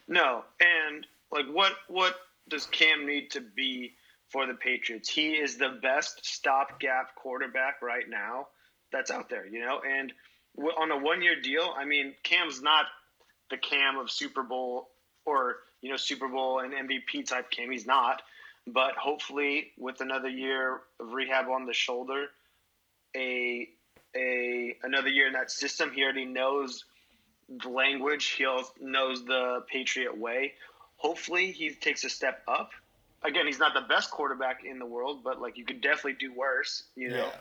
No, 0.05 0.43
and 0.59 1.07
like 1.31 1.45
what 1.49 1.71
what 1.87 2.13
does 2.49 2.65
Cam 2.65 3.07
need 3.07 3.31
to 3.31 3.39
be 3.39 3.93
for 4.27 4.45
the 4.45 4.53
Patriots? 4.53 5.07
He 5.07 5.31
is 5.31 5.57
the 5.57 5.79
best 5.81 6.25
stopgap 6.25 7.15
quarterback 7.15 7.81
right 7.81 8.03
now 8.09 8.47
that's 8.91 9.11
out 9.11 9.29
there, 9.29 9.47
you 9.47 9.61
know. 9.61 9.79
And 9.79 10.11
on 10.77 10.91
a 10.91 10.97
one 10.97 11.21
year 11.21 11.39
deal, 11.39 11.73
I 11.73 11.85
mean, 11.85 12.15
Cam's 12.21 12.61
not 12.61 12.87
the 13.49 13.57
Cam 13.57 13.97
of 13.97 14.11
Super 14.11 14.43
Bowl 14.43 14.89
or 15.25 15.55
you 15.81 15.89
know 15.89 15.95
Super 15.95 16.27
Bowl 16.27 16.59
and 16.59 16.73
MVP 16.73 17.29
type 17.29 17.49
Cam. 17.49 17.71
He's 17.71 17.87
not, 17.87 18.21
but 18.67 18.95
hopefully 18.95 19.71
with 19.77 20.01
another 20.01 20.27
year 20.27 20.81
of 20.99 21.13
rehab 21.13 21.47
on 21.47 21.65
the 21.65 21.73
shoulder, 21.73 22.25
a 23.15 23.69
a 24.13 24.75
another 24.83 25.07
year 25.07 25.27
in 25.27 25.33
that 25.33 25.49
system, 25.49 25.93
he 25.93 26.03
already 26.03 26.25
knows 26.25 26.83
the 27.61 27.69
language. 27.69 28.25
He 28.25 28.45
knows 28.79 29.25
the 29.25 29.63
Patriot 29.71 30.17
way. 30.17 30.53
Hopefully, 30.97 31.51
he 31.51 31.69
takes 31.71 32.03
a 32.03 32.09
step 32.09 32.41
up. 32.47 32.71
Again, 33.23 33.45
he's 33.47 33.59
not 33.59 33.73
the 33.73 33.81
best 33.81 34.11
quarterback 34.11 34.63
in 34.63 34.79
the 34.79 34.85
world, 34.85 35.23
but 35.23 35.41
like 35.41 35.57
you 35.57 35.65
could 35.65 35.81
definitely 35.81 36.13
do 36.19 36.33
worse. 36.33 36.83
You 36.95 37.09
know, 37.09 37.17
Yeah. 37.17 37.31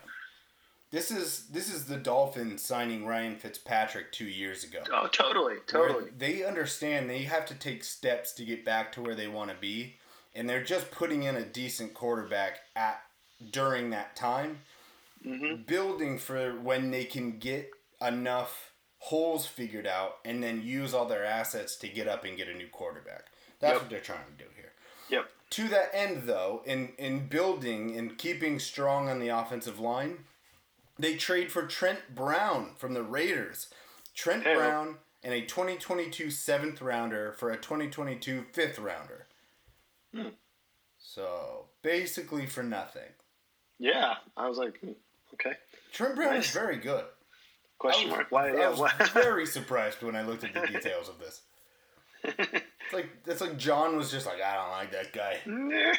This 0.91 1.11
is 1.11 1.45
this 1.49 1.71
is 1.71 1.85
the 1.85 1.97
Dolphins 1.97 2.63
signing 2.63 3.05
Ryan 3.05 3.35
Fitzpatrick 3.35 4.11
two 4.11 4.25
years 4.25 4.63
ago. 4.63 4.79
Oh, 4.91 5.07
totally, 5.07 5.57
totally. 5.67 6.09
They 6.17 6.43
understand 6.43 7.07
they 7.07 7.23
have 7.23 7.45
to 7.45 7.53
take 7.53 7.83
steps 7.83 8.31
to 8.33 8.43
get 8.45 8.65
back 8.65 8.91
to 8.93 9.01
where 9.01 9.13
they 9.13 9.27
want 9.27 9.51
to 9.51 9.55
be, 9.57 9.97
and 10.33 10.49
they're 10.49 10.63
just 10.63 10.89
putting 10.89 11.23
in 11.23 11.35
a 11.35 11.43
decent 11.45 11.93
quarterback 11.93 12.59
at 12.75 13.01
during 13.51 13.91
that 13.91 14.15
time, 14.15 14.59
Mm-hmm. 15.25 15.63
building 15.63 16.17
for 16.17 16.53
when 16.53 16.91
they 16.91 17.03
can 17.03 17.39
get 17.39 17.69
enough 18.01 18.71
holes 18.99 19.45
figured 19.47 19.87
out, 19.87 20.17
and 20.25 20.43
then 20.43 20.61
use 20.61 20.93
all 20.93 21.05
their 21.05 21.25
assets 21.25 21.75
to 21.77 21.87
get 21.87 22.07
up 22.07 22.23
and 22.25 22.37
get 22.37 22.47
a 22.49 22.53
new 22.53 22.67
quarterback. 22.67 23.25
That's 23.59 23.73
Yep. 23.73 23.81
what 23.81 23.89
they're 23.89 23.99
trying 24.01 24.25
to 24.25 24.43
do 24.43 24.49
here. 24.55 24.73
Yep. 25.09 25.31
To 25.51 25.67
that 25.69 25.89
end, 25.93 26.23
though, 26.23 26.61
in 26.65 26.93
in 26.97 27.27
building 27.27 27.97
and 27.97 28.17
keeping 28.17 28.59
strong 28.59 29.09
on 29.09 29.19
the 29.19 29.29
offensive 29.29 29.79
line, 29.79 30.25
they 30.97 31.15
trade 31.15 31.51
for 31.51 31.65
Trent 31.65 32.13
Brown 32.13 32.75
from 32.75 32.93
the 32.93 33.03
Raiders. 33.03 33.73
Trent 34.13 34.43
Hey. 34.43 34.55
Brown 34.55 34.97
and 35.23 35.33
a 35.33 35.41
2022 35.41 36.29
seventh 36.29 36.81
rounder 36.81 37.31
for 37.33 37.49
a 37.51 37.57
2022 37.57 38.45
fifth 38.53 38.77
rounder. 38.79 39.27
Hmm. 40.13 40.29
So 40.97 41.65
basically 41.81 42.45
for 42.45 42.63
nothing. 42.63 43.09
Yeah, 43.79 44.15
I 44.35 44.47
was 44.47 44.57
like, 44.57 44.79
hmm, 44.79 44.91
okay. 45.35 45.53
Trent 45.93 46.15
Brown 46.15 46.33
Nice. 46.35 46.47
is 46.47 46.51
very 46.51 46.77
good. 46.77 47.05
Question 47.79 48.07
I 48.09 48.11
was, 48.11 48.17
mark? 48.17 48.31
Why? 48.31 48.49
I 48.49 48.69
was 48.69 49.09
very 49.13 49.45
surprised 49.45 50.01
when 50.03 50.15
I 50.15 50.21
looked 50.21 50.43
at 50.43 50.53
the 50.53 50.67
details 50.67 51.09
of 51.09 51.17
this. 51.19 51.41
It's 52.23 52.93
like 52.93 53.09
it's 53.25 53.39
like 53.41 53.57
Jon 53.57 53.95
was 53.97 54.11
just 54.11 54.25
like 54.25 54.41
I 54.41 54.55
don't 54.55 54.71
like 54.71 54.91
that 54.91 55.13
guy. 55.13 55.37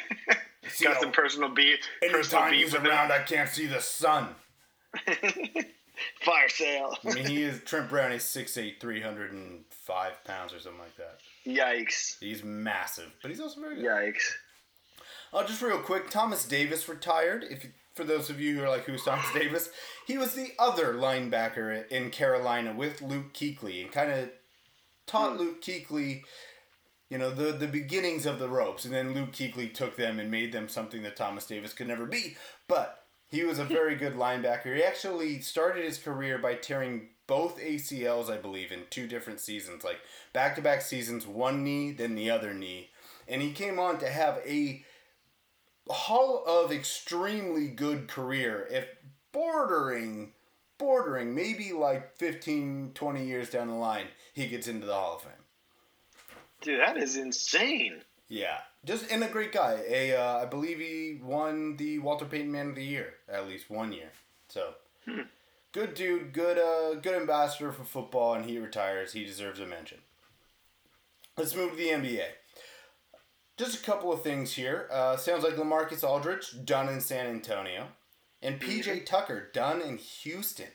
You 0.79 0.85
Got 0.87 0.93
know, 0.93 1.01
some 1.01 1.11
personal 1.11 1.49
beat. 1.49 1.79
Personal 2.03 2.43
Anytime 2.43 2.51
beef 2.51 2.63
he's 2.65 2.73
with 2.73 2.83
him. 2.83 2.91
around, 2.91 3.11
I 3.11 3.23
can't 3.23 3.49
see 3.49 3.65
the 3.65 3.81
sun. 3.81 4.27
Fire 6.21 6.49
sale. 6.49 6.95
I 7.03 7.13
mean, 7.13 7.25
he 7.25 7.41
is 7.41 7.61
Trent 7.63 7.89
Brown 7.89 8.11
is 8.11 8.21
6'8", 8.23 8.79
305 8.79 10.23
pounds 10.23 10.53
or 10.53 10.59
something 10.59 10.79
like 10.79 10.95
that. 10.97 11.17
Yikes. 11.47 12.17
He's 12.19 12.43
massive, 12.43 13.11
but 13.23 13.29
he's 13.31 13.39
also 13.39 13.59
very 13.59 13.75
good. 13.77 13.85
Yikes. 13.85 14.31
Uh, 15.33 15.43
just 15.45 15.61
real 15.63 15.79
quick, 15.79 16.09
Thomas 16.11 16.45
Davis 16.47 16.87
retired. 16.87 17.43
If 17.49 17.63
you- 17.63 17.71
for 17.95 18.03
those 18.03 18.29
of 18.29 18.39
you 18.39 18.57
who 18.57 18.63
are 18.63 18.69
like, 18.69 18.85
who's 18.85 19.03
Thomas 19.03 19.25
Davis? 19.33 19.69
He 20.07 20.17
was 20.17 20.33
the 20.33 20.51
other 20.57 20.93
linebacker 20.93 21.87
in 21.89 22.09
Carolina 22.09 22.73
with 22.73 23.01
Luke 23.01 23.33
Kuechly 23.33 23.81
and 23.81 23.91
kind 23.91 24.11
of 24.11 24.29
taught 25.07 25.33
hmm. 25.33 25.39
Luke 25.39 25.61
Kuechly, 25.61 26.23
you 27.09 27.17
know, 27.17 27.29
the 27.29 27.51
the 27.51 27.67
beginnings 27.67 28.25
of 28.25 28.39
the 28.39 28.49
ropes, 28.49 28.85
and 28.85 28.93
then 28.93 29.13
Luke 29.13 29.31
Kuechly 29.31 29.73
took 29.73 29.97
them 29.97 30.19
and 30.19 30.31
made 30.31 30.51
them 30.51 30.69
something 30.69 31.03
that 31.03 31.17
Thomas 31.17 31.45
Davis 31.45 31.73
could 31.73 31.87
never 31.87 32.05
be. 32.05 32.35
But 32.67 33.03
he 33.29 33.43
was 33.43 33.59
a 33.59 33.65
very 33.65 33.95
good 33.95 34.15
linebacker. 34.15 34.75
He 34.75 34.83
actually 34.83 35.39
started 35.41 35.85
his 35.85 35.97
career 35.97 36.37
by 36.37 36.55
tearing 36.55 37.09
both 37.27 37.61
ACLs, 37.61 38.29
I 38.29 38.35
believe, 38.37 38.73
in 38.73 38.81
two 38.89 39.07
different 39.07 39.39
seasons, 39.39 39.85
like 39.85 39.99
back 40.33 40.55
to 40.55 40.61
back 40.61 40.81
seasons, 40.81 41.25
one 41.25 41.63
knee, 41.63 41.91
then 41.93 42.15
the 42.15 42.29
other 42.29 42.53
knee. 42.53 42.89
And 43.27 43.41
he 43.41 43.53
came 43.53 43.79
on 43.79 43.99
to 43.99 44.09
have 44.09 44.41
a 44.45 44.83
hall 45.89 46.43
of 46.45 46.71
extremely 46.71 47.67
good 47.67 48.07
career, 48.07 48.67
if 48.69 48.87
bordering, 49.31 50.33
bordering, 50.77 51.35
maybe 51.35 51.73
like 51.73 52.17
15, 52.17 52.91
20 52.93 53.25
years 53.25 53.49
down 53.49 53.67
the 53.67 53.73
line, 53.73 54.07
he 54.33 54.47
gets 54.47 54.67
into 54.67 54.85
the 54.85 54.93
Hall 54.93 55.15
of 55.15 55.21
Fame. 55.23 55.31
Dude, 56.61 56.79
that 56.79 56.97
is 56.97 57.17
insane. 57.17 58.01
Yeah, 58.27 58.59
just 58.85 59.11
and 59.11 59.23
a 59.23 59.27
great 59.27 59.51
guy. 59.51 59.79
A 59.89 60.15
uh, 60.15 60.43
I 60.43 60.45
believe 60.45 60.79
he 60.79 61.19
won 61.21 61.75
the 61.75 61.99
Walter 61.99 62.25
Payton 62.25 62.51
Man 62.51 62.69
of 62.69 62.75
the 62.75 62.83
Year 62.83 63.15
at 63.27 63.47
least 63.47 63.69
one 63.69 63.91
year. 63.91 64.11
So 64.47 64.75
good 65.73 65.95
dude, 65.95 66.31
good 66.31 66.57
uh, 66.57 66.99
good 67.01 67.15
ambassador 67.15 67.71
for 67.71 67.83
football, 67.83 68.35
and 68.35 68.45
he 68.45 68.57
retires. 68.57 69.13
He 69.13 69.25
deserves 69.25 69.59
a 69.59 69.65
mention. 69.65 69.97
Let's 71.35 71.55
move 71.55 71.71
to 71.71 71.77
the 71.77 71.89
NBA. 71.89 72.27
Just 73.61 73.79
a 73.79 73.85
couple 73.85 74.11
of 74.11 74.23
things 74.23 74.53
here. 74.53 74.87
Uh, 74.91 75.15
sounds 75.15 75.43
like 75.43 75.53
Lamarcus 75.53 76.03
Aldridge 76.03 76.65
done 76.65 76.89
in 76.89 76.99
San 76.99 77.27
Antonio, 77.27 77.89
and 78.41 78.59
PJ 78.59 79.05
Tucker 79.05 79.51
done 79.53 79.83
in 79.83 79.97
Houston. 79.97 80.65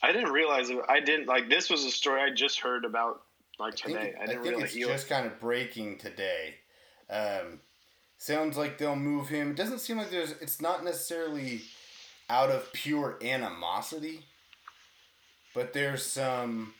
I 0.00 0.12
didn't 0.12 0.30
realize 0.30 0.70
it. 0.70 0.78
I 0.88 1.00
didn't 1.00 1.26
like 1.26 1.48
this 1.48 1.68
was 1.68 1.84
a 1.84 1.90
story 1.90 2.20
I 2.20 2.32
just 2.32 2.60
heard 2.60 2.84
about 2.84 3.22
like 3.58 3.74
I 3.74 3.86
think, 3.88 3.98
today. 3.98 4.14
I 4.16 4.22
I 4.22 4.26
didn't 4.26 4.42
think 4.44 4.54
realize 4.54 4.76
it's 4.76 4.86
just 4.86 5.08
kind 5.08 5.26
of 5.26 5.40
breaking 5.40 5.98
today. 5.98 6.54
Um, 7.10 7.58
sounds 8.18 8.56
like 8.56 8.78
they'll 8.78 8.94
move 8.94 9.28
him. 9.28 9.50
It 9.50 9.56
doesn't 9.56 9.80
seem 9.80 9.98
like 9.98 10.12
there's. 10.12 10.30
It's 10.40 10.62
not 10.62 10.84
necessarily 10.84 11.62
out 12.30 12.50
of 12.50 12.72
pure 12.72 13.18
animosity, 13.20 14.26
but 15.56 15.72
there's 15.72 16.04
some 16.04 16.74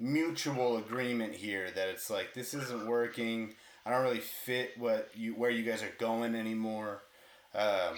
mutual 0.00 0.76
agreement 0.76 1.34
here 1.34 1.70
that 1.70 1.86
it's 1.86 2.10
like 2.10 2.34
this 2.34 2.52
isn't 2.52 2.88
working. 2.88 3.54
I 3.86 3.90
don't 3.90 4.02
really 4.02 4.20
fit 4.20 4.72
what 4.78 5.10
you 5.14 5.34
where 5.34 5.50
you 5.50 5.62
guys 5.62 5.82
are 5.82 5.92
going 5.98 6.34
anymore. 6.34 7.02
Um, 7.54 7.96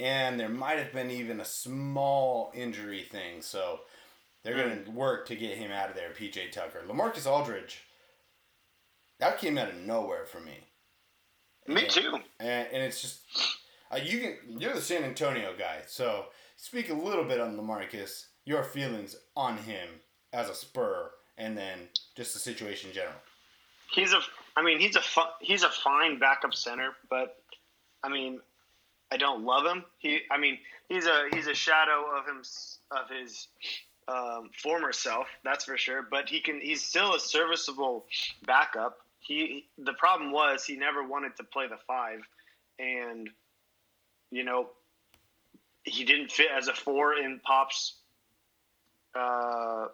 and 0.00 0.40
there 0.40 0.48
might 0.48 0.78
have 0.78 0.92
been 0.92 1.10
even 1.10 1.40
a 1.40 1.44
small 1.44 2.50
injury 2.54 3.02
thing, 3.10 3.42
so 3.42 3.80
they're 4.42 4.56
going 4.56 4.84
to 4.84 4.90
work 4.90 5.26
to 5.28 5.36
get 5.36 5.56
him 5.58 5.70
out 5.70 5.88
of 5.90 5.94
there. 5.94 6.10
PJ 6.10 6.50
Tucker, 6.52 6.82
Lamarcus 6.88 7.26
Aldridge, 7.30 7.82
that 9.20 9.38
came 9.38 9.58
out 9.58 9.68
of 9.68 9.76
nowhere 9.76 10.24
for 10.26 10.40
me. 10.40 10.66
Me 11.68 11.82
And- 11.84 11.90
too. 11.90 12.16
And, 12.40 12.66
and 12.72 12.82
it's 12.82 13.00
just 13.02 13.20
uh, 13.92 13.98
you 14.02 14.18
can 14.20 14.36
you're 14.60 14.74
the 14.74 14.80
San 14.80 15.04
Antonio 15.04 15.54
guy, 15.56 15.82
so 15.86 16.26
speak 16.56 16.90
a 16.90 16.94
little 16.94 17.24
bit 17.24 17.40
on 17.40 17.56
Lamarcus, 17.56 18.26
your 18.44 18.64
feelings 18.64 19.14
on 19.36 19.58
him 19.58 19.88
as 20.32 20.48
a 20.48 20.54
Spur, 20.54 21.10
and 21.38 21.56
then 21.56 21.88
just 22.16 22.32
the 22.32 22.40
situation 22.40 22.88
in 22.90 22.94
general. 22.96 23.14
He's 23.92 24.12
a. 24.12 24.20
I 24.56 24.62
mean, 24.62 24.80
he's 24.80 24.96
a. 24.96 25.00
Fu- 25.00 25.20
he's 25.40 25.62
a 25.62 25.70
fine 25.70 26.18
backup 26.18 26.54
center, 26.54 26.90
but 27.08 27.36
I 28.02 28.08
mean, 28.08 28.40
I 29.10 29.16
don't 29.16 29.44
love 29.44 29.64
him. 29.64 29.84
He. 29.98 30.20
I 30.30 30.38
mean, 30.38 30.58
he's 30.88 31.06
a. 31.06 31.24
He's 31.32 31.46
a 31.46 31.54
shadow 31.54 32.04
of 32.18 32.26
him. 32.26 32.42
Of 32.90 33.08
his 33.08 33.48
um, 34.08 34.50
former 34.62 34.92
self. 34.92 35.26
That's 35.44 35.64
for 35.64 35.78
sure. 35.78 36.06
But 36.08 36.28
he 36.28 36.40
can. 36.40 36.60
He's 36.60 36.82
still 36.82 37.14
a 37.14 37.20
serviceable 37.20 38.04
backup. 38.44 38.98
He. 39.20 39.66
The 39.78 39.94
problem 39.94 40.32
was 40.32 40.64
he 40.64 40.76
never 40.76 41.06
wanted 41.06 41.36
to 41.36 41.44
play 41.44 41.66
the 41.68 41.78
five, 41.86 42.20
and 42.78 43.30
you 44.30 44.44
know, 44.44 44.68
he 45.84 46.04
didn't 46.04 46.30
fit 46.30 46.48
as 46.54 46.68
a 46.68 46.74
four 46.74 47.14
in 47.14 47.40
Pop's 47.44 47.94
uh, 49.14 49.86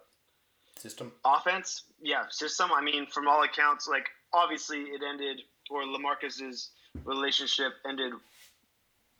system 0.76 1.12
offense. 1.24 1.84
Yeah, 2.00 2.24
system. 2.30 2.70
I 2.74 2.82
mean, 2.82 3.06
from 3.06 3.28
all 3.28 3.42
accounts, 3.42 3.88
like 3.88 4.06
obviously 4.32 4.78
it 4.80 5.02
ended, 5.08 5.40
or 5.70 5.84
Lamarcus's 5.84 6.70
relationship 7.04 7.72
ended. 7.88 8.12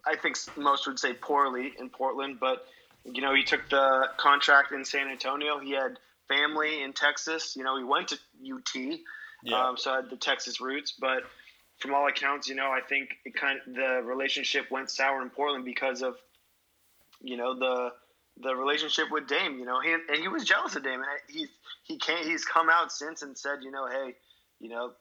I 0.07 0.17
think 0.17 0.37
most 0.57 0.87
would 0.87 0.99
say 0.99 1.13
poorly 1.13 1.73
in 1.79 1.91
Portland, 1.91 2.39
but 2.41 2.67
you 3.05 3.21
know 3.21 3.35
he 3.35 3.45
took 3.45 3.69
the 3.69 4.09
contract 4.17 4.73
in 4.73 4.85
San 4.85 5.09
Antonio. 5.09 5.59
He 5.59 5.73
had 5.73 5.99
family 6.29 6.83
in 6.83 6.93
Texas. 6.93 7.57
You 7.57 7.65
know 7.65 7.77
he 7.77 7.85
went 7.85 8.09
to 8.09 8.19
UT, 8.43 8.99
Yeah. 9.43 9.69
um, 9.69 9.77
so 9.77 9.95
had 9.95 10.11
the 10.11 10.17
Texas 10.17 10.61
roots. 10.61 10.93
But 10.99 11.25
from 11.79 11.95
all 11.95 12.07
accounts, 12.09 12.49
you 12.49 12.55
know 12.55 12.71
I 12.71 12.81
think 12.81 13.11
it 13.25 13.35
kind 13.35 13.59
of, 13.67 13.75
the 13.75 14.03
relationship 14.05 14.71
went 14.71 14.91
sour 14.91 15.21
in 15.23 15.31
Portland 15.31 15.65
because 15.65 16.03
of 16.03 16.17
you 17.21 17.37
know 17.37 17.59
the 17.59 17.93
the 18.41 18.55
relationship 18.55 19.11
with 19.11 19.27
Dame. 19.27 19.59
You 19.59 19.65
know, 19.65 19.81
he, 19.81 19.93
and 19.93 20.17
he 20.21 20.29
was 20.29 20.45
jealous 20.45 20.77
of 20.77 20.85
Dame, 20.85 21.01
and 21.01 21.07
he 21.29 21.47
he 21.83 21.99
can't. 21.99 22.25
He's 22.25 22.45
come 22.45 22.71
out 22.71 22.93
since 22.93 23.23
and 23.23 23.37
said, 23.37 23.59
you 23.63 23.71
know, 23.71 23.87
hey, 23.89 24.15
you 24.61 24.69
know, 24.69 24.93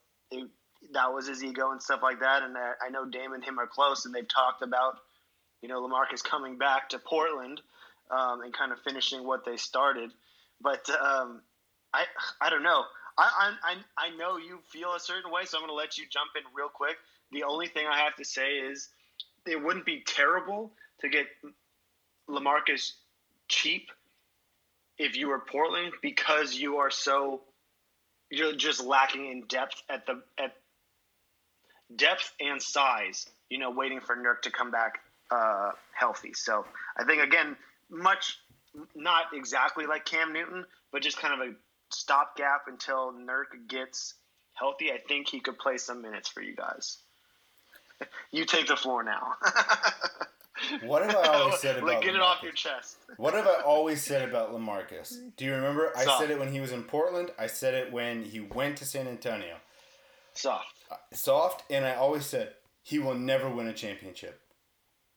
that 0.93 1.13
was 1.13 1.27
his 1.27 1.43
ego 1.43 1.71
and 1.71 1.81
stuff 1.81 2.01
like 2.03 2.19
that. 2.19 2.43
And 2.43 2.57
I, 2.57 2.73
I 2.85 2.89
know 2.89 3.05
Dame 3.05 3.33
and 3.33 3.43
him 3.43 3.59
are 3.59 3.67
close, 3.67 4.05
and 4.05 4.13
they've 4.13 4.27
talked 4.27 4.61
about, 4.61 4.97
you 5.61 5.69
know, 5.69 5.81
Lamarcus 5.81 6.23
coming 6.23 6.57
back 6.57 6.89
to 6.89 6.99
Portland 6.99 7.61
um, 8.11 8.41
and 8.41 8.53
kind 8.53 8.71
of 8.71 8.79
finishing 8.81 9.25
what 9.25 9.45
they 9.45 9.57
started. 9.57 10.11
But 10.61 10.89
um, 10.89 11.41
I 11.93 12.05
I 12.41 12.49
don't 12.49 12.63
know. 12.63 12.83
I, 13.17 13.53
I 13.63 13.75
I 13.97 14.15
know 14.15 14.37
you 14.37 14.59
feel 14.69 14.93
a 14.93 14.99
certain 14.99 15.31
way, 15.31 15.41
so 15.45 15.57
I'm 15.57 15.61
going 15.61 15.71
to 15.71 15.75
let 15.75 15.97
you 15.97 16.05
jump 16.09 16.31
in 16.35 16.43
real 16.55 16.69
quick. 16.69 16.97
The 17.31 17.43
only 17.43 17.67
thing 17.67 17.85
I 17.91 17.99
have 17.99 18.15
to 18.15 18.25
say 18.25 18.57
is 18.71 18.89
it 19.45 19.61
wouldn't 19.61 19.85
be 19.85 20.03
terrible 20.05 20.71
to 21.01 21.09
get 21.09 21.25
Lamarcus 22.29 22.93
cheap 23.47 23.89
if 24.97 25.15
you 25.15 25.29
were 25.29 25.39
Portland 25.39 25.93
because 26.01 26.55
you 26.55 26.77
are 26.77 26.91
so 26.91 27.41
you're 28.29 28.53
just 28.53 28.83
lacking 28.83 29.29
in 29.29 29.43
depth 29.47 29.81
at 29.89 30.05
the 30.05 30.21
at 30.37 30.53
depth 31.95 32.33
and 32.39 32.61
size. 32.61 33.27
You 33.49 33.59
know, 33.59 33.71
waiting 33.71 34.01
for 34.01 34.15
Nurk 34.15 34.41
to 34.43 34.51
come 34.51 34.71
back 34.71 34.99
uh, 35.31 35.71
healthy. 35.93 36.33
So 36.33 36.65
I 36.97 37.05
think 37.05 37.23
again, 37.23 37.55
much 37.89 38.37
not 38.95 39.25
exactly 39.33 39.85
like 39.85 40.05
Cam 40.05 40.33
Newton, 40.33 40.65
but 40.91 41.01
just 41.01 41.17
kind 41.17 41.41
of 41.41 41.47
a 41.47 41.53
stopgap 41.91 42.63
until 42.67 43.13
Nurk 43.13 43.67
gets 43.67 44.13
healthy. 44.53 44.91
I 44.91 44.99
think 45.07 45.29
he 45.29 45.39
could 45.39 45.57
play 45.57 45.77
some 45.77 46.01
minutes 46.01 46.29
for 46.29 46.41
you 46.41 46.55
guys. 46.55 46.97
You 48.29 48.45
take 48.45 48.67
the 48.67 48.75
floor 48.75 49.01
now. 49.01 49.37
What 50.83 51.03
have 51.05 51.15
I 51.15 51.27
always 51.39 51.59
said 51.59 51.77
about 51.77 51.87
like, 51.87 52.01
get 52.01 52.15
it 52.15 52.21
Lamarcus? 52.21 52.23
off 52.23 52.43
your 52.43 52.51
chest. 52.51 52.97
What 53.17 53.33
have 53.33 53.47
I 53.47 53.61
always 53.65 54.01
said 54.03 54.27
about 54.27 54.53
Lamarcus? 54.53 55.15
Do 55.37 55.45
you 55.45 55.53
remember? 55.53 55.91
I 55.95 56.03
Soft. 56.05 56.21
said 56.21 56.31
it 56.31 56.39
when 56.39 56.51
he 56.51 56.59
was 56.59 56.71
in 56.71 56.83
Portland. 56.83 57.31
I 57.37 57.47
said 57.47 57.73
it 57.73 57.91
when 57.91 58.23
he 58.23 58.39
went 58.39 58.77
to 58.77 58.85
San 58.85 59.07
Antonio. 59.07 59.57
Soft. 60.33 60.73
Uh, 60.91 60.95
soft, 61.13 61.63
and 61.71 61.85
I 61.85 61.95
always 61.95 62.25
said 62.25 62.53
he 62.83 62.99
will 62.99 63.15
never 63.15 63.49
win 63.49 63.67
a 63.67 63.73
championship. 63.73 64.39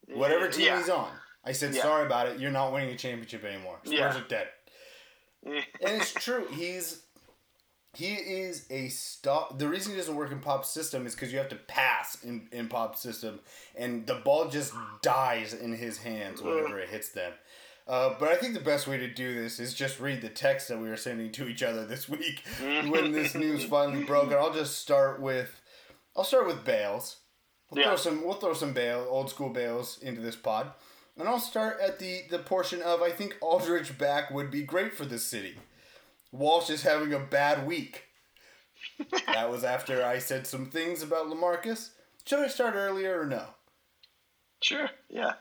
Whatever 0.09 0.49
team 0.49 0.67
Yeah. 0.67 0.79
he's 0.79 0.89
on. 0.89 1.11
I 1.45 1.53
said, 1.53 1.75
Yeah. 1.75 1.83
sorry 1.83 2.05
about 2.07 2.27
it. 2.29 2.39
You're 2.41 2.51
not 2.51 2.73
winning 2.73 2.91
a 2.91 2.97
championship 2.97 3.45
anymore. 3.45 3.79
Spurs 3.85 3.99
Yeah. 3.99 4.17
are 4.19 4.25
dead. 4.29 4.49
and 5.47 5.63
it's 5.81 6.13
true. 6.13 6.47
He's 6.53 7.03
he 7.95 8.15
is 8.15 8.67
a 8.71 8.89
stop. 8.89 9.59
The 9.59 9.69
reason 9.69 9.93
he 9.93 9.99
doesn't 9.99 10.15
work 10.15 10.31
in 10.31 10.39
pop 10.41 10.65
system 10.65 11.07
is 11.07 11.15
because 11.15 11.33
you 11.33 11.39
have 11.39 11.49
to 11.49 11.57
pass 11.57 12.23
in 12.23 12.49
in 12.53 12.69
Pop's 12.69 13.01
system, 13.01 13.41
and 13.77 14.07
the 14.07 14.17
ball 14.17 14.49
just 14.49 14.73
dies 15.03 15.55
in 15.55 15.75
his 15.75 15.99
hands 15.99 16.41
whenever 16.41 16.79
it 16.79 16.89
hits 16.89 17.11
them. 17.11 17.33
Uh, 17.89 18.15
but 18.21 18.29
I 18.29 18.37
think 18.37 18.55
the 18.55 18.61
best 18.61 18.87
way 18.87 18.99
to 18.99 19.09
do 19.09 19.35
this 19.35 19.59
is 19.59 19.75
just 19.75 19.99
read 19.99 20.23
the 20.23 20.29
text 20.29 20.69
that 20.69 20.79
we 20.79 20.89
were 20.89 20.97
sending 20.97 21.33
to 21.33 21.49
each 21.49 21.65
other 21.65 21.85
this 21.85 22.09
week 22.09 22.45
when 22.61 23.11
this 23.11 23.35
news 23.35 23.65
finally 23.65 24.05
broke. 24.05 24.27
And 24.27 24.35
I'll 24.35 24.53
just 24.53 24.79
start 24.79 25.21
with, 25.21 25.61
I'll 26.17 26.23
start 26.23 26.47
with 26.47 26.65
Bales. 26.65 27.17
We'll 27.71 27.85
throw 27.85 27.97
some, 27.97 28.25
we'll 28.25 28.35
throw 28.35 28.55
some 28.55 28.73
Bale, 28.73 29.07
old 29.09 29.31
school 29.31 29.49
Bales 29.49 29.99
into 30.03 30.21
this 30.21 30.37
pod, 30.37 30.71
and 31.19 31.29
I'll 31.29 31.41
start 31.41 31.79
at 31.81 31.99
the 31.99 32.23
the 32.31 32.39
portion 32.39 32.83
of 32.83 33.03
I 33.03 33.11
think 33.11 33.37
Aldridge 33.41 33.99
back 33.99 34.31
would 34.31 34.51
be 34.51 34.63
great 34.63 34.95
for 34.95 35.05
this 35.05 35.25
city. 35.27 35.57
Walsh 36.33 36.71
is 36.71 36.83
having 36.83 37.13
a 37.13 37.19
bad 37.19 37.67
week. 37.67 38.05
that 39.27 39.51
was 39.51 39.65
after 39.65 40.05
I 40.05 40.19
said 40.19 40.47
some 40.47 40.67
things 40.67 41.03
about 41.03 41.27
Lamarcus. 41.27 41.91
Should 42.25 42.41
I 42.41 42.49
start 42.49 42.75
earlier 42.75 43.21
or 43.21 43.27
no? 43.27 43.45
Sure. 44.63 44.91
Yeah. 45.09 45.33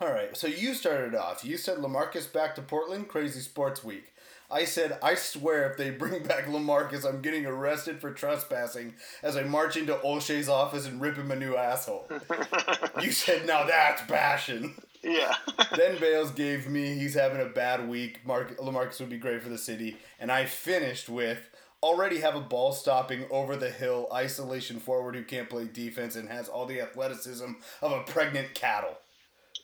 All 0.00 0.10
right. 0.10 0.36
So 0.36 0.46
you 0.46 0.74
started 0.74 1.14
off. 1.14 1.44
You 1.44 1.56
said 1.56 1.78
Lamarcus 1.78 2.32
back 2.32 2.54
to 2.54 2.62
Portland. 2.62 3.08
Crazy 3.08 3.40
Sports 3.40 3.84
Week. 3.84 4.12
I 4.50 4.64
said 4.64 4.98
I 5.02 5.14
swear 5.14 5.70
if 5.70 5.76
they 5.76 5.90
bring 5.90 6.22
back 6.26 6.46
Lamarcus, 6.46 7.04
I'm 7.04 7.22
getting 7.22 7.46
arrested 7.46 8.00
for 8.00 8.12
trespassing 8.12 8.94
as 9.22 9.36
I 9.36 9.42
march 9.42 9.76
into 9.76 9.94
Olshey's 9.94 10.48
office 10.48 10.86
and 10.86 11.00
rip 11.00 11.16
him 11.16 11.30
a 11.30 11.36
new 11.36 11.56
asshole. 11.56 12.08
you 13.02 13.10
said 13.10 13.46
now 13.46 13.64
that's 13.64 14.02
passion. 14.02 14.74
Yeah. 15.04 15.34
then 15.76 15.98
Bales 16.00 16.30
gave 16.30 16.68
me 16.68 16.94
he's 16.94 17.14
having 17.14 17.40
a 17.40 17.50
bad 17.50 17.88
week. 17.88 18.26
Mark 18.26 18.58
Lamarcus 18.58 18.98
would 19.00 19.10
be 19.10 19.18
great 19.18 19.42
for 19.42 19.50
the 19.50 19.58
city, 19.58 19.98
and 20.18 20.32
I 20.32 20.46
finished 20.46 21.08
with 21.08 21.50
already 21.82 22.20
have 22.20 22.34
a 22.34 22.40
ball 22.40 22.72
stopping 22.72 23.26
over 23.30 23.56
the 23.56 23.68
hill 23.70 24.08
isolation 24.10 24.80
forward 24.80 25.14
who 25.14 25.22
can't 25.22 25.50
play 25.50 25.66
defense 25.70 26.16
and 26.16 26.30
has 26.30 26.48
all 26.48 26.64
the 26.64 26.80
athleticism 26.80 27.52
of 27.82 27.92
a 27.92 28.02
pregnant 28.04 28.54
cattle. 28.54 28.96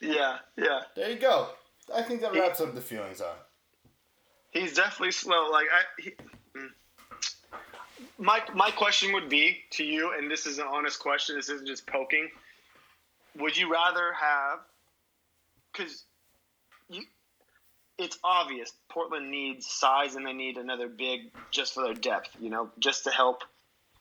Yeah. 0.03 0.37
Yeah. 0.55 0.81
There 0.95 1.11
you 1.11 1.19
go. 1.19 1.49
I 1.95 2.03
think 2.03 2.21
that 2.21 2.35
wraps 2.35 2.61
up 2.61 2.75
the 2.75 2.83
feelings 2.83 3.23
on. 3.23 3.35
He's 4.51 4.75
definitely 4.75 5.13
slow. 5.13 5.49
Like 5.51 5.67
I, 5.73 6.03
he, 6.03 6.11
mm. 6.57 6.69
my 8.19 8.43
my 8.55 8.71
question 8.71 9.13
would 9.15 9.29
be 9.29 9.59
to 9.73 9.85
you, 9.85 10.13
and 10.17 10.31
this 10.31 10.45
is 10.45 10.59
an 10.59 10.67
honest 10.69 10.99
question. 10.99 11.37
This 11.37 11.49
isn't 11.49 11.67
just 11.67 11.87
poking. 11.87 12.29
Would 13.39 13.57
you 13.57 13.73
rather 13.73 14.13
have? 14.13 14.61
Because 15.73 16.05
you, 16.89 17.03
it's 17.99 18.19
obvious 18.25 18.73
Portland 18.89 19.31
needs 19.31 19.67
size, 19.67 20.15
and 20.17 20.27
they 20.27 20.33
need 20.33 20.57
another 20.57 20.89
big 20.89 21.31
just 21.51 21.75
for 21.75 21.83
their 21.85 21.95
depth. 21.95 22.31
You 22.41 22.51
know, 22.51 22.71
just 22.79 23.05
to 23.05 23.11
help 23.11 23.43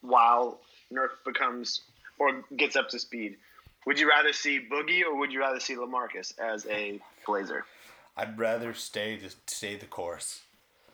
while 0.02 0.60
Nurk 0.92 1.10
becomes 1.26 1.82
or 2.18 2.44
gets 2.56 2.76
up 2.76 2.90
to 2.90 3.00
speed. 3.00 3.38
Would 3.86 4.00
you 4.00 4.10
rather 4.10 4.34
see 4.34 4.60
Boogie 4.60 5.04
or 5.04 5.16
would 5.18 5.32
you 5.32 5.40
rather 5.40 5.60
see 5.60 5.76
Lamarcus 5.76 6.38
as 6.40 6.66
a 6.68 7.00
Blazer? 7.26 7.66
I'd 8.18 8.38
rather 8.38 8.74
stay 8.74 9.18
to 9.18 9.30
stay 9.48 9.78
the 9.78 9.86
course. 9.86 10.42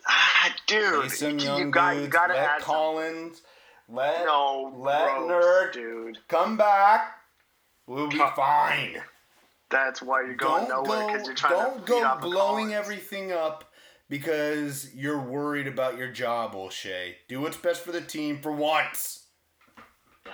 Ah, 0.07 0.53
dude, 0.67 1.09
some 1.11 1.39
you, 1.39 1.45
young 1.45 1.71
got 1.71 1.95
you 1.95 2.07
gotta 2.07 2.33
let 2.33 2.43
add 2.43 2.61
some- 2.61 2.65
Collins, 2.75 3.41
let 3.89 4.23
No, 4.25 4.71
let 4.77 5.17
gross, 5.17 5.31
Nerd 5.31 5.73
dude. 5.73 6.17
come 6.27 6.57
back. 6.57 7.17
We'll 7.87 8.07
be 8.07 8.17
fine. 8.17 9.01
That's 9.75 10.01
why 10.01 10.21
you're 10.21 10.35
going 10.35 10.69
don't 10.69 10.85
nowhere 10.85 11.07
because 11.07 11.27
you're 11.27 11.35
trying 11.35 11.51
to 11.51 11.57
don't 11.57 11.85
beat 11.85 12.01
go 12.01 12.17
blowing 12.21 12.73
everything 12.73 13.33
up 13.33 13.73
because 14.07 14.95
you're 14.95 15.19
worried 15.19 15.67
about 15.67 15.97
your 15.97 16.07
job, 16.07 16.53
Olshey. 16.53 17.15
Do 17.27 17.41
what's 17.41 17.57
best 17.57 17.81
for 17.81 17.91
the 17.91 17.99
team 17.99 18.39
for 18.41 18.53
once. 18.53 19.25
Yeah. 20.25 20.31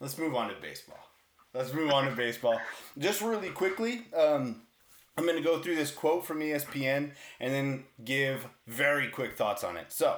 Let's 0.00 0.16
move 0.16 0.34
on 0.34 0.48
to 0.48 0.54
baseball. 0.58 0.96
Let's 1.52 1.74
move 1.74 1.90
on 1.90 2.08
to 2.08 2.16
baseball. 2.16 2.58
Just 2.96 3.20
really 3.20 3.50
quickly, 3.50 4.06
um, 4.16 4.62
I'm 5.18 5.24
going 5.24 5.36
to 5.36 5.44
go 5.44 5.60
through 5.60 5.76
this 5.76 5.90
quote 5.90 6.24
from 6.24 6.40
ESPN 6.40 7.10
and 7.40 7.52
then 7.52 7.84
give 8.06 8.46
very 8.66 9.08
quick 9.08 9.36
thoughts 9.36 9.62
on 9.62 9.76
it. 9.76 9.92
So, 9.92 10.16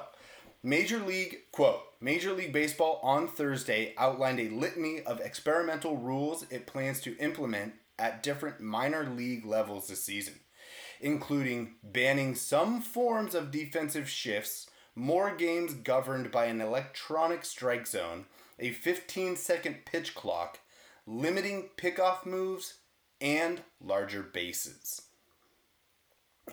Major 0.63 0.99
League 0.99 1.39
quote 1.51 1.81
Major 1.99 2.31
League 2.31 2.53
Baseball 2.53 3.01
on 3.03 3.27
Thursday 3.27 3.93
outlined 3.97 4.39
a 4.39 4.47
litany 4.47 5.01
of 5.01 5.19
experimental 5.19 5.97
rules 5.97 6.45
it 6.49 6.67
plans 6.67 7.01
to 7.01 7.17
implement 7.17 7.73
at 7.99 8.23
different 8.23 8.59
minor 8.59 9.05
league 9.05 9.45
levels 9.45 9.87
this 9.87 10.03
season, 10.03 10.39
including 10.99 11.75
banning 11.83 12.35
some 12.35 12.81
forms 12.81 13.35
of 13.35 13.51
defensive 13.51 14.09
shifts, 14.09 14.67
more 14.95 15.35
games 15.35 15.73
governed 15.73 16.31
by 16.31 16.45
an 16.45 16.61
electronic 16.61 17.45
strike 17.45 17.87
zone, 17.87 18.25
a 18.59 18.71
15 18.71 19.35
second 19.35 19.85
pitch 19.85 20.15
clock, 20.15 20.59
limiting 21.05 21.69
pickoff 21.77 22.25
moves, 22.25 22.79
and 23.21 23.61
larger 23.81 24.21
bases. 24.21 25.01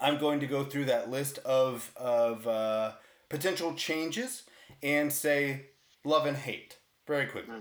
I'm 0.01 0.19
going 0.19 0.41
to 0.41 0.47
go 0.47 0.64
through 0.64 0.87
that 0.87 1.11
list 1.11 1.39
of, 1.39 1.93
of 1.97 2.47
uh, 2.47 2.93
potential 3.29 3.75
changes 3.75 4.45
and 4.83 5.12
say 5.12 5.66
love 6.05 6.27
and 6.27 6.37
hate 6.37 6.79
very 7.07 7.27
quickly. 7.27 7.55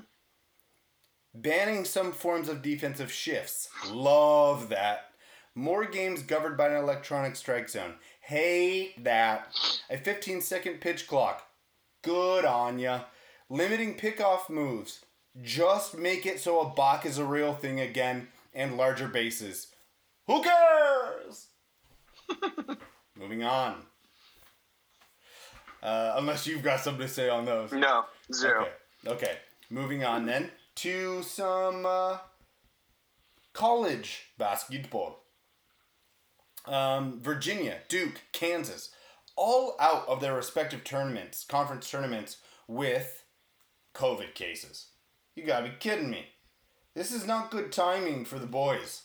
Banning 1.35 1.83
some 1.83 2.11
forms 2.11 2.47
of 2.47 2.61
defensive 2.61 3.11
shifts. 3.11 3.67
Love 3.89 4.69
that. 4.69 5.09
More 5.55 5.85
games 5.85 6.21
governed 6.21 6.57
by 6.57 6.67
an 6.69 6.75
electronic 6.75 7.35
strike 7.35 7.69
zone. 7.69 7.95
Hate 8.21 9.03
that. 9.03 9.47
A 9.89 9.97
15 9.97 10.41
second 10.41 10.79
pitch 10.79 11.07
clock. 11.07 11.47
Good 12.03 12.45
on 12.45 12.77
ya. 12.77 13.01
Limiting 13.49 13.97
pickoff 13.97 14.49
moves. 14.49 15.03
Just 15.41 15.97
make 15.97 16.27
it 16.27 16.39
so 16.39 16.59
a 16.61 16.69
balk 16.69 17.05
is 17.05 17.17
a 17.17 17.25
real 17.25 17.53
thing 17.53 17.79
again 17.79 18.27
and 18.53 18.77
larger 18.77 19.07
bases. 19.07 19.67
Who 20.27 20.43
cares? 20.43 21.47
Moving 23.19 23.43
on. 23.43 23.77
Uh, 25.81 26.13
unless 26.17 26.45
you've 26.45 26.63
got 26.63 26.79
something 26.79 27.07
to 27.07 27.11
say 27.11 27.29
on 27.29 27.45
those. 27.45 27.71
No, 27.71 28.05
zero. 28.31 28.67
Okay. 29.05 29.25
okay. 29.25 29.37
Moving 29.69 30.03
on 30.05 30.27
then 30.27 30.51
to 30.75 31.23
some 31.23 31.85
uh, 31.85 32.17
college 33.53 34.31
basketball. 34.37 35.19
Um, 36.65 37.19
Virginia, 37.21 37.79
Duke, 37.89 38.21
Kansas, 38.31 38.91
all 39.35 39.75
out 39.79 40.07
of 40.07 40.21
their 40.21 40.35
respective 40.35 40.83
tournaments, 40.83 41.45
conference 41.47 41.89
tournaments, 41.89 42.37
with 42.67 43.25
COVID 43.93 44.33
cases. 44.33 44.87
You 45.35 45.43
gotta 45.43 45.69
be 45.69 45.75
kidding 45.79 46.09
me. 46.09 46.27
This 46.95 47.11
is 47.11 47.25
not 47.25 47.51
good 47.51 47.71
timing 47.71 48.23
for 48.25 48.39
the 48.39 48.45
boys. 48.45 49.03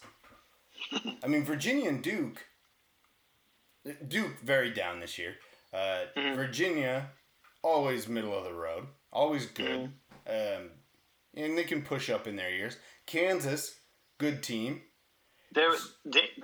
I 1.22 1.26
mean, 1.26 1.44
Virginia 1.44 1.88
and 1.88 2.02
Duke. 2.02 2.44
Duke 4.06 4.40
very 4.40 4.70
down 4.70 5.00
this 5.00 5.18
year. 5.18 5.36
Uh, 5.72 6.04
Virginia, 6.34 7.10
always 7.62 8.08
middle 8.08 8.36
of 8.36 8.44
the 8.44 8.54
road, 8.54 8.86
always 9.12 9.46
good, 9.46 9.92
um, 10.26 10.70
and 11.34 11.56
they 11.56 11.64
can 11.64 11.82
push 11.82 12.10
up 12.10 12.26
in 12.26 12.36
their 12.36 12.50
years. 12.50 12.76
Kansas, 13.06 13.74
good 14.18 14.42
team. 14.42 14.82
There, 15.52 15.70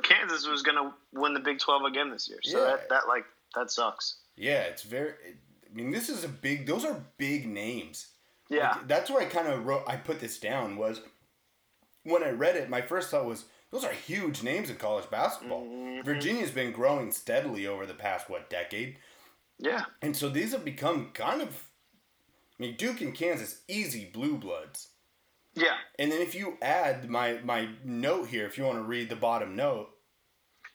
Kansas 0.02 0.46
was 0.46 0.62
going 0.62 0.76
to 0.78 0.94
win 1.12 1.34
the 1.34 1.40
Big 1.40 1.58
Twelve 1.58 1.82
again 1.84 2.10
this 2.10 2.28
year, 2.28 2.38
so 2.42 2.58
Yeah. 2.58 2.70
that, 2.72 2.88
that 2.88 3.08
like 3.08 3.24
that 3.54 3.70
sucks. 3.70 4.16
Yeah, 4.36 4.62
it's 4.62 4.82
very. 4.82 5.12
I 5.12 5.74
mean, 5.74 5.90
this 5.90 6.08
is 6.08 6.24
a 6.24 6.28
big. 6.28 6.66
Those 6.66 6.84
are 6.84 7.04
big 7.18 7.46
names. 7.46 8.08
Yeah. 8.48 8.70
Like, 8.72 8.88
that's 8.88 9.10
where 9.10 9.20
I 9.22 9.26
kind 9.26 9.48
of 9.48 9.66
wrote. 9.66 9.84
I 9.86 9.96
put 9.96 10.20
this 10.20 10.38
down 10.38 10.76
was 10.76 11.00
when 12.04 12.22
I 12.22 12.30
read 12.30 12.56
it. 12.56 12.70
My 12.70 12.80
first 12.80 13.10
thought 13.10 13.26
was 13.26 13.44
those 13.70 13.84
are 13.84 13.92
huge 13.92 14.42
names 14.42 14.70
in 14.70 14.76
college 14.76 15.10
basketball. 15.10 15.64
Mm-hmm. 15.64 16.02
Virginia's 16.04 16.50
been 16.50 16.72
growing 16.72 17.10
steadily 17.10 17.66
over 17.66 17.84
the 17.86 17.94
past 17.94 18.30
what 18.30 18.48
decade, 18.48 18.96
Yeah, 19.58 19.84
and 20.00 20.16
so 20.16 20.28
these 20.28 20.52
have 20.52 20.64
become 20.64 21.10
kind 21.12 21.42
of. 21.42 21.68
Duke 22.72 23.00
and 23.00 23.14
Kansas, 23.14 23.60
easy 23.68 24.04
blue 24.12 24.36
bloods. 24.36 24.88
yeah, 25.54 25.76
And 25.98 26.10
then 26.10 26.20
if 26.22 26.34
you 26.34 26.56
add 26.62 27.08
my 27.08 27.38
my 27.44 27.68
note 27.84 28.28
here, 28.28 28.46
if 28.46 28.58
you 28.58 28.64
want 28.64 28.78
to 28.78 28.82
read 28.82 29.08
the 29.08 29.16
bottom 29.16 29.54
note, 29.56 29.90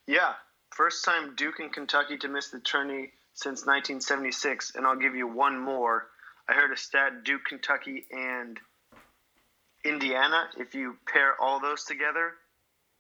yeah. 0.08 0.34
First 0.72 1.04
time 1.04 1.36
Duke 1.36 1.60
and 1.60 1.74
Kentucky 1.74 2.18
to 2.20 2.28
miss 2.28 2.50
the 2.50 2.60
tourney 2.60 3.12
since 3.34 3.66
1976, 3.66 4.76
and 4.76 4.86
I'll 4.86 4.96
give 4.96 5.16
you 5.16 5.28
one 5.28 5.60
more. 5.60 6.08
I 6.48 6.54
heard 6.54 6.72
a 6.72 6.78
stat: 6.78 7.24
Duke, 7.24 7.46
Kentucky, 7.46 8.06
and 8.12 8.60
Indiana. 9.86 10.50
If 10.58 10.76
you 10.76 10.98
pair 11.12 11.34
all 11.42 11.60
those 11.60 11.84
together, 11.86 12.34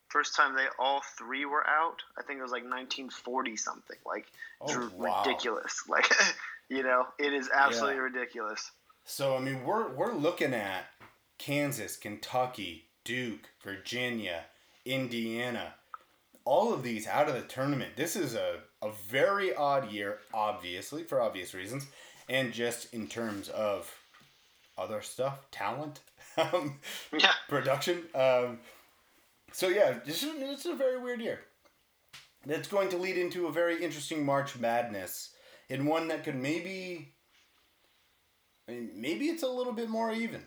first 0.09 0.35
time 0.35 0.55
they 0.55 0.65
all 0.79 1.01
three 1.17 1.45
were 1.45 1.65
out. 1.67 2.01
I 2.17 2.23
think 2.23 2.39
it 2.39 2.43
was 2.43 2.51
like 2.51 2.63
1940 2.63 3.57
something. 3.57 3.97
Like 4.05 4.25
Oh, 4.61 4.89
wow. 4.95 5.23
ridiculous. 5.25 5.83
Like 5.89 6.11
you 6.69 6.83
know, 6.83 7.05
it 7.17 7.33
is 7.33 7.49
absolutely 7.53 7.95
Yeah. 7.95 8.01
ridiculous. 8.03 8.71
So 9.09 9.35
I 9.35 9.39
mean, 9.39 9.63
we're 9.63 9.91
we're 9.91 10.13
looking 10.13 10.53
at 10.53 10.85
Kansas, 11.39 11.97
Kentucky, 11.97 12.85
Duke, 13.03 13.49
Virginia, 13.63 14.43
Indiana, 14.85 15.73
all 16.45 16.71
of 16.71 16.83
these 16.83 17.07
out 17.07 17.27
of 17.27 17.33
the 17.33 17.41
tournament. 17.41 17.95
This 17.95 18.15
is 18.15 18.35
a, 18.35 18.59
a 18.83 18.91
very 19.09 19.55
odd 19.55 19.91
year, 19.91 20.19
obviously 20.31 21.01
for 21.03 21.19
obvious 21.19 21.55
reasons, 21.55 21.87
and 22.29 22.53
just 22.53 22.93
in 22.93 23.07
terms 23.07 23.49
of 23.49 23.91
other 24.77 25.01
stuff, 25.01 25.39
talent, 25.49 26.01
um, 26.37 26.79
Yeah. 27.11 27.31
production. 27.47 28.03
Um, 28.13 28.59
so 29.51 29.69
yeah, 29.69 29.97
this 30.05 30.21
is, 30.21 30.33
it's 30.37 30.67
a 30.67 30.75
very 30.75 30.99
weird 30.99 31.19
year. 31.19 31.39
That's 32.45 32.67
going 32.67 32.89
to 32.89 32.97
lead 32.97 33.17
into 33.17 33.47
a 33.47 33.51
very 33.51 33.83
interesting 33.83 34.23
March 34.23 34.55
Madness, 34.59 35.31
and 35.67 35.87
one 35.87 36.09
that 36.09 36.23
could 36.23 36.35
maybe 36.35 37.15
I 38.69 38.73
mean, 38.73 38.91
maybe 38.95 39.25
it's 39.25 39.41
a 39.41 39.47
little 39.47 39.73
bit 39.73 39.89
more 39.89 40.11
even. 40.11 40.43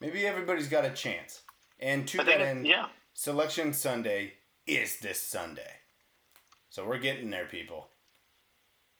Maybe 0.00 0.26
everybody's 0.26 0.68
got 0.68 0.84
a 0.84 0.90
chance. 0.90 1.42
And 1.78 2.08
to 2.08 2.18
that 2.18 2.40
end, 2.40 2.66
yeah. 2.66 2.86
Selection 3.14 3.72
Sunday 3.72 4.32
is 4.66 4.98
this 4.98 5.20
Sunday. 5.20 5.70
So 6.70 6.84
we're 6.84 6.98
getting 6.98 7.30
there, 7.30 7.46
people. 7.46 7.88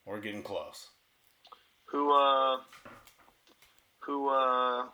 We're 0.06 0.20
getting 0.20 0.42
close. 0.42 0.88
Who 1.86 2.12
uh 2.12 2.58
who 4.00 4.28
uh 4.28 4.84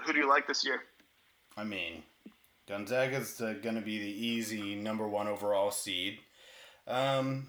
who 0.00 0.12
do 0.12 0.18
you 0.18 0.28
like 0.28 0.46
this 0.46 0.64
year? 0.64 0.82
I 1.56 1.64
mean, 1.64 2.02
Gonzaga's 2.68 3.40
uh, 3.40 3.54
going 3.62 3.74
to 3.74 3.80
be 3.80 3.98
the 3.98 4.26
easy 4.26 4.74
number 4.74 5.08
one 5.08 5.28
overall 5.28 5.70
seed. 5.70 6.18
Um, 6.86 7.48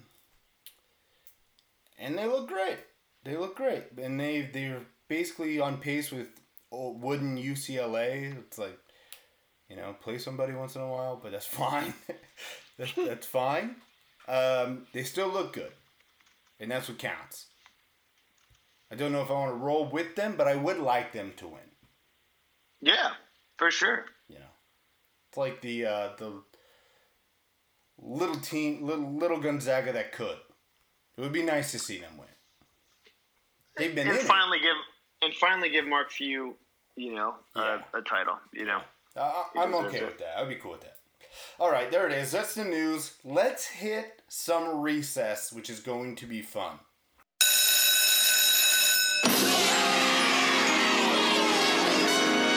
and 1.98 2.18
they 2.18 2.26
look 2.26 2.48
great. 2.48 2.78
They 3.24 3.36
look 3.36 3.56
great. 3.56 3.84
And 3.98 4.18
they, 4.18 4.42
they're 4.52 4.82
basically 5.08 5.60
on 5.60 5.78
pace 5.78 6.10
with 6.10 6.28
old 6.70 7.02
wooden 7.02 7.36
UCLA. 7.36 8.36
It's 8.38 8.58
like, 8.58 8.78
you 9.68 9.76
know, 9.76 9.94
play 10.00 10.18
somebody 10.18 10.52
once 10.52 10.74
in 10.74 10.82
a 10.82 10.88
while, 10.88 11.20
but 11.22 11.32
that's 11.32 11.46
fine. 11.62 11.94
that's, 12.78 12.92
that's 12.94 13.26
fine. 13.26 13.76
Um, 14.28 14.86
they 14.92 15.02
still 15.02 15.28
look 15.28 15.52
good. 15.52 15.72
And 16.60 16.70
that's 16.70 16.88
what 16.88 16.98
counts. 16.98 17.46
I 18.92 18.94
don't 18.94 19.10
know 19.10 19.22
if 19.22 19.30
I 19.30 19.34
want 19.34 19.52
to 19.52 19.56
roll 19.56 19.86
with 19.86 20.16
them, 20.16 20.34
but 20.36 20.46
I 20.46 20.54
would 20.54 20.78
like 20.78 21.12
them 21.12 21.32
to 21.38 21.48
win. 21.48 21.72
Yeah, 22.82 23.12
for 23.56 23.70
sure. 23.70 24.04
You 24.28 24.34
know, 24.34 24.52
it's 25.28 25.38
like 25.38 25.62
the 25.62 25.86
uh, 25.86 26.08
the 26.18 26.42
little 27.96 28.36
team, 28.36 28.84
little 28.84 29.10
little 29.14 29.40
Gonzaga 29.40 29.92
that 29.94 30.12
could. 30.12 30.36
It 31.16 31.20
would 31.22 31.32
be 31.32 31.42
nice 31.42 31.72
to 31.72 31.78
see 31.78 32.00
them 32.00 32.18
win. 32.18 32.28
They've 33.76 33.94
been 33.94 34.06
and 34.08 34.16
in 34.18 34.24
it. 34.24 34.28
finally 34.28 34.58
give 34.60 34.76
and 35.22 35.34
finally 35.34 35.70
give 35.70 35.86
Mark 35.86 36.10
Few, 36.10 36.54
you 36.96 37.14
know, 37.14 37.34
a, 37.54 37.78
a 37.94 38.02
title. 38.02 38.38
You 38.52 38.66
know, 38.66 38.80
Uh, 39.16 39.44
I'm 39.56 39.74
okay 39.74 39.98
it. 39.98 40.04
with 40.04 40.18
that. 40.18 40.38
I'd 40.38 40.48
be 40.48 40.56
cool 40.56 40.72
with 40.72 40.82
that. 40.82 40.96
All 41.58 41.70
right, 41.70 41.90
there 41.90 42.06
it 42.06 42.12
is. 42.12 42.30
That's 42.32 42.54
the 42.54 42.64
news. 42.64 43.14
Let's 43.24 43.66
hit 43.66 44.22
some 44.28 44.80
recess, 44.80 45.52
which 45.52 45.70
is 45.70 45.80
going 45.80 46.16
to 46.16 46.26
be 46.26 46.42
fun. 46.42 46.78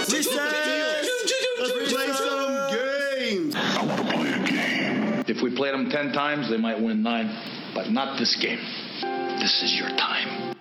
Let's 0.08 0.28
play 1.92 2.08
some 2.14 2.74
games. 2.74 3.56
If 5.28 5.42
we 5.42 5.56
played 5.56 5.74
them 5.74 5.90
10 5.90 6.12
times, 6.14 6.50
they 6.50 6.58
might 6.58 6.80
win 6.80 7.02
nine, 7.02 7.36
but 7.74 7.92
not 7.92 8.18
this 8.20 8.36
game. 8.36 8.60
This 9.40 9.62
is 9.64 9.74
your 9.76 9.90
time. 9.98 10.55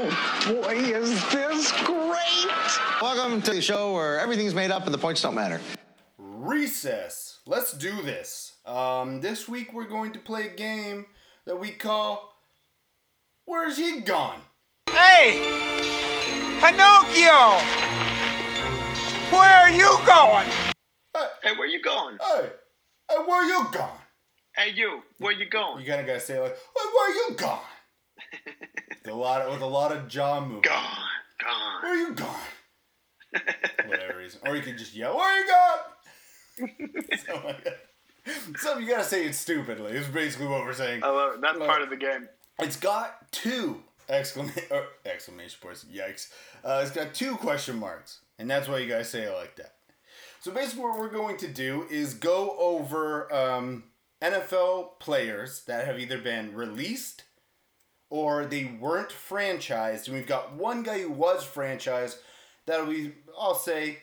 Oh 0.00 0.44
boy, 0.46 0.74
is 0.76 1.28
this 1.32 1.72
great! 1.82 2.78
Welcome 3.02 3.42
to 3.42 3.52
the 3.52 3.60
show 3.60 3.94
where 3.94 4.20
everything's 4.20 4.54
made 4.54 4.70
up 4.70 4.84
and 4.84 4.94
the 4.94 4.98
points 4.98 5.22
don't 5.22 5.34
matter. 5.34 5.60
Recess. 6.18 7.40
Let's 7.46 7.72
do 7.72 8.00
this. 8.02 8.58
Um, 8.64 9.20
this 9.20 9.48
week 9.48 9.72
we're 9.72 9.88
going 9.88 10.12
to 10.12 10.20
play 10.20 10.46
a 10.46 10.54
game 10.54 11.06
that 11.46 11.58
we 11.58 11.72
call 11.72 12.32
Where's 13.44 13.76
He 13.76 13.98
Gone? 14.02 14.38
Hey! 14.88 15.40
Pinocchio! 16.60 17.58
Where 19.36 19.56
are 19.56 19.70
you 19.70 19.98
going? 20.06 20.46
Hey, 21.42 21.56
where 21.58 21.66
you 21.66 21.82
going? 21.82 22.18
Hey, 22.20 22.50
hey, 23.10 23.16
where 23.26 23.44
you 23.44 23.66
gone? 23.72 23.98
Hey, 24.54 24.70
you, 24.76 25.02
where 25.18 25.32
you 25.32 25.46
going? 25.46 25.82
You 25.82 25.88
kind 25.88 26.02
of 26.02 26.06
gotta 26.06 26.20
say 26.20 26.38
like, 26.38 26.56
hey, 26.56 26.84
where 26.94 27.10
you 27.16 27.34
gone? 27.34 27.58
with 29.04 29.12
a 29.12 29.16
lot 29.16 29.42
of, 29.42 29.52
with 29.52 29.62
a 29.62 29.66
lot 29.66 29.92
of 29.92 30.08
jaw 30.08 30.40
movement. 30.40 30.64
Gone, 30.64 30.84
gone. 31.42 31.82
Where 31.82 31.92
are 31.92 31.96
you 31.96 32.14
gone? 32.14 32.40
Whatever 33.86 34.18
reason, 34.18 34.40
or 34.46 34.56
you 34.56 34.62
can 34.62 34.78
just 34.78 34.94
yell, 34.94 35.16
"Where 35.16 35.38
you 35.40 35.46
gone?" 35.46 36.70
Like 37.44 37.64
that. 37.64 37.78
Something 38.58 38.84
you 38.86 38.90
gotta 38.90 39.04
say 39.04 39.24
it 39.26 39.34
stupidly. 39.34 39.92
It's 39.92 40.08
basically 40.08 40.46
what 40.46 40.64
we're 40.64 40.72
saying. 40.72 41.02
I 41.04 41.08
love 41.08 41.34
it. 41.34 41.40
That's 41.40 41.58
Like, 41.58 41.68
part 41.68 41.82
of 41.82 41.90
the 41.90 41.96
game. 41.96 42.28
It's 42.58 42.76
got 42.76 43.30
two 43.30 43.82
exclamation 44.08 44.64
exclamation 45.06 45.58
points. 45.62 45.84
Yikes! 45.84 46.28
Uh, 46.64 46.80
it's 46.82 46.90
got 46.90 47.14
two 47.14 47.36
question 47.36 47.78
marks, 47.78 48.20
and 48.38 48.50
that's 48.50 48.66
why 48.68 48.78
you 48.78 48.88
guys 48.88 49.08
say 49.08 49.22
it 49.22 49.34
like 49.34 49.56
that. 49.56 49.74
So 50.40 50.50
basically, 50.50 50.84
what 50.84 50.98
we're 50.98 51.08
going 51.10 51.36
to 51.38 51.48
do 51.48 51.86
is 51.90 52.14
go 52.14 52.56
over 52.58 53.32
um, 53.32 53.84
NFL 54.22 54.98
players 55.00 55.64
that 55.66 55.86
have 55.86 55.98
either 55.98 56.18
been 56.18 56.54
released 56.54 57.24
or 58.10 58.46
they 58.46 58.64
weren't 58.64 59.10
franchised, 59.10 60.06
and 60.06 60.16
we've 60.16 60.26
got 60.26 60.54
one 60.54 60.82
guy 60.82 61.00
who 61.02 61.10
was 61.10 61.44
franchised 61.44 62.16
that 62.66 62.86
we, 62.86 63.12
I'll 63.38 63.54
say, 63.54 63.98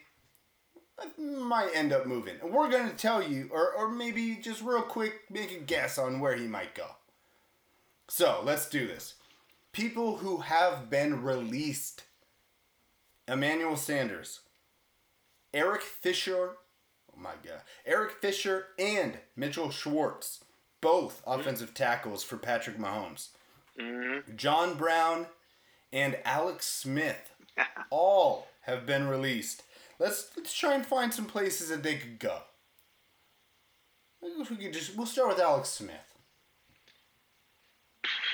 might 1.17 1.71
end 1.73 1.91
up 1.91 2.05
moving. 2.05 2.35
And 2.41 2.53
we're 2.53 2.69
going 2.69 2.89
to 2.89 2.95
tell 2.95 3.21
you, 3.21 3.49
or, 3.51 3.73
or 3.73 3.89
maybe 3.89 4.35
just 4.35 4.61
real 4.61 4.81
quick, 4.81 5.21
make 5.29 5.51
a 5.51 5.59
guess 5.59 5.97
on 5.97 6.19
where 6.19 6.35
he 6.35 6.47
might 6.47 6.75
go. 6.75 6.87
So 8.07 8.41
let's 8.43 8.69
do 8.69 8.87
this. 8.87 9.15
People 9.71 10.17
who 10.17 10.37
have 10.37 10.89
been 10.89 11.23
released 11.23 12.03
Emmanuel 13.27 13.75
Sanders, 13.75 14.41
Eric 15.53 15.81
Fisher, 15.81 16.51
oh 17.11 17.19
my 17.19 17.33
God. 17.43 17.61
Eric 17.85 18.13
Fisher 18.21 18.67
and 18.77 19.17
Mitchell 19.35 19.71
Schwartz, 19.71 20.43
both 20.79 21.21
hmm. 21.25 21.31
offensive 21.31 21.73
tackles 21.73 22.23
for 22.23 22.37
Patrick 22.37 22.77
Mahomes. 22.77 23.29
Mm-hmm. 23.79 24.35
John 24.35 24.75
Brown 24.75 25.27
and 25.91 26.17
Alex 26.23 26.67
Smith 26.67 27.31
all 27.89 28.47
have 28.61 28.85
been 28.85 29.07
released. 29.07 29.63
Let's 29.99 30.31
let's 30.35 30.53
try 30.53 30.73
and 30.73 30.85
find 30.85 31.13
some 31.13 31.25
places 31.25 31.69
that 31.69 31.83
they 31.83 31.95
could 31.95 32.19
go. 32.19 32.39
If 34.21 34.49
we 34.49 34.57
could 34.57 34.73
just 34.73 34.95
we'll 34.95 35.05
start 35.05 35.29
with 35.29 35.39
Alex 35.39 35.69
Smith. 35.69 36.13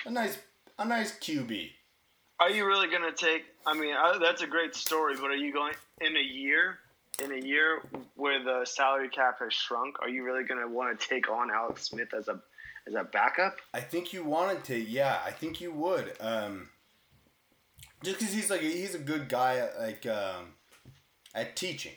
A 0.06 0.12
nice 0.12 0.38
a 0.80 0.86
nice 0.86 1.18
QB. 1.18 1.72
Are 2.39 2.50
you 2.50 2.66
really 2.66 2.88
going 2.88 3.04
to 3.04 3.12
take? 3.12 3.44
I 3.68 3.78
mean, 3.78 3.94
I, 3.94 4.18
that's 4.20 4.42
a 4.42 4.48
great 4.48 4.74
story, 4.74 5.14
but 5.16 5.30
are 5.30 5.36
you 5.36 5.54
going 5.54 5.74
in 6.02 6.18
a 6.18 6.20
year? 6.20 6.80
In 7.24 7.32
a 7.32 7.46
year 7.46 7.84
where 8.16 8.44
the 8.44 8.66
salary 8.66 9.10
cap 9.10 9.38
has 9.42 9.54
shrunk, 9.54 10.02
are 10.02 10.10
you 10.10 10.24
really 10.24 10.44
going 10.44 10.60
to 10.60 10.68
want 10.68 11.00
to 11.00 11.08
take 11.08 11.30
on 11.30 11.52
Alex 11.52 11.84
Smith 11.84 12.16
as 12.18 12.30
a 12.30 12.42
as 12.88 12.94
a 12.96 13.04
backup? 13.04 13.58
I 13.74 13.80
think 13.82 14.14
you 14.14 14.24
wanted 14.24 14.64
to. 14.66 14.78
Yeah, 14.78 15.20
I 15.26 15.32
think 15.32 15.62
you 15.62 15.72
would. 15.72 16.14
Um, 16.20 16.70
just 18.04 18.20
because 18.20 18.34
he's 18.34 18.50
like 18.50 18.62
he's 18.62 18.96
a 18.96 19.00
good 19.00 19.30
guy 19.30 19.58
at 19.58 19.80
like 19.80 20.06
um, 20.06 20.54
at 21.36 21.56
teaching. 21.56 21.94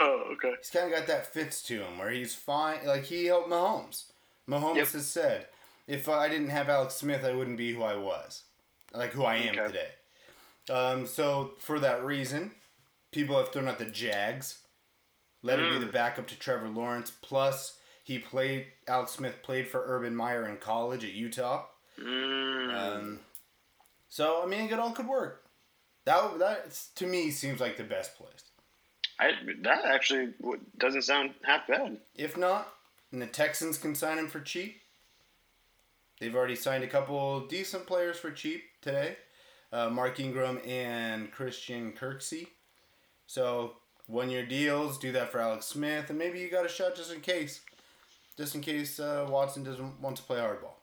Oh, 0.00 0.22
okay. 0.32 0.52
He's 0.60 0.70
kind 0.70 0.92
of 0.92 0.96
got 0.98 1.08
that 1.08 1.32
fits 1.32 1.62
to 1.64 1.82
him 1.82 1.98
where 1.98 2.10
he's 2.10 2.34
fine. 2.34 2.86
Like 2.86 3.04
he 3.04 3.26
helped 3.26 3.48
Mahomes. 3.50 4.04
Mahomes 4.48 4.76
Yep. 4.76 4.88
has 4.92 5.06
said, 5.06 5.46
if 5.86 6.08
I 6.08 6.28
didn't 6.28 6.50
have 6.50 6.68
Alex 6.68 6.94
Smith, 6.94 7.24
I 7.24 7.32
wouldn't 7.32 7.58
be 7.58 7.72
who 7.74 7.82
I 7.82 7.96
was, 7.96 8.44
like 8.94 9.10
who 9.12 9.24
I 9.24 9.36
am 9.36 9.58
Okay. 9.58 9.66
today. 9.66 9.88
Um, 10.70 11.06
so 11.06 11.52
for 11.58 11.78
that 11.80 12.04
reason, 12.04 12.52
people 13.10 13.36
have 13.36 13.52
thrown 13.52 13.68
out 13.68 13.78
the 13.78 13.84
Jags. 13.86 14.58
Let 15.42 15.58
him 15.60 15.68
be 15.68 15.76
Mm. 15.76 15.80
the 15.86 15.92
backup 15.92 16.26
to 16.28 16.38
Trevor 16.38 16.68
Lawrence. 16.68 17.10
Plus, 17.10 17.78
he 18.08 18.18
played. 18.18 18.64
Alex 18.86 19.12
Smith 19.12 19.42
played 19.42 19.68
for 19.68 19.84
Urban 19.84 20.16
Meyer 20.16 20.48
in 20.48 20.56
college 20.56 21.04
at 21.04 21.12
Utah. 21.12 21.66
Mm. 22.00 22.74
Um, 22.74 23.20
so 24.08 24.42
I 24.42 24.46
mean, 24.46 24.70
it 24.70 24.78
all 24.78 24.92
could 24.92 25.06
work. 25.06 25.44
That 26.06 26.38
that 26.38 26.80
to 26.94 27.06
me 27.06 27.30
seems 27.30 27.60
like 27.60 27.76
the 27.76 27.84
best 27.84 28.16
place. 28.16 28.44
I, 29.20 29.32
that 29.60 29.84
actually 29.84 30.32
doesn't 30.78 31.02
sound 31.02 31.34
half 31.42 31.66
bad. 31.66 31.98
If 32.14 32.38
not, 32.38 32.72
and 33.12 33.20
the 33.20 33.26
Texans 33.26 33.76
can 33.76 33.94
sign 33.94 34.16
him 34.18 34.28
for 34.28 34.40
cheap. 34.40 34.80
They've 36.18 36.34
already 36.34 36.56
signed 36.56 36.84
a 36.84 36.88
couple 36.88 37.46
decent 37.46 37.86
players 37.86 38.18
for 38.18 38.30
cheap 38.30 38.62
today. 38.80 39.18
Uh, 39.70 39.90
Mark 39.90 40.18
Ingram 40.18 40.60
and 40.66 41.30
Christian 41.30 41.92
Kirksey. 41.92 42.46
So 43.26 43.74
one 44.06 44.30
year 44.30 44.46
deals, 44.46 44.96
do 44.96 45.12
that 45.12 45.30
for 45.30 45.40
Alex 45.40 45.66
Smith, 45.66 46.08
and 46.08 46.18
maybe 46.18 46.38
you 46.38 46.50
got 46.50 46.64
a 46.64 46.70
shot 46.70 46.96
just 46.96 47.12
in 47.12 47.20
case. 47.20 47.60
Just 48.38 48.54
in 48.54 48.60
case 48.62 48.98
uh, 49.00 49.26
Watson 49.28 49.64
doesn't 49.64 50.00
want 50.00 50.16
to 50.16 50.22
play 50.22 50.38
hardball. 50.38 50.76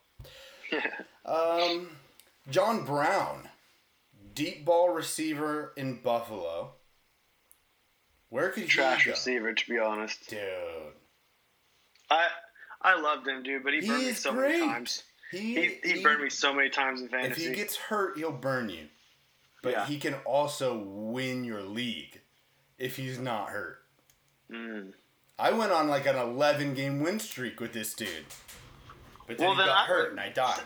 um, 1.26 1.90
John 2.52 2.84
Brown, 2.86 3.48
deep 4.36 4.66
ball 4.66 4.90
receiver 4.90 5.72
in 5.78 6.02
Buffalo. 6.04 6.74
Where 8.30 8.50
could 8.50 8.64
he 8.64 8.70
Trash 8.70 9.06
go? 9.06 9.12
receiver, 9.12 9.54
to 9.54 9.70
be 9.70 9.80
honest. 9.80 10.30
Dude. 10.30 10.40
I 12.12 12.28
I 12.82 13.00
loved 13.00 13.26
him, 13.28 13.42
dude, 13.42 13.64
but 13.64 13.74
he, 13.74 13.80
He 13.80 13.88
burned 13.88 14.06
me 14.06 14.14
so 14.14 14.34
great. 14.34 14.60
many 14.60 14.68
times. 14.68 15.04
He, 15.32 15.38
He, 15.56 15.80
he, 15.84 15.92
he- 15.94 16.04
burned 16.04 16.22
me 16.22 16.30
so 16.30 16.54
many 16.54 16.70
times 16.70 17.02
in 17.02 17.08
fantasy. 17.08 17.44
If 17.44 17.50
he 17.50 17.56
gets 17.56 17.76
hurt, 17.78 18.18
he'll 18.18 18.32
burn 18.34 18.70
you. 18.70 18.88
But 19.64 19.72
Yeah. 19.72 19.86
he 19.86 19.98
can 19.98 20.16
also 20.26 20.78
win 20.78 21.46
your 21.46 21.64
league 21.64 22.20
if 22.78 22.98
he's 22.98 23.18
not 23.18 23.50
hurt. 23.50 23.80
Mm. 24.52 24.92
I 25.38 25.52
went 25.52 25.72
on 25.72 25.88
like 25.90 26.06
an 26.06 26.16
11 26.16 26.74
game 26.76 27.02
win 27.02 27.20
streak 27.20 27.60
with 27.60 27.74
this 27.74 27.94
dude. 27.94 28.26
But 29.28 29.38
then 29.38 29.48
Well, 29.48 29.56
he 29.56 29.60
then 29.62 29.68
got 29.68 29.78
I- 29.84 29.86
hurt 29.86 30.12
and 30.12 30.20
I 30.20 30.30
died. 30.30 30.62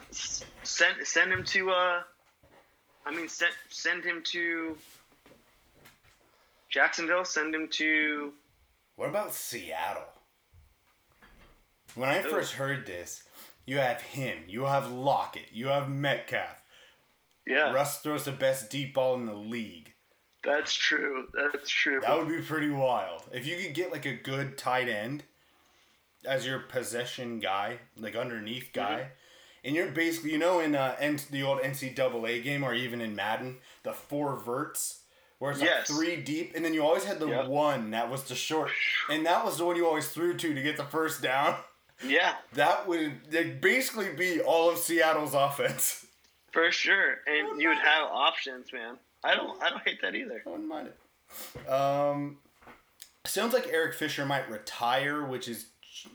Send 0.63 0.95
send 1.07 1.31
him 1.31 1.43
to 1.45 1.71
uh, 1.71 2.01
I 3.05 3.11
mean 3.15 3.27
send 3.29 3.53
send 3.69 4.03
him 4.03 4.21
to 4.25 4.77
Jacksonville. 6.69 7.25
Send 7.25 7.53
him 7.55 7.67
to 7.69 8.33
What 8.95 9.09
about 9.09 9.33
Seattle? 9.33 10.03
When 11.95 12.09
I 12.09 12.19
Ooh. 12.19 12.29
first 12.29 12.53
heard 12.53 12.85
this, 12.85 13.23
you 13.65 13.77
have 13.77 14.01
him, 14.01 14.43
you 14.47 14.65
have 14.65 14.91
Lockett, 14.91 15.47
you 15.51 15.67
have 15.67 15.89
Metcalf. 15.89 16.61
yeah. 17.47 17.71
Russ 17.73 17.99
throws 18.01 18.25
the 18.25 18.31
best 18.31 18.69
deep 18.69 18.93
ball 18.93 19.15
in 19.15 19.25
the 19.25 19.33
league. 19.33 19.88
That's 20.49 20.73
true. 20.73 21.27
That's 21.33 21.69
true. 21.69 22.01
That 22.01 22.17
would 22.17 22.27
be 22.27 22.41
pretty 22.41 22.69
wild. 22.71 23.21
If 23.31 23.45
you 23.45 23.55
could 23.57 23.73
get 23.75 23.91
like 23.91 24.05
a 24.05 24.13
good 24.15 24.57
tight 24.57 24.89
end 24.89 25.23
as 26.25 26.45
your 26.45 26.59
possession 26.59 27.39
guy, 27.39 27.79
like 27.97 28.15
underneath 28.15 28.71
guy, 28.73 29.09
and 29.63 29.75
you're 29.75 29.87
basically, 29.91 30.31
you 30.31 30.37
know, 30.39 30.59
in 30.59 30.75
uh, 30.75 30.95
N- 30.99 31.19
the 31.31 31.43
old 31.43 31.59
NCAA 31.61 32.43
game 32.43 32.63
or 32.63 32.73
even 32.73 32.99
in 33.01 33.15
Madden, 33.15 33.57
the 33.83 33.93
four 33.93 34.35
verts, 34.37 35.01
where 35.37 35.51
it's 35.51 35.61
Yes. 35.61 35.89
like 35.89 35.97
three 35.99 36.15
deep, 36.17 36.55
and 36.55 36.65
then 36.65 36.73
you 36.73 36.83
always 36.83 37.03
had 37.05 37.19
the 37.19 37.27
Yep. 37.27 37.45
one 37.47 37.91
that 37.91 38.09
was 38.09 38.23
the 38.23 38.35
short, 38.35 38.71
and 39.09 39.25
that 39.25 39.45
was 39.45 39.57
the 39.59 39.65
one 39.65 39.75
you 39.75 39.85
always 39.87 40.09
threw 40.09 40.35
to 40.35 40.53
to 40.55 40.61
get 40.61 40.77
the 40.77 40.83
first 40.85 41.21
down. 41.21 41.57
yeah, 42.03 42.35
That 42.53 42.87
would 42.87 43.29
basically 43.61 44.13
be 44.13 44.41
all 44.41 44.69
of 44.69 44.77
Seattle's 44.79 45.33
offense. 45.35 46.05
for 46.51 46.71
sure. 46.71 47.17
And 47.27 47.61
you 47.61 47.69
would 47.69 47.77
have 47.77 48.07
options, 48.11 48.73
man. 48.73 48.97
I 49.23 49.35
don't 49.35 49.61
I 49.61 49.69
don't 49.69 49.81
hate 49.83 50.01
that 50.01 50.15
either. 50.15 50.41
I 50.45 50.49
wouldn't 50.49 50.67
mind 50.67 50.87
it. 50.89 51.69
Um, 51.69 52.37
sounds 53.25 53.53
like 53.53 53.67
Eric 53.71 53.93
Fisher 53.95 54.25
might 54.25 54.49
retire, 54.49 55.25
which 55.25 55.47
is 55.47 55.67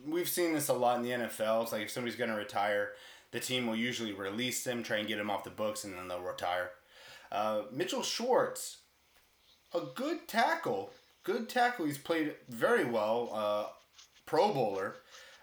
we've 0.07 0.29
seen 0.29 0.53
this 0.53 0.69
a 0.69 0.73
lot 0.73 0.97
in 0.99 1.03
the 1.03 1.11
NFL. 1.11 1.63
It's 1.63 1.73
like 1.73 1.83
if 1.83 1.91
somebody's 1.91 2.17
going 2.17 2.31
to 2.31 2.37
retire, 2.37 2.93
the 3.31 3.41
team 3.41 3.67
will 3.67 3.77
usually 3.77 4.13
release 4.13 4.65
them, 4.65 4.83
try 4.83 4.99
and 4.99 5.09
get 5.09 5.19
them 5.19 5.31
off 5.31 5.45
the 5.45 5.51
books, 5.51 5.85
and 5.85 5.97
then 5.97 6.09
they'll 6.09 6.21
retire. 6.21 6.71
Uh, 7.31 7.63
Mitchell 7.73 8.03
Schwartz, 8.03 8.79
a 9.73 9.81
good 9.95 10.29
tackle, 10.29 10.91
good 11.25 11.49
tackle. 11.49 11.87
He's 11.87 11.99
played 11.99 12.35
very 12.49 12.85
well, 12.85 13.31
uh, 13.33 13.65
Pro 14.27 14.53
Bowler 14.53 14.97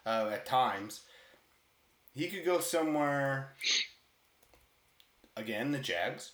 uh, 0.06 0.30
at 0.32 0.46
times. 0.46 1.02
He 2.14 2.28
could 2.28 2.46
go 2.46 2.60
somewhere. 2.60 3.54
Again, 5.38 5.72
the 5.72 5.80
Jags. 5.80 6.32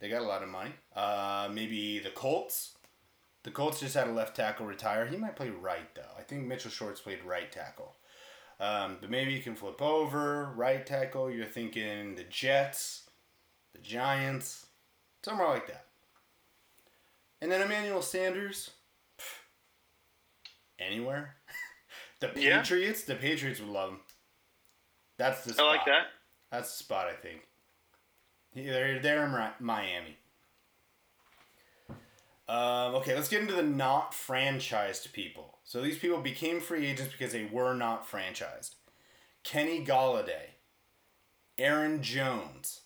They 0.00 0.08
got 0.08 0.22
a 0.22 0.26
lot 0.26 0.42
of 0.42 0.48
money. 0.48 0.70
Uh, 0.94 1.48
maybe 1.52 1.98
the 1.98 2.10
Colts. 2.10 2.74
The 3.44 3.50
Colts 3.50 3.80
just 3.80 3.94
had 3.94 4.08
a 4.08 4.12
left 4.12 4.36
tackle 4.36 4.66
retire. 4.66 5.06
He 5.06 5.16
might 5.16 5.36
play 5.36 5.50
right 5.50 5.92
though. 5.94 6.02
I 6.18 6.22
think 6.22 6.46
Mitchell 6.46 6.70
Schwartz 6.70 7.00
played 7.00 7.24
right 7.24 7.50
tackle. 7.50 7.94
Um, 8.60 8.98
but 9.00 9.10
maybe 9.10 9.32
you 9.32 9.40
can 9.40 9.54
flip 9.54 9.80
over 9.80 10.52
right 10.56 10.84
tackle. 10.84 11.30
You're 11.30 11.46
thinking 11.46 12.16
the 12.16 12.24
Jets, 12.24 13.08
the 13.72 13.78
Giants, 13.78 14.66
somewhere 15.24 15.48
like 15.48 15.66
that. 15.68 15.86
And 17.40 17.50
then 17.52 17.62
Emmanuel 17.62 18.02
Sanders. 18.02 18.70
pff, 19.18 19.24
Anywhere. 20.84 21.36
the 22.20 22.32
Yeah. 22.36 22.58
Patriots. 22.60 23.04
The 23.04 23.14
Patriots 23.14 23.60
would 23.60 23.68
love 23.68 23.90
him. 23.90 24.00
That's 25.18 25.44
the 25.44 25.60
I 25.62 25.66
like 25.66 25.84
that. 25.86 26.06
That's 26.50 26.70
the 26.76 26.82
spot 26.84 27.06
I 27.06 27.12
think. 27.14 27.42
He- 28.58 28.66
They're 28.70 28.98
they're 29.00 29.24
in 29.24 29.64
Miami. 29.64 30.16
Um, 32.48 32.94
okay, 32.94 33.14
let's 33.14 33.28
get 33.28 33.42
into 33.42 33.54
the 33.54 33.62
not 33.62 34.12
franchised 34.12 35.12
people. 35.12 35.58
So 35.64 35.82
these 35.82 35.98
people 35.98 36.18
became 36.20 36.60
free 36.60 36.86
agents 36.86 37.12
because 37.12 37.32
they 37.32 37.44
were 37.44 37.74
not 37.74 38.08
franchised. 38.08 38.74
Kenny 39.44 39.84
Golladay, 39.84 40.54
Aaron 41.58 42.02
Jones, 42.02 42.80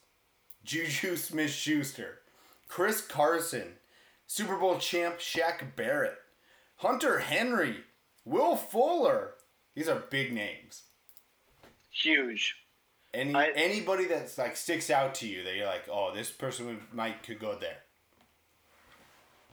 Juju 0.65 1.17
Smith 1.17 1.53
Schuster, 1.53 2.21
Chris 2.67 3.01
Carson, 3.01 3.75
Super 4.27 4.57
Bowl 4.57 4.79
champ 4.79 5.19
Shaq 5.19 5.77
Barrett, 5.77 6.19
Hunter 6.79 7.21
Henry, 7.21 7.85
Will 8.25 8.57
Fuller. 8.57 9.35
These 9.77 9.89
are 9.89 10.03
big 10.11 10.33
names. 10.33 10.83
Huge. 11.91 12.57
Any 13.15 13.35
anybody 13.55 14.07
that's 14.07 14.39
like 14.39 14.57
sticks 14.57 14.89
out 14.91 15.15
to 15.17 15.29
you 15.29 15.45
that 15.45 15.55
you're 15.55 15.67
like, 15.67 15.85
oh, 15.91 16.13
this 16.15 16.31
person 16.31 16.67
would, 16.67 16.79
might 16.93 17.23
could 17.23 17.39
go 17.39 17.57
there. 17.59 17.77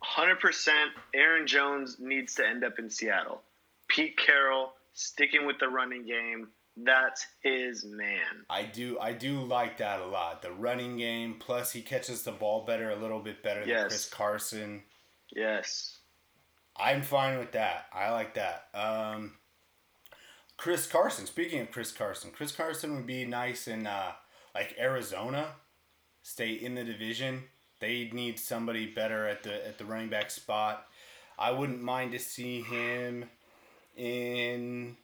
Hundred 0.01 0.39
percent. 0.39 0.91
Aaron 1.13 1.45
Jones 1.45 1.97
needs 1.99 2.35
to 2.35 2.47
end 2.47 2.63
up 2.63 2.79
in 2.79 2.89
Seattle. 2.89 3.41
Pete 3.89 4.17
Carroll 4.17 4.73
sticking 4.93 5.45
with 5.45 5.59
the 5.59 5.67
running 5.67 6.05
game. 6.05 6.47
That's 6.77 7.25
his 7.43 7.83
man. 7.83 8.45
I 8.49 8.63
do 8.63 8.97
I 8.99 9.11
do 9.11 9.41
like 9.41 9.77
that 9.79 9.99
a 9.99 10.05
lot. 10.05 10.41
The 10.41 10.51
running 10.51 10.95
game 10.97 11.35
plus 11.37 11.73
he 11.73 11.81
catches 11.81 12.23
the 12.23 12.31
ball 12.31 12.63
better 12.65 12.89
a 12.91 12.95
little 12.95 13.19
bit 13.19 13.43
better 13.43 13.65
than 13.65 13.87
Chris 13.87 14.09
Carson. 14.09 14.83
Yes. 15.35 15.97
I'm 16.77 17.01
fine 17.01 17.37
with 17.39 17.51
that. 17.51 17.87
I 17.91 18.11
like 18.11 18.35
that. 18.35 18.67
Um, 18.73 19.33
Chris 20.59 20.85
Carson. 20.87 21.25
Speaking 21.25 21.61
of 21.61 21.71
Chris 21.71 21.91
Carson, 21.93 22.31
Chris 22.31 22.51
Carson 22.51 22.93
would 22.95 23.07
be 23.07 23.23
nice 23.23 23.67
in 23.67 23.87
uh, 23.87 24.11
like 24.53 24.75
Arizona. 24.77 25.47
Stay 26.21 26.51
in 26.51 26.75
the 26.75 26.83
division. 26.83 27.43
They 27.79 28.09
need 28.11 28.37
somebody 28.37 28.85
better 28.87 29.25
at 29.25 29.43
the 29.43 29.65
at 29.65 29.77
the 29.77 29.85
running 29.85 30.09
back 30.09 30.29
spot. 30.29 30.85
I 31.37 31.51
wouldn't 31.51 31.81
mind 31.81 32.11
to 32.11 32.19
see 32.19 32.61
him. 32.61 33.29
in. 33.95 34.97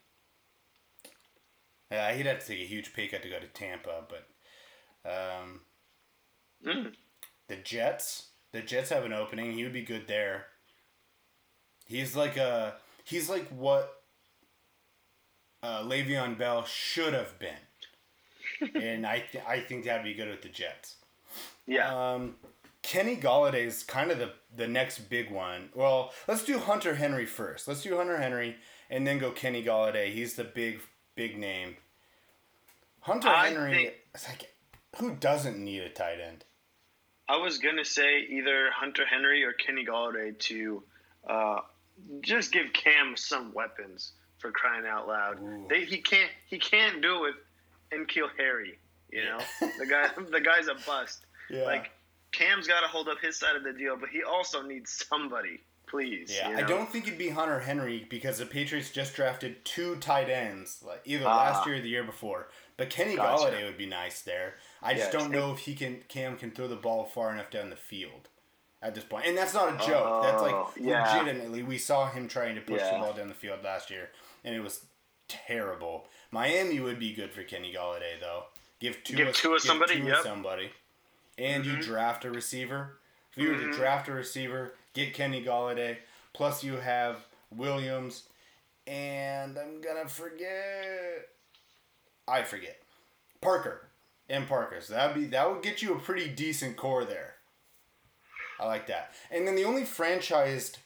Yeah, 1.89 2.13
he'd 2.13 2.25
have 2.25 2.39
to 2.39 2.47
take 2.47 2.59
a 2.59 2.65
huge 2.67 2.93
pay 2.93 3.07
cut 3.07 3.21
to 3.23 3.29
go 3.29 3.39
to 3.39 3.47
Tampa, 3.47 4.03
but 4.09 5.09
um, 5.09 5.61
Mm. 6.65 6.93
the 7.47 7.55
Jets. 7.57 8.29
The 8.51 8.61
Jets 8.61 8.89
have 8.89 9.05
an 9.05 9.13
opening. 9.13 9.53
He 9.53 9.63
would 9.63 9.73
be 9.73 9.83
good 9.83 10.07
there. 10.07 10.47
He's 11.85 12.15
like 12.15 12.35
a 12.37 12.75
he's 13.05 13.29
like 13.29 13.47
what 13.49 14.01
uh, 15.65 15.83
Le'Veon 15.83 16.37
Bell 16.37 16.63
should 16.65 17.13
have 17.13 17.33
been, 17.39 18.71
and 18.81 19.05
I 19.05 19.23
th- 19.31 19.43
I 19.47 19.59
think 19.59 19.85
that'd 19.85 20.03
be 20.03 20.13
good 20.13 20.29
with 20.29 20.41
the 20.41 20.49
Jets. 20.49 20.95
Yeah. 21.65 22.13
Um, 22.13 22.35
Kenny 22.83 23.15
Golladay 23.17 23.65
is 23.65 23.83
kind 23.83 24.11
of 24.11 24.19
the 24.19 24.33
the 24.55 24.67
next 24.67 25.09
big 25.09 25.31
one. 25.31 25.69
Well, 25.73 26.13
let's 26.27 26.43
do 26.43 26.59
Hunter 26.59 26.95
Henry 26.95 27.25
first. 27.25 27.67
Let's 27.67 27.81
do 27.81 27.97
Hunter 27.97 28.17
Henry 28.17 28.57
and 28.89 29.07
then 29.07 29.17
go 29.17 29.31
Kenny 29.31 29.63
Golladay. 29.63 30.11
He's 30.13 30.35
the 30.35 30.43
big 30.43 30.81
big 31.15 31.37
name. 31.37 31.77
Hunter 33.01 33.27
I 33.29 33.49
Henry. 33.49 33.73
think- 33.75 33.93
it's 34.13 34.27
like 34.29 34.53
who 34.97 35.15
doesn't 35.15 35.57
need 35.57 35.81
a 35.81 35.89
tight 35.89 36.19
end? 36.19 36.45
I 37.27 37.37
was 37.37 37.57
gonna 37.57 37.83
say 37.85 38.19
either 38.29 38.69
Hunter 38.71 39.05
Henry 39.05 39.43
or 39.43 39.51
Kenny 39.53 39.83
Golladay 39.83 40.37
to 40.39 40.83
uh, 41.27 41.59
just 42.21 42.51
give 42.51 42.71
Cam 42.73 43.17
some 43.17 43.51
weapons 43.53 44.11
for 44.39 44.51
crying 44.51 44.85
out 44.85 45.07
loud. 45.07 45.39
They, 45.69 45.85
he 45.85 45.97
can't 45.97 46.31
he 46.49 46.57
can't 46.57 47.01
do 47.01 47.25
it 47.25 47.35
N'Keal 47.93 48.29
Harry. 48.37 48.77
You 49.11 49.23
know 49.25 49.39
the 49.79 49.85
guy 49.85 50.09
the 50.31 50.41
guy's 50.41 50.67
a 50.67 50.75
bust. 50.85 51.25
Yeah. 51.49 51.63
Like 51.63 51.91
Cam's 52.31 52.67
got 52.67 52.81
to 52.81 52.87
hold 52.87 53.07
up 53.07 53.19
his 53.21 53.37
side 53.39 53.55
of 53.55 53.63
the 53.63 53.71
deal, 53.73 53.95
but 53.97 54.09
he 54.09 54.21
also 54.23 54.61
needs 54.61 55.05
somebody. 55.09 55.61
Please. 55.87 56.33
Yeah, 56.35 56.49
you 56.49 56.57
I 56.57 56.61
don't 56.63 56.89
think 56.91 57.05
it'd 57.07 57.19
be 57.19 57.29
Hunter 57.29 57.59
Henry 57.59 58.07
because 58.09 58.39
the 58.39 58.45
Patriots 58.45 58.89
just 58.89 59.15
drafted 59.15 59.63
two 59.63 59.95
tight 59.97 60.29
ends, 60.29 60.83
like 60.85 61.01
either 61.05 61.25
Ah. 61.27 61.37
last 61.37 61.67
year 61.67 61.75
or 61.77 61.79
the 61.79 61.87
year 61.87 62.03
before. 62.03 62.47
But 62.75 62.89
Kenny 62.89 63.15
Gotcha. 63.15 63.45
Golladay 63.51 63.63
would 63.65 63.77
be 63.77 63.85
nice 63.85 64.21
there. 64.21 64.55
I 64.81 64.95
just 64.95 65.13
Yeah, 65.13 65.19
don't 65.19 65.31
know 65.31 65.53
if 65.53 65.59
he 65.59 65.75
can 65.75 66.01
Cam 66.09 66.37
can 66.37 66.51
throw 66.51 66.67
the 66.67 66.75
ball 66.75 67.05
far 67.05 67.31
enough 67.31 67.51
down 67.51 67.69
the 67.69 67.75
field 67.77 68.27
at 68.81 68.95
this 68.95 69.03
point. 69.05 69.27
And 69.27 69.37
that's 69.37 69.53
not 69.53 69.69
a 69.75 69.87
joke. 69.87 70.23
that's 70.23 70.41
like 70.41 70.53
Oh, 70.55 70.73
yeah. 70.77 71.13
legitimately 71.19 71.61
we 71.63 71.77
saw 71.77 72.09
him 72.09 72.27
trying 72.27 72.55
to 72.55 72.61
push 72.61 72.81
Yeah. 72.81 72.93
the 72.97 73.03
ball 73.03 73.13
down 73.13 73.27
the 73.29 73.33
field 73.35 73.63
last 73.63 73.89
year 73.91 74.09
and 74.45 74.55
it 74.55 74.61
was 74.61 74.85
terrible. 75.27 76.07
Miami 76.31 76.79
would 76.79 76.99
be 76.99 77.13
good 77.13 77.33
for 77.33 77.43
Kenny 77.43 77.73
Golladay 77.73 78.19
though. 78.21 78.43
Give 78.79 79.03
Tua, 79.03 79.17
Give 79.17 79.35
Tua 79.35 79.59
somebody, 79.59 79.95
Tua 79.97 80.09
yep. 80.09 80.23
somebody. 80.23 80.71
And 81.37 81.65
you 81.65 81.73
Mhm. 81.73 81.81
draft 81.83 82.23
a 82.23 82.31
receiver. 82.31 82.99
If 83.31 83.37
you 83.39 83.49
were 83.49 83.57
to 83.57 83.65
Mhm. 83.65 83.75
draft 83.75 84.07
a 84.07 84.13
receiver, 84.13 84.75
get 84.93 85.13
Kenny 85.13 85.43
Golladay. 85.43 85.97
Plus, 86.33 86.63
you 86.63 86.75
have 86.77 87.25
Williams, 87.49 88.29
and 88.87 89.57
I'm 89.57 89.81
gonna 89.81 90.07
forget. 90.07 91.29
I 92.27 92.43
forget 92.43 92.81
Parker 93.41 93.89
and 94.29 94.47
Parker. 94.47 94.79
So 94.81 94.93
that'd 94.93 95.15
be 95.15 95.25
that 95.27 95.49
would 95.49 95.63
get 95.63 95.81
you 95.81 95.95
a 95.95 95.99
pretty 95.99 96.29
decent 96.29 96.77
core 96.77 97.03
there. 97.05 97.35
I 98.59 98.65
like 98.65 98.87
that. 98.87 99.13
And 99.31 99.47
then 99.47 99.55
the 99.55 99.65
only 99.65 99.83
franchised, 99.83 100.77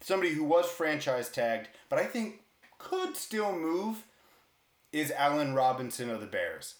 somebody 0.00 0.32
who 0.32 0.44
was 0.44 0.70
franchise 0.70 1.28
tagged, 1.28 1.68
but 1.88 1.98
I 1.98 2.06
think 2.06 2.43
could 2.84 3.16
still 3.16 3.52
move, 3.52 4.04
is 4.92 5.10
Allen 5.10 5.54
Robinson 5.54 6.10
of 6.10 6.20
the 6.20 6.26
Bears. 6.26 6.76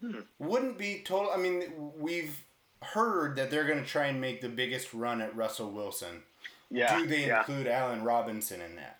Hmm. 0.00 0.20
Wouldn't 0.38 0.76
be 0.76 1.02
total. 1.04 1.30
I 1.32 1.38
mean, 1.38 1.92
we've 1.98 2.44
heard 2.82 3.36
that 3.36 3.50
they're 3.50 3.66
going 3.66 3.82
to 3.82 3.88
try 3.88 4.06
and 4.06 4.20
make 4.20 4.40
the 4.40 4.48
biggest 4.48 4.92
run 4.92 5.22
at 5.22 5.34
Russell 5.34 5.70
Wilson. 5.70 6.22
Yeah, 6.70 6.98
Do 6.98 7.06
they 7.06 7.28
yeah. 7.28 7.38
include 7.38 7.66
Allen 7.66 8.02
Robinson 8.02 8.60
in 8.60 8.76
that? 8.76 8.98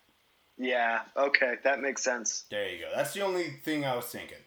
Yeah. 0.56 1.00
Okay, 1.16 1.56
that 1.64 1.80
makes 1.80 2.02
sense. 2.02 2.44
There 2.50 2.68
you 2.68 2.78
go. 2.80 2.90
That's 2.94 3.12
the 3.12 3.20
only 3.22 3.50
thing 3.64 3.84
I 3.84 3.96
was 3.96 4.06
thinking. 4.06 4.38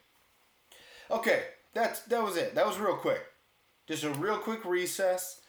Okay, 1.12 1.44
that's 1.74 2.02
that 2.04 2.24
was 2.24 2.38
it. 2.38 2.56
That 2.56 2.66
was 2.66 2.80
real 2.80 2.96
quick. 2.96 3.22
Just 3.88 4.04
a 4.04 4.10
real 4.12 4.38
quick 4.38 4.64
recess. 4.66 5.42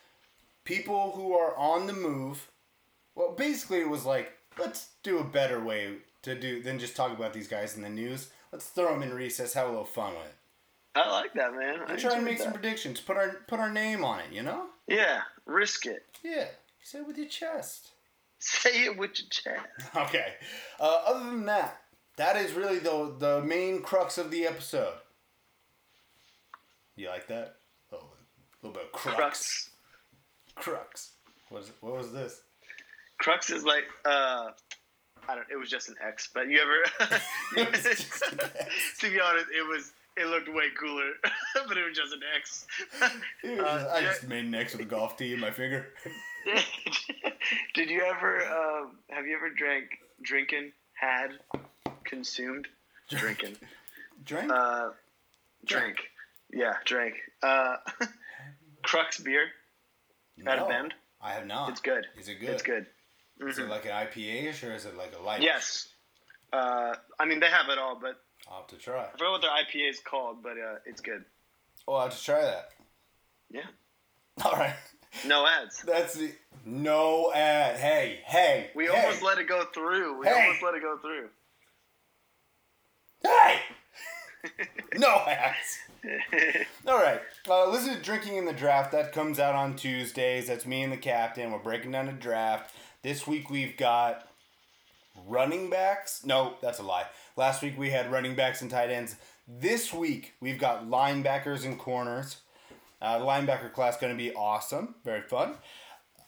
People 0.64 1.12
who 1.12 1.34
are 1.34 1.57
on 1.57 1.86
the 1.86 1.92
move. 1.92 2.51
Well, 3.14 3.32
basically, 3.32 3.80
it 3.80 3.88
was 3.88 4.05
like 4.05 4.32
let's 4.59 4.88
do 5.03 5.18
a 5.18 5.24
better 5.24 5.62
way 5.62 5.96
to 6.22 6.34
do 6.34 6.62
than 6.62 6.78
just 6.78 6.96
talk 6.96 7.16
about 7.16 7.32
these 7.32 7.48
guys 7.48 7.76
in 7.76 7.82
the 7.82 7.88
news. 7.88 8.30
Let's 8.52 8.66
throw 8.66 8.92
them 8.92 9.02
in 9.02 9.14
recess, 9.14 9.54
have 9.54 9.66
a 9.66 9.70
little 9.70 9.84
fun 9.84 10.12
with 10.14 10.26
it, 10.26 10.34
I 10.94 11.08
like 11.10 11.32
that, 11.34 11.54
man. 11.54 11.80
I 11.86 11.92
and 11.92 12.00
try 12.00 12.16
and 12.16 12.24
make 12.24 12.38
some 12.38 12.52
predictions. 12.52 13.00
Put 13.00 13.16
our 13.16 13.28
put 13.46 13.60
our 13.60 13.70
name 13.70 14.04
on 14.04 14.20
it. 14.20 14.32
You 14.32 14.42
know? 14.42 14.66
Yeah, 14.88 15.20
risk 15.46 15.86
it. 15.86 16.04
Yeah. 16.24 16.46
Say 16.82 16.98
it 16.98 17.06
with 17.06 17.16
your 17.18 17.28
chest. 17.28 17.90
Say 18.38 18.84
it 18.84 18.96
with 18.96 19.18
your 19.18 19.28
chest. 19.28 19.66
Okay. 19.96 20.34
Uh, 20.80 21.02
other 21.06 21.26
than 21.26 21.46
that, 21.46 21.82
that 22.16 22.36
is 22.36 22.52
really 22.54 22.78
the 22.78 23.14
the 23.18 23.40
main 23.42 23.82
crux 23.82 24.18
of 24.18 24.30
the 24.30 24.46
episode. 24.46 24.94
You 26.96 27.08
like 27.08 27.28
that? 27.28 27.56
Oh, 27.92 27.96
a 27.98 28.66
little 28.66 28.74
bit 28.74 28.86
of 28.86 28.92
crux. 28.92 29.16
Crux. 29.16 29.70
Crux. 30.56 31.10
What 31.50 31.62
is 31.62 31.68
it? 31.68 31.74
What 31.80 31.96
was 31.96 32.12
this? 32.12 32.42
Crux 33.18 33.50
is 33.50 33.64
like 33.64 33.84
uh 34.04 34.50
I 35.28 35.34
don't 35.34 35.46
it 35.50 35.56
was 35.56 35.70
just 35.70 35.88
an 35.88 35.96
X, 36.02 36.28
but 36.32 36.48
you 36.48 36.60
ever 36.60 36.82
to 37.56 39.10
be 39.10 39.20
honest, 39.20 39.46
it 39.56 39.66
was 39.68 39.92
it 40.16 40.26
looked 40.26 40.48
way 40.52 40.64
cooler, 40.78 41.10
but 41.68 41.76
it 41.78 41.84
was 41.86 41.96
just 41.96 42.12
an 42.12 42.20
X. 42.36 42.66
Was- 43.44 43.58
Uh, 43.60 43.92
I 43.94 44.00
just 44.02 44.26
made 44.28 44.44
an 44.44 44.54
X 44.54 44.72
with 44.72 44.82
a 44.82 44.84
golf 44.84 45.16
tee 45.16 45.32
in 45.32 45.40
my 45.40 45.50
finger. 45.50 45.86
Did 47.74 47.90
you 47.90 48.02
ever 48.02 48.42
um, 48.46 48.98
have 49.10 49.26
you 49.26 49.36
ever 49.36 49.50
drank 49.50 49.86
drinking 50.22 50.72
had 50.94 51.30
consumed 52.04 52.66
drinking 53.08 53.56
Drink? 54.24 54.50
uh 54.52 54.90
drank 55.64 55.98
yeah 56.52 56.74
drink. 56.84 57.14
uh 57.42 57.76
Crux 58.82 59.18
beer 59.20 59.46
out 60.46 60.56
No, 60.56 60.62
of 60.64 60.68
Bend 60.68 60.94
I 61.22 61.32
have 61.32 61.46
not. 61.46 61.68
It's 61.70 61.80
good. 61.80 62.06
Is 62.18 62.28
it 62.28 62.40
good? 62.40 62.48
It's 62.50 62.62
good. 62.62 62.86
Is 63.41 63.59
it 63.59 63.66
Mhm. 63.66 63.68
like 63.70 63.84
an 63.86 63.93
IPA-ish 63.93 64.62
or 64.64 64.72
is 64.74 64.84
it 64.84 64.97
like 64.97 65.14
a 65.14 65.22
light? 65.22 65.43
Yes. 65.43 65.88
Uh, 66.53 66.95
I 67.18 67.24
mean, 67.24 67.41
they 67.41 67.49
have 67.51 67.68
it 67.70 67.78
all, 67.78 67.97
but 67.97 68.22
I'll 68.51 68.59
have 68.59 68.66
to 68.68 68.76
try. 68.76 69.05
I 69.07 69.11
forgot 69.12 69.30
what 69.32 69.41
their 69.43 69.51
IPA 69.51 69.88
is 69.91 70.01
called, 70.01 70.43
but 70.43 70.59
uh, 70.59 70.76
it's 70.84 71.01
good. 71.01 71.24
Oh, 71.88 71.95
I'll 71.95 72.09
have 72.09 72.18
to 72.18 72.24
try 72.24 72.43
that. 72.43 72.70
Yeah. 73.51 73.66
All 74.45 74.53
right. 74.53 74.74
No 75.26 75.47
ads. 75.47 75.82
That's 75.82 76.14
the 76.14 76.32
no 76.64 77.32
ad. 77.32 77.76
Hey, 77.78 78.20
hey. 78.24 78.70
We 78.74 78.86
hey. 78.86 78.91
almost 79.03 79.22
let 79.22 79.38
it 79.38 79.49
go 79.49 79.64
through. 79.74 80.18
We 80.20 80.26
Hey. 80.26 80.32
almost 80.43 80.62
let 80.62 80.74
it 80.74 80.82
go 80.82 80.99
through. 80.99 81.30
Hey! 83.22 83.61
no 84.97 85.09
ads. 85.26 85.78
All 86.86 86.97
right. 86.97 87.20
Uh, 87.49 87.68
listen 87.68 87.95
to 87.95 88.01
Drinking 88.01 88.36
in 88.36 88.45
the 88.47 88.53
Draft. 88.53 88.93
That 88.93 89.12
comes 89.12 89.38
out 89.38 89.55
on 89.55 89.76
Tuesdays. 89.76 90.47
That's 90.47 90.64
me 90.64 90.82
and 90.82 90.93
the 90.93 90.97
captain. 90.97 91.51
We're 91.53 91.59
breaking 91.59 91.91
down 91.93 92.07
the 92.07 92.12
draft. 92.12 92.74
This 93.03 93.26
week 93.26 93.48
we've 93.48 93.76
got 93.78 94.28
running 95.26 95.70
backs. 95.70 96.24
No, 96.24 96.55
that's 96.61 96.78
a 96.78 96.82
lie. 96.82 97.07
Last 97.36 97.62
week 97.62 97.78
we 97.78 97.90
had 97.90 98.12
running 98.12 98.34
backs 98.34 98.61
and 98.61 98.70
tight 98.70 98.90
ends. 98.90 99.16
This 99.48 99.92
week 99.92 100.34
we've 100.40 100.59
got 100.59 100.88
linebackers 100.88 101.64
and 101.64 101.78
corners. 101.78 102.38
Uh, 103.01 103.18
the 103.18 103.24
linebacker 103.24 103.72
class 103.72 103.96
going 103.96 104.12
to 104.12 104.18
be 104.18 104.34
awesome. 104.34 104.96
Very 105.05 105.22
fun. 105.22 105.55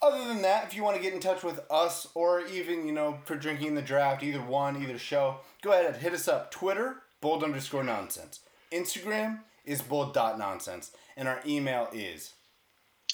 Other 0.00 0.26
than 0.26 0.42
that, 0.42 0.64
if 0.64 0.74
you 0.74 0.82
want 0.82 0.96
to 0.96 1.02
get 1.02 1.12
in 1.12 1.20
touch 1.20 1.44
with 1.44 1.60
us 1.70 2.08
or 2.14 2.40
even, 2.46 2.86
you 2.86 2.92
know, 2.92 3.18
for 3.24 3.36
drinking 3.36 3.68
in 3.68 3.74
the 3.74 3.82
draft, 3.82 4.22
either 4.22 4.40
one, 4.40 4.82
either 4.82 4.98
show, 4.98 5.36
go 5.62 5.72
ahead 5.72 5.84
and 5.84 5.96
hit 5.96 6.14
us 6.14 6.26
up. 6.26 6.50
Twitter, 6.50 7.02
bold 7.20 7.44
underscore 7.44 7.84
nonsense. 7.84 8.40
Instagram 8.72 9.40
is 9.66 9.82
bold 9.82 10.14
dot 10.14 10.38
nonsense. 10.38 10.90
And 11.16 11.28
our 11.28 11.40
email 11.46 11.88
is 11.92 12.32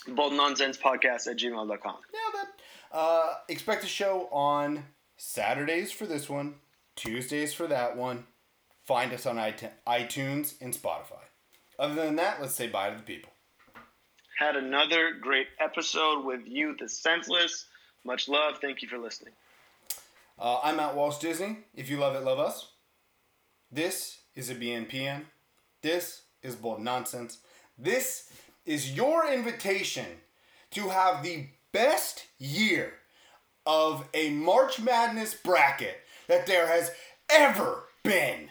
Bold 0.07 0.33
Nonsense 0.33 0.79
Podcast 0.79 1.27
at 1.27 1.37
gmail.com. 1.37 1.97
uh, 2.93 3.35
expect 3.49 3.85
a 3.85 3.89
show 3.89 4.29
on 4.33 4.85
Saturdays 5.17 5.93
for 5.93 6.07
this 6.07 6.29
one, 6.29 6.55
Tuesdays 6.97 7.55
for 7.55 7.67
that 7.67 7.97
one. 7.97 8.25
Find 8.85 9.13
us 9.13 9.27
on 9.27 9.37
iTunes 9.37 10.55
and 10.61 10.73
Spotify. 10.73 11.25
Other 11.79 11.95
than 11.95 12.17
that, 12.17 12.41
let's 12.41 12.55
say 12.55 12.69
bye 12.69 12.91
to 12.91 12.97
the 12.97 13.03
people. 13.03 13.33
Had 14.39 14.57
another 14.57 15.13
great 15.21 15.49
episode 15.61 16.25
with 16.25 16.41
you, 16.47 16.77
the 16.79 16.89
senseless. 16.89 17.67
Much 18.05 18.29
love. 18.29 18.59
Thank 18.61 18.83
you 18.83 18.89
for 18.89 18.99
listening. 18.99 19.35
Uh, 20.39 20.61
I'm 20.63 20.81
at 20.81 20.95
Walt 20.95 21.21
Disney. 21.21 21.59
If 21.75 21.91
you 21.91 21.99
love 21.99 22.15
it, 22.15 22.25
love 22.25 22.39
us. 22.39 22.69
This 23.71 24.21
is 24.35 24.49
a 24.49 24.55
BNPN. 24.55 25.25
This 25.83 26.23
is 26.43 26.55
Bold 26.55 26.81
Nonsense. 26.81 27.39
This 27.77 28.31
is 28.65 28.97
your 28.97 29.31
invitation 29.31 30.07
to 30.71 30.89
have 30.89 31.23
the 31.23 31.47
best 31.79 32.25
year 32.41 32.95
of 33.65 34.05
a 34.13 34.31
March 34.31 34.81
Madness 34.81 35.33
bracket 35.33 36.01
that 36.27 36.45
there 36.45 36.67
has 36.67 36.91
ever 37.31 37.85
been. 38.03 38.51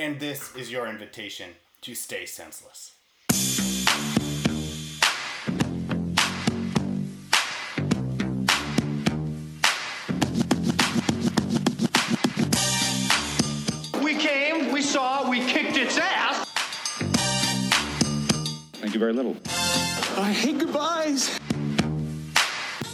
And 0.00 0.18
this 0.18 0.52
is 0.56 0.72
your 0.72 0.88
invitation 0.88 1.50
to 1.82 1.94
stay 1.94 2.26
senseless. 2.26 2.94
We 14.02 14.16
came, 14.16 14.72
we 14.72 14.82
saw, 14.82 15.30
we 15.30 15.38
kicked 15.44 15.76
its 15.76 15.98
ass. 15.98 16.44
Thank 18.80 18.92
you 18.92 18.98
very 18.98 19.12
little. 19.12 19.36
I 20.18 20.32
hate 20.32 20.58
goodbyes. 20.58 21.38